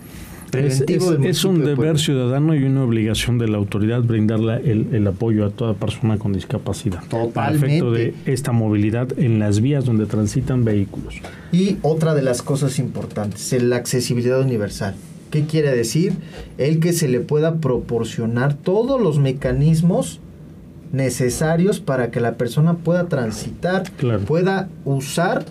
es, 0.52 0.84
es, 0.88 1.44
un 1.44 1.64
deber 1.64 1.98
ciudadano 1.98 2.54
y 2.54 2.64
una 2.64 2.84
obligación 2.84 3.38
de 3.38 3.48
la 3.48 3.58
autoridad 3.58 4.02
brindarle 4.02 4.56
el, 4.70 4.88
el, 4.92 5.06
apoyo 5.06 5.44
a 5.44 5.50
toda 5.50 5.74
persona 5.74 6.18
con 6.18 6.32
discapacidad. 6.32 7.02
Totalmente. 7.08 7.32
Para 7.32 7.54
efecto 7.54 7.92
de 7.92 8.14
esta 8.26 8.52
movilidad 8.52 9.18
en 9.18 9.38
las 9.38 9.60
vías 9.60 9.84
donde 9.84 10.06
transitan 10.06 10.64
vehículos. 10.64 11.16
Y 11.52 11.76
otra 11.82 12.14
de 12.14 12.22
las 12.22 12.42
cosas 12.42 12.78
importantes, 12.78 13.62
la 13.62 13.76
accesibilidad 13.76 14.40
universal. 14.40 14.94
¿Qué 15.30 15.44
quiere 15.44 15.74
decir? 15.76 16.14
El 16.56 16.80
que 16.80 16.92
se 16.92 17.08
le 17.08 17.20
pueda 17.20 17.56
proporcionar 17.56 18.54
todos 18.54 19.00
los 19.00 19.18
mecanismos 19.18 20.20
necesarios 20.92 21.80
para 21.80 22.10
que 22.10 22.20
la 22.20 22.36
persona 22.36 22.78
pueda 22.78 23.08
transitar, 23.08 23.84
pueda 24.26 24.68
usar 24.84 25.44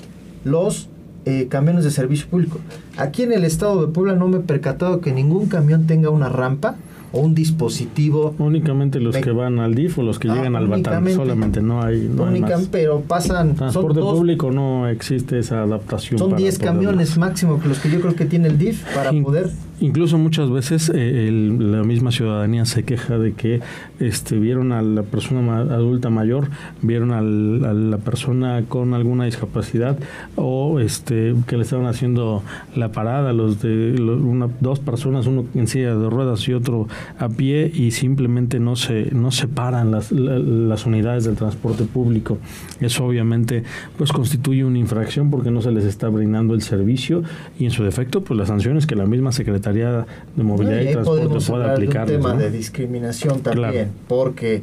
los 0.43 0.89
eh, 1.27 1.47
camiones 1.49 1.83
de 1.83 1.91
servicio 1.91 2.27
público. 2.27 2.59
Aquí 2.97 3.23
en 3.23 3.33
el 3.33 3.43
estado 3.43 3.85
de 3.85 3.91
Puebla 3.91 4.15
no 4.15 4.27
me 4.29 4.37
he 4.37 4.41
percatado 4.41 5.01
que 5.01 5.11
ningún 5.11 5.47
camión 5.47 5.85
tenga 5.85 6.09
una 6.09 6.29
rampa 6.29 6.75
o 7.11 7.19
un 7.19 7.35
dispositivo. 7.35 8.33
Únicamente 8.37 8.99
los 8.99 9.17
que 9.17 9.31
van 9.31 9.59
al 9.59 9.75
DIF 9.75 9.99
o 9.99 10.03
los 10.03 10.19
que 10.19 10.29
ah, 10.29 10.35
llegan 10.35 10.55
al 10.55 10.67
Batán, 10.67 11.05
solamente 11.09 11.61
no 11.61 11.81
hay. 11.81 12.07
No 12.07 12.27
Pero 12.71 13.01
pasan. 13.01 13.55
Transporte 13.55 13.99
público 13.99 14.51
no 14.51 14.87
existe 14.87 15.39
esa 15.39 15.63
adaptación. 15.63 16.17
Son 16.17 16.35
10 16.35 16.59
camiones 16.59 17.17
máximo 17.17 17.59
que 17.59 17.67
los 17.67 17.79
que 17.79 17.89
yo 17.89 17.99
creo 17.99 18.15
que 18.15 18.25
tiene 18.25 18.47
el 18.47 18.57
DIF 18.57 18.83
para 18.95 19.11
poder 19.11 19.51
Incluso 19.79 20.17
muchas 20.17 20.49
veces 20.49 20.91
eh, 20.93 21.29
la 21.31 21.83
misma 21.83 22.11
ciudadanía 22.11 22.65
se 22.65 22.83
queja 22.83 23.19
de 23.19 23.33
que 23.33 23.61
este, 23.99 24.39
vieron 24.39 24.71
a 24.71 24.81
la 24.81 25.03
persona 25.03 25.59
adulta 25.59 26.09
mayor, 26.09 26.49
vieron 26.81 27.11
a 27.11 27.21
la 27.21 27.97
persona 27.99 28.63
con 28.67 28.95
alguna 28.95 29.25
discapacidad 29.25 29.99
o 30.35 30.79
este, 30.79 31.35
que 31.45 31.57
le 31.57 31.61
estaban 31.61 31.85
haciendo 31.85 32.41
la 32.75 32.91
parada, 32.91 33.33
los 33.33 33.61
de 33.61 34.01
una, 34.01 34.49
dos 34.61 34.79
personas, 34.79 35.27
uno 35.27 35.45
en 35.53 35.67
silla 35.67 35.95
de 35.95 36.09
ruedas 36.09 36.47
y 36.47 36.53
otro 36.53 36.87
a 37.19 37.29
pie 37.29 37.71
y 37.71 37.91
simplemente 37.91 38.59
no 38.59 38.75
se 38.75 39.11
no 39.11 39.29
separan 39.29 39.91
las, 39.91 40.11
las 40.11 40.87
unidades 40.87 41.25
del 41.25 41.35
transporte 41.35 41.83
público. 41.83 42.39
Eso 42.79 43.05
obviamente 43.05 43.63
pues 43.95 44.11
constituye 44.11 44.65
una 44.65 44.79
infracción 44.79 45.29
porque 45.29 45.51
no 45.51 45.61
se 45.61 45.71
les 45.71 45.85
está 45.85 46.09
brindando 46.09 46.55
el 46.55 46.63
servicio 46.63 47.21
y 47.59 47.65
en 47.65 47.71
su 47.71 47.83
defecto 47.83 48.23
pues 48.23 48.39
las 48.39 48.47
sanciones 48.47 48.87
que 48.87 48.95
la 48.95 49.05
misma 49.05 49.31
secretaría 49.31 49.66
de 49.73 50.43
Movilidad 50.43 50.81
y, 50.81 50.91
Transporte 50.91 51.45
pueda 51.51 51.73
aplicar. 51.73 52.03
un 52.03 52.07
tema 52.07 52.33
de 52.33 52.51
discriminación 52.51 53.41
también, 53.41 53.91
porque 54.07 54.61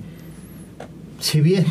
si 1.20 1.40
bien 1.40 1.64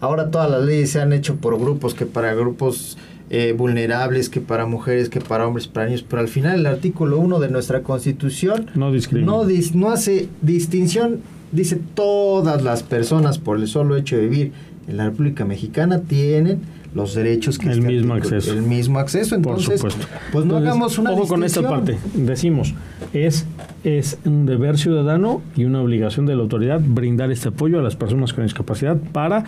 ahora 0.00 0.30
todas 0.30 0.50
las 0.50 0.62
leyes 0.62 0.90
se 0.90 1.00
han 1.00 1.12
hecho 1.12 1.36
por 1.36 1.58
grupos, 1.58 1.94
que 1.94 2.06
para 2.06 2.34
grupos 2.34 2.98
eh, 3.30 3.54
vulnerables, 3.56 4.28
que 4.28 4.40
para 4.40 4.66
mujeres, 4.66 5.08
que 5.08 5.20
para 5.20 5.46
hombres, 5.46 5.68
para 5.68 5.86
niños, 5.86 6.04
pero 6.08 6.20
al 6.20 6.28
final 6.28 6.60
el 6.60 6.66
artículo 6.66 7.18
1 7.18 7.38
de 7.38 7.48
nuestra 7.48 7.82
Constitución 7.82 8.66
no, 8.74 8.90
no, 8.90 9.44
no 9.74 9.90
hace 9.90 10.28
distinción, 10.42 11.20
dice 11.52 11.78
todas 11.94 12.62
las 12.62 12.82
personas 12.82 13.38
por 13.38 13.58
el 13.58 13.68
solo 13.68 13.96
hecho 13.96 14.16
de 14.16 14.22
vivir 14.22 14.52
en 14.88 14.96
la 14.96 15.04
República 15.04 15.44
Mexicana 15.44 16.00
tienen 16.00 16.60
los 16.94 17.14
derechos 17.14 17.58
que 17.58 17.70
el 17.70 17.82
mismo 17.82 18.14
acceso. 18.14 18.52
el 18.52 18.62
mismo 18.62 18.98
acceso 18.98 19.34
entonces 19.34 19.80
Por 19.80 19.92
supuesto. 19.92 20.18
pues 20.32 20.44
no 20.44 20.56
hagamos 20.56 20.98
una 20.98 21.12
ojo 21.12 21.28
con 21.28 21.44
esta 21.44 21.62
parte. 21.62 21.98
Decimos 22.14 22.74
es 23.12 23.46
es 23.84 24.18
un 24.24 24.46
deber 24.46 24.76
ciudadano 24.78 25.40
y 25.56 25.64
una 25.64 25.80
obligación 25.80 26.26
de 26.26 26.36
la 26.36 26.42
autoridad 26.42 26.80
brindar 26.80 27.30
este 27.30 27.48
apoyo 27.48 27.78
a 27.78 27.82
las 27.82 27.96
personas 27.96 28.32
con 28.32 28.44
discapacidad 28.44 28.96
para 29.12 29.44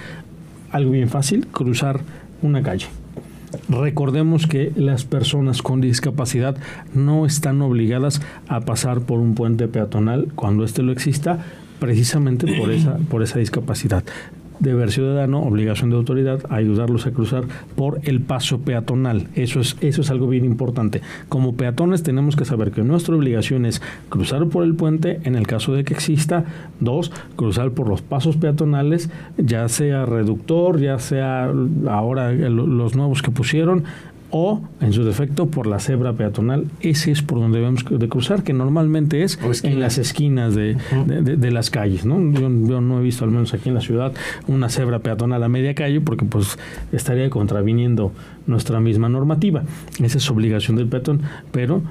algo 0.71 0.93
bien 0.93 1.09
fácil 1.09 1.47
cruzar 1.49 2.01
una 2.41 2.63
calle. 2.63 2.87
Recordemos 3.69 4.47
que 4.47 4.73
las 4.77 5.05
personas 5.05 5.61
con 5.61 5.81
discapacidad 5.81 6.57
no 6.95 7.27
están 7.27 7.61
obligadas 7.61 8.23
a 8.49 8.61
pasar 8.61 9.03
por 9.03 9.21
un 9.21 9.35
puente 9.35 9.69
peatonal 9.69 10.29
cuando 10.35 10.65
éste 10.65 10.83
lo 10.83 10.93
exista, 10.93 11.39
precisamente 11.79 12.47
por 12.57 12.71
esa, 12.71 12.97
por 12.97 13.23
esa 13.23 13.39
discapacidad 13.39 14.05
deber 14.63 14.91
ciudadano, 14.91 15.43
obligación 15.43 15.91
de 15.91 15.97
autoridad, 15.97 16.41
ayudarlos 16.49 17.07
a 17.07 17.11
cruzar 17.11 17.45
por 17.77 18.01
el 18.05 18.21
paso 18.21 18.61
peatonal. 18.61 19.29
Eso 19.35 19.61
es, 19.61 19.77
eso 19.81 20.01
es 20.01 20.11
algo 20.11 20.29
bien 20.29 20.45
importante. 20.45 21.03
Como 21.29 21.57
peatones 21.57 22.03
tenemos 22.03 22.37
que 22.37 22.45
saber 22.45 22.71
que 22.71 22.83
nuestra 22.83 23.17
obligación 23.17 23.67
es 23.67 23.83
cruzar 24.09 24.47
por 24.47 24.65
el 24.65 24.75
puente 24.75 25.21
en 25.25 25.35
el 25.35 25.47
caso 25.47 25.75
de 25.75 25.85
que 25.85 25.95
exista. 25.95 26.45
Dos, 26.81 27.13
cruzar 27.37 27.73
por 27.73 27.89
los 27.89 28.03
pasos 28.03 28.37
peatonales, 28.37 29.11
ya 29.37 29.69
sea 29.69 30.07
reductor, 30.07 30.81
ya 30.81 30.99
sea 30.99 31.53
ahora 31.89 32.33
los 32.33 32.95
nuevos 32.95 33.23
que 33.23 33.31
pusieron, 33.31 33.85
o, 34.33 34.63
en 34.81 34.93
su 34.95 35.05
defecto, 35.05 35.47
por 35.47 35.67
la 35.67 35.79
cebra 35.79 36.15
peatonal. 36.15 36.65
Ese 36.81 37.13
es 37.13 37.23
por 37.23 37.39
donde 37.39 37.59
debemos 37.59 37.85
de 37.89 38.09
cruzar, 38.09 38.43
que 38.43 38.55
normalmente 38.55 39.23
es 39.23 39.39
en 39.63 39.79
las 39.79 39.99
esquinas 39.99 40.55
de, 40.55 40.77
de, 41.07 41.51
las 41.51 41.71
calles. 41.71 42.07
¿no? 42.07 42.19
Yo, 42.33 42.51
yo, 42.67 42.81
no 42.81 42.99
he 42.99 43.03
visto, 43.03 43.25
al 43.25 43.31
menos 43.31 43.53
aquí 43.53 43.69
en 43.69 43.75
la 43.75 43.83
ciudad, 43.83 44.13
una 44.49 44.71
cebra 44.71 45.01
peatonal 45.01 45.43
a 45.43 45.49
media 45.49 45.75
calle, 45.75 46.01
porque 46.01 46.25
pues 46.25 46.59
estaría 46.93 47.29
contraviniendo 47.29 48.13
nuestra 48.47 48.81
misma 48.81 49.11
normativa. 49.11 49.65
Esa 50.03 50.17
es 50.17 50.31
obligación 50.31 50.79
del 50.79 50.87
peatón, 50.87 51.21
pero 51.53 51.83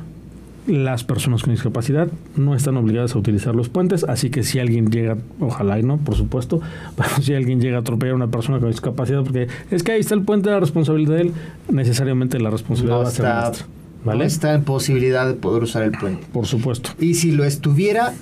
las 0.68 1.04
personas 1.04 1.42
con 1.42 1.54
discapacidad 1.54 2.08
no 2.36 2.56
están 2.56 2.78
obligadas 2.78 3.16
a 3.16 3.20
utilizar 3.20 3.56
los 3.56 3.70
puentes, 3.70 4.04
así 4.04 4.30
que 4.30 4.44
si 4.44 4.60
alguien 4.60 4.92
llega, 4.92 5.18
ojalá 5.40 5.80
y 5.80 5.84
no, 5.84 5.98
por 5.98 6.16
supuesto, 6.16 6.62
pero 6.96 7.10
si 7.22 7.34
alguien 7.34 7.62
llega 7.62 7.78
a 7.78 7.80
atropellar 7.82 8.14
a 8.14 8.16
una 8.16 8.28
persona 8.28 8.60
con 8.60 8.70
discapacidad, 8.70 9.24
porque 9.24 9.48
es 9.72 9.84
que 9.84 9.94
ahí 9.94 10.00
está 10.00 10.16
el 10.16 10.24
puente, 10.24 10.50
la 10.50 10.60
responsabilidad 10.60 11.16
de 11.16 11.22
él, 11.22 11.34
necesariamente 11.70 12.40
la 12.40 12.50
responsabilidad 12.50 13.00
va 13.00 13.08
a 13.08 13.12
ser 13.12 13.26
nuestra. 13.26 13.68
¿vale? 14.06 14.20
No 14.20 14.26
está 14.26 14.54
en 14.54 14.64
posibilidad 14.64 15.28
de 15.28 15.34
poder 15.34 15.64
usar 15.64 15.84
el 15.84 15.92
puente. 15.92 16.26
Por 16.32 16.46
supuesto. 16.46 16.92
Y 17.00 17.16
si 17.16 17.32
lo 17.32 17.44
estuviera, 17.44 18.14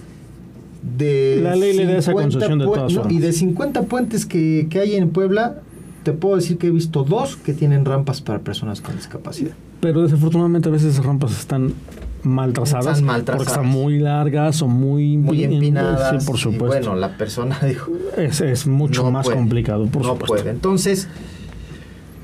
de 0.98 1.42
la 1.44 1.56
ley 1.56 1.76
le 1.76 1.86
da 1.86 1.98
esa 1.98 2.14
concesión 2.14 2.60
de 2.60 2.66
todas 2.66 2.94
formas. 2.94 3.14
y 3.14 3.20
de 3.20 3.34
50 3.34 3.84
puentes 3.84 4.26
que, 4.26 4.68
que 4.70 4.80
hay 4.80 4.96
en 4.96 5.10
Puebla, 5.10 5.62
te 6.10 6.18
puedo 6.18 6.36
decir 6.38 6.58
que 6.58 6.68
he 6.68 6.72
visto 6.72 7.04
dos 7.04 7.36
que 7.36 7.54
tienen 7.54 7.86
rampas 7.86 8.20
para 8.22 8.40
personas 8.40 8.82
con 8.82 8.96
discapacidad. 8.96 9.52
Pero 9.80 10.02
desafortunadamente 10.02 10.68
a 10.68 10.72
veces 10.72 10.94
esas 10.94 11.06
rampas 11.06 11.38
están 11.38 11.76
mal 12.24 12.52
trazadas, 12.52 13.04
porque 13.04 13.44
están 13.44 13.68
muy 13.68 14.00
largas 14.00 14.64
o 14.64 14.68
muy, 14.68 15.18
muy 15.18 15.44
empinadas. 15.44 16.24
Sí, 16.24 16.28
por 16.28 16.40
supuesto. 16.40 16.68
bueno, 16.68 16.96
la 16.96 17.16
persona 17.16 17.60
dijo. 17.64 17.92
Es, 18.18 18.42
es 18.42 18.66
mucho 18.66 19.12
más 19.12 19.30
complicado, 19.30 19.86
por 19.86 20.02
no 20.02 20.10
supuesto. 20.10 20.36
Puede. 20.36 20.50
Entonces, 20.50 21.08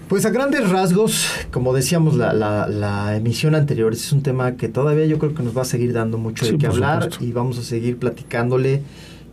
Pues 0.07 0.25
a 0.25 0.31
grandes 0.31 0.67
rasgos, 0.67 1.27
como 1.51 1.71
decíamos 1.71 2.15
la, 2.15 2.33
la, 2.33 3.15
emisión 3.15 3.53
anterior, 3.53 3.93
es 3.93 4.11
un 4.11 4.23
tema 4.23 4.53
que 4.53 4.67
todavía 4.67 5.05
yo 5.05 5.19
creo 5.19 5.35
que 5.35 5.43
nos 5.43 5.55
va 5.55 5.61
a 5.61 5.65
seguir 5.65 5.93
dando 5.93 6.17
mucho 6.17 6.45
de 6.45 6.57
qué 6.57 6.65
hablar 6.65 7.09
y 7.19 7.31
vamos 7.31 7.59
a 7.59 7.61
seguir 7.61 7.97
platicándole. 7.97 8.81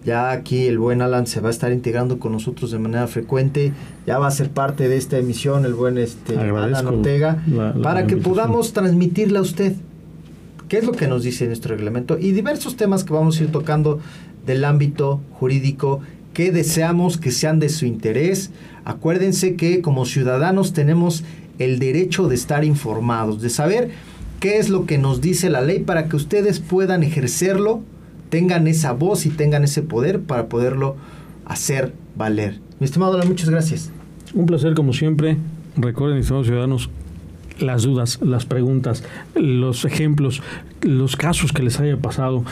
Ya 0.04 0.32
aquí 0.32 0.66
el 0.66 0.78
buen 0.78 1.00
Alan 1.00 1.26
se 1.26 1.40
va 1.40 1.48
a 1.48 1.50
estar 1.50 1.72
integrando 1.72 2.18
con 2.18 2.32
nosotros 2.32 2.70
de 2.70 2.78
manera 2.78 3.06
frecuente. 3.06 3.72
Ya 4.06 4.18
va 4.18 4.26
a 4.26 4.30
ser 4.30 4.50
parte 4.50 4.88
de 4.88 4.96
esta 4.96 5.18
emisión 5.18 5.64
el 5.64 5.74
buen 5.74 5.96
este, 5.98 6.36
Alan 6.36 6.86
Ortega 6.86 7.42
para 7.82 8.06
que 8.06 8.16
podamos 8.16 8.72
transmitirle 8.72 9.38
a 9.38 9.42
usted 9.42 9.74
qué 10.68 10.78
es 10.78 10.84
lo 10.84 10.92
que 10.92 11.06
nos 11.06 11.22
dice 11.22 11.46
nuestro 11.46 11.76
reglamento 11.76 12.18
y 12.18 12.32
diversos 12.32 12.76
temas 12.76 13.04
que 13.04 13.12
vamos 13.12 13.38
a 13.38 13.44
ir 13.44 13.52
tocando 13.52 14.00
del 14.46 14.64
ámbito 14.64 15.20
jurídico 15.32 16.00
que 16.32 16.50
deseamos 16.50 17.18
que 17.18 17.30
sean 17.30 17.58
de 17.58 17.68
su 17.68 17.86
interés. 17.86 18.50
Acuérdense 18.84 19.54
que 19.54 19.82
como 19.82 20.06
ciudadanos 20.06 20.72
tenemos 20.72 21.24
el 21.58 21.78
derecho 21.78 22.26
de 22.26 22.34
estar 22.34 22.64
informados, 22.64 23.40
de 23.40 23.50
saber 23.50 23.90
qué 24.40 24.58
es 24.58 24.68
lo 24.68 24.86
que 24.86 24.98
nos 24.98 25.20
dice 25.20 25.50
la 25.50 25.60
ley 25.60 25.80
para 25.80 26.08
que 26.08 26.16
ustedes 26.16 26.58
puedan 26.58 27.02
ejercerlo, 27.02 27.82
tengan 28.32 28.66
esa 28.66 28.92
voz 28.92 29.26
y 29.26 29.28
tengan 29.28 29.62
ese 29.62 29.82
poder 29.82 30.22
para 30.22 30.46
poderlo 30.46 30.96
hacer 31.44 31.92
valer. 32.16 32.60
Mi 32.80 32.86
estimado, 32.86 33.22
muchas 33.26 33.50
gracias. 33.50 33.90
Un 34.32 34.46
placer 34.46 34.72
como 34.72 34.94
siempre. 34.94 35.36
Recuerden, 35.76 36.16
estimados 36.16 36.46
ciudadanos, 36.46 36.88
las 37.58 37.82
dudas, 37.82 38.20
las 38.22 38.46
preguntas, 38.46 39.04
los 39.34 39.84
ejemplos, 39.84 40.40
los 40.80 41.16
casos 41.16 41.52
que 41.52 41.62
les 41.62 41.78
haya 41.78 41.98
pasado, 41.98 42.42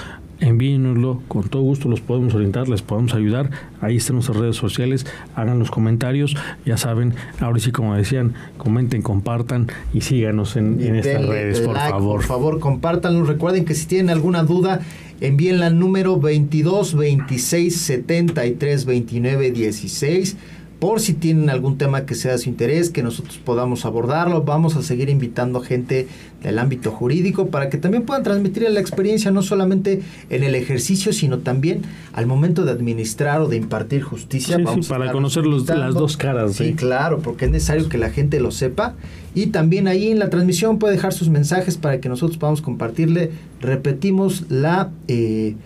envíenoslo, 0.40 1.22
con 1.28 1.48
todo 1.48 1.62
gusto 1.62 1.88
los 1.88 2.00
podemos 2.00 2.34
orientar, 2.34 2.68
les 2.68 2.82
podemos 2.82 3.14
ayudar. 3.14 3.50
Ahí 3.80 3.96
están 3.96 4.16
nuestras 4.16 4.38
redes 4.38 4.56
sociales, 4.56 5.06
hagan 5.34 5.58
los 5.58 5.70
comentarios, 5.70 6.36
ya 6.64 6.76
saben, 6.76 7.14
ahora 7.40 7.58
sí 7.58 7.70
como 7.70 7.94
decían, 7.94 8.34
comenten, 8.56 9.02
compartan 9.02 9.68
y 9.92 10.00
síganos 10.00 10.56
en, 10.56 10.80
estas 10.96 11.26
redes, 11.26 11.60
por 11.60 11.76
favor. 11.76 12.16
Por 12.16 12.24
favor, 12.24 12.60
compártanlo. 12.60 13.24
Recuerden 13.24 13.64
que 13.64 13.74
si 13.74 13.86
tienen 13.86 14.10
alguna 14.10 14.42
duda, 14.42 14.80
envíenla 15.20 15.66
al 15.66 15.78
número 15.78 16.18
22 16.18 16.96
26 16.96 17.76
73 17.76 18.84
29 18.84 19.50
16 19.50 20.36
por 20.80 20.98
si 20.98 21.12
tienen 21.12 21.50
algún 21.50 21.76
tema 21.76 22.06
que 22.06 22.14
sea 22.14 22.32
de 22.32 22.38
su 22.38 22.48
interés, 22.48 22.88
que 22.88 23.02
nosotros 23.02 23.36
podamos 23.36 23.84
abordarlo. 23.84 24.42
Vamos 24.42 24.76
a 24.76 24.82
seguir 24.82 25.10
invitando 25.10 25.60
gente 25.60 26.08
del 26.42 26.58
ámbito 26.58 26.90
jurídico 26.90 27.48
para 27.48 27.68
que 27.68 27.76
también 27.76 28.04
puedan 28.04 28.22
transmitir 28.22 28.68
la 28.70 28.80
experiencia 28.80 29.30
no 29.30 29.42
solamente 29.42 30.00
en 30.30 30.42
el 30.42 30.54
ejercicio, 30.54 31.12
sino 31.12 31.40
también 31.40 31.82
al 32.14 32.26
momento 32.26 32.64
de 32.64 32.72
administrar 32.72 33.42
o 33.42 33.48
de 33.48 33.58
impartir 33.58 34.00
justicia. 34.02 34.56
Sí, 34.56 34.88
para 34.88 35.12
conocer 35.12 35.44
las 35.44 35.92
dos 35.92 36.16
caras. 36.16 36.54
Sí, 36.54 36.72
claro, 36.72 37.20
porque 37.20 37.44
es 37.44 37.50
necesario 37.50 37.90
que 37.90 37.98
la 37.98 38.08
gente 38.08 38.40
lo 38.40 38.50
sepa. 38.50 38.94
Y 39.34 39.48
también 39.48 39.86
ahí 39.86 40.08
en 40.08 40.18
la 40.18 40.30
transmisión 40.30 40.78
puede 40.78 40.94
dejar 40.94 41.12
sus 41.12 41.28
mensajes 41.28 41.76
para 41.76 42.00
que 42.00 42.08
nosotros 42.08 42.38
podamos 42.38 42.62
compartirle. 42.62 43.32
Repetimos 43.60 44.46
la... 44.48 44.90
Eh, 45.08 45.56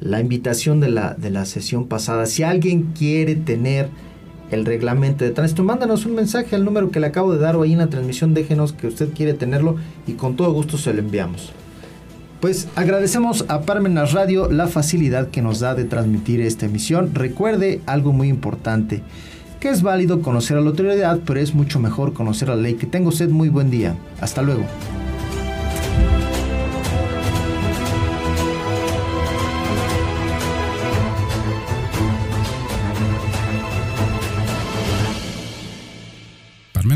la 0.00 0.20
invitación 0.20 0.78
de 0.78 0.90
la, 0.90 1.14
de 1.14 1.30
la 1.30 1.44
sesión 1.44 1.88
pasada. 1.88 2.26
Si 2.26 2.44
alguien 2.44 2.92
quiere 2.96 3.34
tener 3.34 3.88
el 4.50 4.64
reglamento 4.64 5.24
de 5.24 5.30
tránsito, 5.30 5.64
mándanos 5.64 6.06
un 6.06 6.14
mensaje 6.14 6.56
al 6.56 6.64
número 6.64 6.90
que 6.90 7.00
le 7.00 7.06
acabo 7.06 7.32
de 7.32 7.38
dar 7.38 7.56
o 7.56 7.62
ahí 7.62 7.72
en 7.72 7.78
la 7.78 7.88
transmisión, 7.88 8.34
déjenos 8.34 8.72
que 8.72 8.86
usted 8.86 9.12
quiere 9.12 9.34
tenerlo 9.34 9.76
y 10.06 10.12
con 10.12 10.36
todo 10.36 10.52
gusto 10.52 10.78
se 10.78 10.92
lo 10.92 11.00
enviamos. 11.00 11.52
Pues 12.40 12.68
agradecemos 12.76 13.44
a 13.48 13.62
Parmenas 13.62 14.12
Radio 14.12 14.48
la 14.48 14.68
facilidad 14.68 15.28
que 15.28 15.42
nos 15.42 15.58
da 15.58 15.74
de 15.74 15.84
transmitir 15.84 16.40
esta 16.40 16.66
emisión. 16.66 17.10
Recuerde 17.12 17.80
algo 17.84 18.12
muy 18.12 18.28
importante, 18.28 19.02
que 19.58 19.70
es 19.70 19.82
válido 19.82 20.22
conocer 20.22 20.56
a 20.56 20.60
la 20.60 20.70
autoridad, 20.70 21.18
pero 21.26 21.40
es 21.40 21.52
mucho 21.52 21.80
mejor 21.80 22.12
conocer 22.12 22.48
a 22.50 22.54
la 22.54 22.62
ley. 22.62 22.74
Que 22.74 22.86
tenga 22.86 23.08
usted 23.08 23.28
muy 23.28 23.48
buen 23.48 23.70
día. 23.70 23.96
Hasta 24.20 24.42
luego. 24.42 24.62